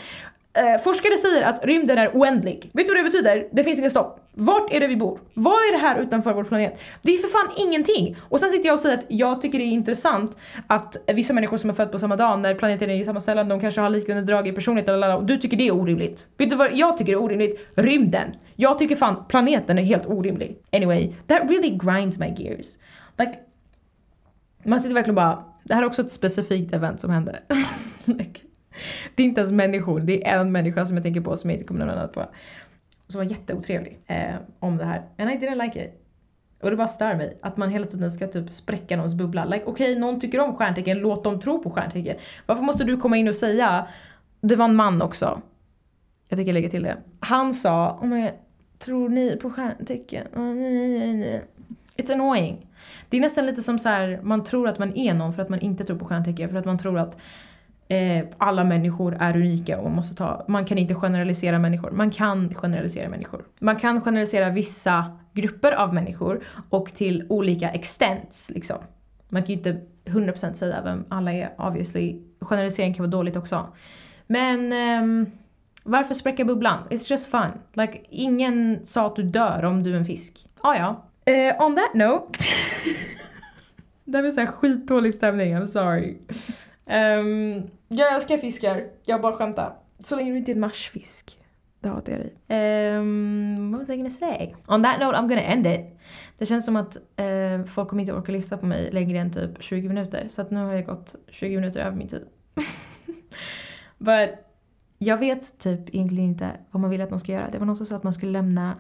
Eh, 0.53 0.81
forskare 0.81 1.17
säger 1.19 1.43
att 1.43 1.65
rymden 1.65 1.99
är 1.99 2.11
oändlig. 2.15 2.71
Vet 2.73 2.87
du 2.87 2.95
vad 2.95 3.05
det 3.05 3.11
betyder? 3.11 3.49
Det 3.53 3.65
finns 3.65 3.79
inget 3.79 3.91
stopp. 3.91 4.21
Vart 4.33 4.73
är 4.73 4.81
det 4.81 4.87
vi 4.87 4.97
bor? 4.97 5.19
Vad 5.35 5.53
är 5.53 5.73
det 5.73 5.79
här 5.79 6.01
utanför 6.01 6.35
vår 6.35 6.45
planet? 6.45 6.81
Det 7.03 7.15
är 7.15 7.19
för 7.19 7.29
fan 7.29 7.67
ingenting! 7.67 8.17
Och 8.21 8.41
sen 8.41 8.51
sitter 8.51 8.67
jag 8.67 8.75
och 8.75 8.81
säger 8.81 8.99
att 8.99 9.05
jag 9.09 9.41
tycker 9.41 9.59
det 9.59 9.65
är 9.65 9.73
intressant 9.73 10.39
att 10.67 10.97
vissa 11.07 11.33
människor 11.33 11.57
som 11.57 11.71
är 11.71 11.75
födda 11.75 11.93
på 11.93 11.99
samma 11.99 12.17
dag 12.17 12.39
när 12.41 12.55
planeten 12.55 12.91
är 12.91 12.95
i 12.95 13.05
samma 13.05 13.21
ställe, 13.21 13.45
de 13.45 13.61
kanske 13.61 13.81
har 13.81 13.91
liknande 13.91 14.23
drag 14.23 14.49
i 14.49 14.53
personlighet 14.53 14.89
eller 14.89 15.17
och 15.17 15.25
du 15.25 15.39
tycker 15.39 15.57
det 15.57 15.69
är 15.69 15.75
orimligt. 15.75 16.27
Vet 16.39 16.51
du 16.51 16.57
vad 16.57 16.73
jag 16.73 16.99
tycker 16.99 17.13
är 17.13 17.23
orimligt? 17.23 17.61
Rymden! 17.75 18.33
Jag 18.57 18.79
tycker 18.79 18.97
fan 18.97 19.25
planeten 19.29 19.79
är 19.79 19.83
helt 19.83 20.07
orimlig. 20.07 20.59
Anyway, 20.73 21.13
that 21.27 21.43
really 21.43 21.71
grinds 21.71 22.19
my 22.19 22.35
gears. 22.39 22.79
Like, 23.19 23.33
man 24.65 24.81
sitter 24.81 24.95
verkligen 24.95 25.15
bara 25.15 25.45
det 25.71 25.75
här 25.75 25.83
är 25.83 25.87
också 25.87 26.03
ett 26.03 26.11
specifikt 26.11 26.75
event 26.75 27.01
som 27.01 27.11
hände. 27.11 27.43
det 29.15 29.23
är 29.23 29.27
inte 29.27 29.41
ens 29.41 29.53
människor, 29.53 30.01
det 30.01 30.27
är 30.27 30.39
en 30.39 30.53
människa 30.53 30.87
som 30.87 30.97
jag 30.97 31.05
tänker 31.05 31.21
på 31.21 31.37
som 31.37 31.51
jag 31.51 31.55
inte 31.55 31.67
kommer 31.67 31.79
nämna 31.79 31.95
annat 31.95 32.13
på. 32.13 32.27
Som 33.09 33.19
var 33.19 33.25
jätteotrevlig 33.25 33.99
eh, 34.07 34.35
om 34.59 34.77
det 34.77 34.85
här. 34.85 35.03
And 35.19 35.31
I 35.31 35.35
didn't 35.35 35.65
like 35.65 35.85
it. 35.85 35.91
Och 36.63 36.71
det 36.71 36.77
bara 36.77 36.89
stör 36.89 37.15
mig 37.15 37.39
att 37.43 37.57
man 37.57 37.71
hela 37.71 37.87
tiden 37.87 38.11
ska 38.11 38.27
typ 38.27 38.53
spräcka 38.53 38.97
någons 38.97 39.15
bubbla. 39.15 39.45
Like 39.45 39.65
okej, 39.67 39.91
okay, 39.91 40.01
någon 40.01 40.21
tycker 40.21 40.41
om 40.41 40.57
stjärntecken, 40.57 40.99
låt 40.99 41.25
dem 41.25 41.41
tro 41.41 41.63
på 41.63 41.71
stjärntecken. 41.71 42.17
Varför 42.47 42.63
måste 42.63 42.85
du 42.85 42.97
komma 42.97 43.17
in 43.17 43.29
och 43.29 43.35
säga, 43.35 43.87
det 44.41 44.57
var 44.57 44.65
en 44.65 44.75
man 44.75 45.03
också. 45.03 45.43
Jag 46.29 46.37
tänker 46.37 46.53
lägga 46.53 46.71
till 46.71 46.83
det. 46.83 46.97
Han 47.21 47.55
sa, 47.55 47.99
oh 48.03 48.07
my, 48.07 48.31
tror 48.79 49.09
ni 49.09 49.37
på 49.37 49.51
stjärntecken? 49.51 50.27
It's 52.01 52.13
annoying. 52.13 52.67
Det 53.09 53.17
är 53.17 53.21
nästan 53.21 53.47
lite 53.47 53.63
som 53.63 53.79
så 53.79 53.89
här, 53.89 54.21
man 54.23 54.45
tror 54.45 54.69
att 54.69 54.79
man 54.79 54.97
är 54.97 55.15
någon 55.15 55.33
för 55.33 55.43
att 55.43 55.49
man 55.49 55.61
inte 55.61 55.85
tror 55.85 55.99
på 55.99 56.05
stjärntecken. 56.05 56.51
För 56.51 56.57
att 56.57 56.65
man 56.65 56.79
tror 56.79 56.99
att 56.99 57.17
eh, 57.89 58.25
alla 58.39 58.65
människor 58.65 59.17
är 59.21 59.37
unika 59.37 59.79
och 59.79 59.85
man 59.85 59.97
måste 59.97 60.15
ta, 60.15 60.45
man 60.49 60.65
kan 60.65 60.79
inte 60.79 60.95
generalisera 60.95 61.59
människor. 61.59 61.91
Man 61.91 62.11
kan 62.11 62.55
generalisera 62.55 63.09
människor. 63.09 63.45
Man 63.59 63.77
kan 63.77 64.01
generalisera 64.01 64.51
vissa 64.51 65.19
grupper 65.33 65.73
av 65.73 65.95
människor 65.95 66.45
och 66.71 66.95
till 66.95 67.27
olika 67.29 67.71
extents 67.71 68.51
liksom. 68.51 68.77
Man 69.29 69.43
kan 69.43 69.49
ju 69.49 69.55
inte 69.55 69.81
100% 70.05 70.55
säga 70.55 70.83
vem 70.83 71.05
alla 71.09 71.33
är 71.33 71.55
obviously. 71.59 72.23
Generalisering 72.41 72.95
kan 72.95 73.03
vara 73.03 73.11
dåligt 73.11 73.37
också. 73.37 73.67
Men 74.27 74.73
eh, 74.73 75.29
varför 75.83 76.15
spräcka 76.15 76.45
bubblan? 76.45 76.79
It's 76.91 77.11
just 77.11 77.31
fun. 77.31 77.51
Like, 77.73 78.01
ingen 78.11 78.87
sa 78.87 79.07
att 79.07 79.17
du 79.17 79.23
dör 79.23 79.65
om 79.65 79.83
du 79.83 79.93
är 79.95 79.99
en 79.99 80.05
fisk. 80.05 80.47
Ah, 80.61 80.75
ja, 80.75 81.10
Uh, 81.29 81.67
on 81.67 81.77
that 81.77 81.95
note. 81.95 82.39
det 84.05 84.19
här 84.19 84.23
var 84.23 84.31
såhär 84.31 84.47
skitdålig 84.47 85.15
stämning, 85.15 85.57
I'm 85.57 85.67
sorry. 85.67 86.19
Um, 86.87 87.71
jag 87.89 88.15
älskar 88.15 88.39
fiskar, 88.39 88.85
jag 89.05 89.21
bara 89.21 89.33
skämtar. 89.33 89.77
Så 90.05 90.17
länge 90.17 90.31
du 90.31 90.39
inte 90.39 90.53
är 90.53 90.55
en 90.55 90.61
marsfisk. 90.61 91.39
Det 91.81 91.89
hatar 91.89 92.13
jag 92.13 92.21
dig. 92.21 92.97
Um, 92.99 93.73
what 93.73 93.81
was 93.81 93.91
I 93.91 93.97
gonna 93.97 94.11
say? 94.11 94.55
On 94.67 94.83
that 94.83 95.01
note 95.01 95.17
I'm 95.17 95.29
gonna 95.29 95.43
end 95.43 95.67
it. 95.67 95.99
Det 96.39 96.47
känns 96.47 96.65
som 96.65 96.77
att 96.77 96.97
uh, 96.97 97.65
folk 97.65 97.89
kommer 97.89 98.01
inte 98.01 98.13
orka 98.13 98.33
lyssna 98.33 98.57
på 98.57 98.67
mig 98.67 98.91
längre 98.93 99.19
än 99.19 99.33
typ 99.33 99.63
20 99.63 99.89
minuter. 99.89 100.29
Så 100.29 100.43
att 100.43 100.51
nu 100.51 100.61
har 100.61 100.73
jag 100.75 100.87
gått 100.87 101.15
20 101.29 101.57
minuter 101.57 101.81
över 101.81 101.97
min 101.97 102.09
tid. 102.09 102.27
But 103.99 104.31
jag 104.99 105.19
vet 105.19 105.59
typ 105.59 105.95
egentligen 105.95 106.25
inte 106.25 106.51
vad 106.71 106.81
man 106.81 106.91
vill 106.91 107.01
att 107.01 107.11
de 107.11 107.19
ska 107.19 107.33
göra. 107.33 107.51
Det 107.51 107.59
var 107.59 107.67
någon 107.67 107.77
som 107.77 107.87
sa 107.87 107.97
att 107.97 108.03
man 108.03 108.15
skulle 108.15 108.33
lämna 108.33 108.77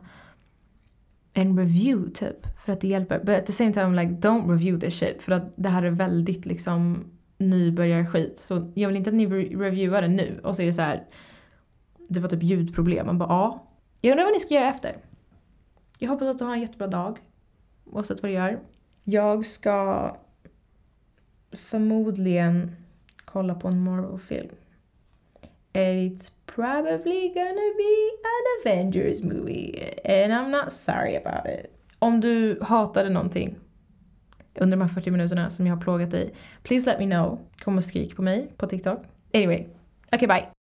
en 1.32 1.58
review 1.58 2.10
typ. 2.14 2.46
För 2.64 2.72
att 2.72 2.80
det 2.80 2.88
hjälper. 2.88 3.18
But 3.18 3.28
at 3.38 3.46
the 3.46 3.52
same 3.52 3.72
time 3.72 4.02
like 4.02 4.28
don't 4.28 4.50
review 4.50 4.86
this 4.86 4.98
shit. 4.98 5.22
För 5.22 5.32
att 5.32 5.52
det 5.56 5.68
här 5.68 5.82
är 5.82 5.90
väldigt 5.90 6.46
liksom 6.46 7.04
nybörjarskit. 7.38 8.38
Så 8.38 8.72
jag 8.74 8.88
vill 8.88 8.96
inte 8.96 9.10
att 9.10 9.16
ni 9.16 9.26
reviewar 9.56 10.02
det 10.02 10.08
nu. 10.08 10.40
Och 10.44 10.56
så 10.56 10.62
är 10.62 10.66
det 10.66 10.72
så 10.72 10.82
här. 10.82 11.06
Det 12.08 12.20
var 12.20 12.28
typ 12.28 12.42
ljudproblem. 12.42 13.06
Man 13.06 13.18
bara 13.18 13.28
ja. 13.28 13.66
Jag 14.00 14.10
undrar 14.10 14.24
vad 14.24 14.32
ni 14.32 14.40
ska 14.40 14.54
göra 14.54 14.68
efter. 14.68 14.96
Jag 15.98 16.10
hoppas 16.10 16.28
att 16.28 16.38
du 16.38 16.44
har 16.44 16.54
en 16.54 16.60
jättebra 16.60 16.86
dag. 16.86 17.18
Oavsett 17.84 18.22
vad 18.22 18.30
du 18.30 18.34
gör. 18.34 18.60
Jag 19.04 19.46
ska 19.46 20.16
förmodligen 21.52 22.76
kolla 23.24 23.54
på 23.54 23.68
en 23.68 23.84
Marvel-film. 23.84 24.48
It's 25.72 26.32
probably 26.54 27.28
gonna 27.34 27.70
be 27.76 28.10
an 28.24 28.44
Avengers 28.60 29.22
movie 29.22 29.92
and 30.04 30.32
I'm 30.32 30.50
not 30.50 30.72
sorry 30.72 31.16
about 31.16 31.46
it. 31.46 31.66
Om 31.98 32.20
du 32.20 32.58
hatade 32.62 33.10
någonting 33.10 33.56
under 34.54 34.76
de 34.76 34.80
här 34.80 34.88
40 34.88 35.10
minuterna 35.10 35.50
som 35.50 35.66
jag 35.66 35.76
har 35.76 35.82
plågat 35.82 36.10
dig, 36.10 36.34
please 36.62 36.90
let 36.90 36.98
me 36.98 37.06
know. 37.06 37.38
Kom 37.64 37.78
och 37.78 37.84
skrik 37.84 38.16
på 38.16 38.22
mig 38.22 38.52
på 38.56 38.66
TikTok. 38.66 38.98
Anyway, 39.34 39.66
okay 40.12 40.28
bye. 40.28 40.59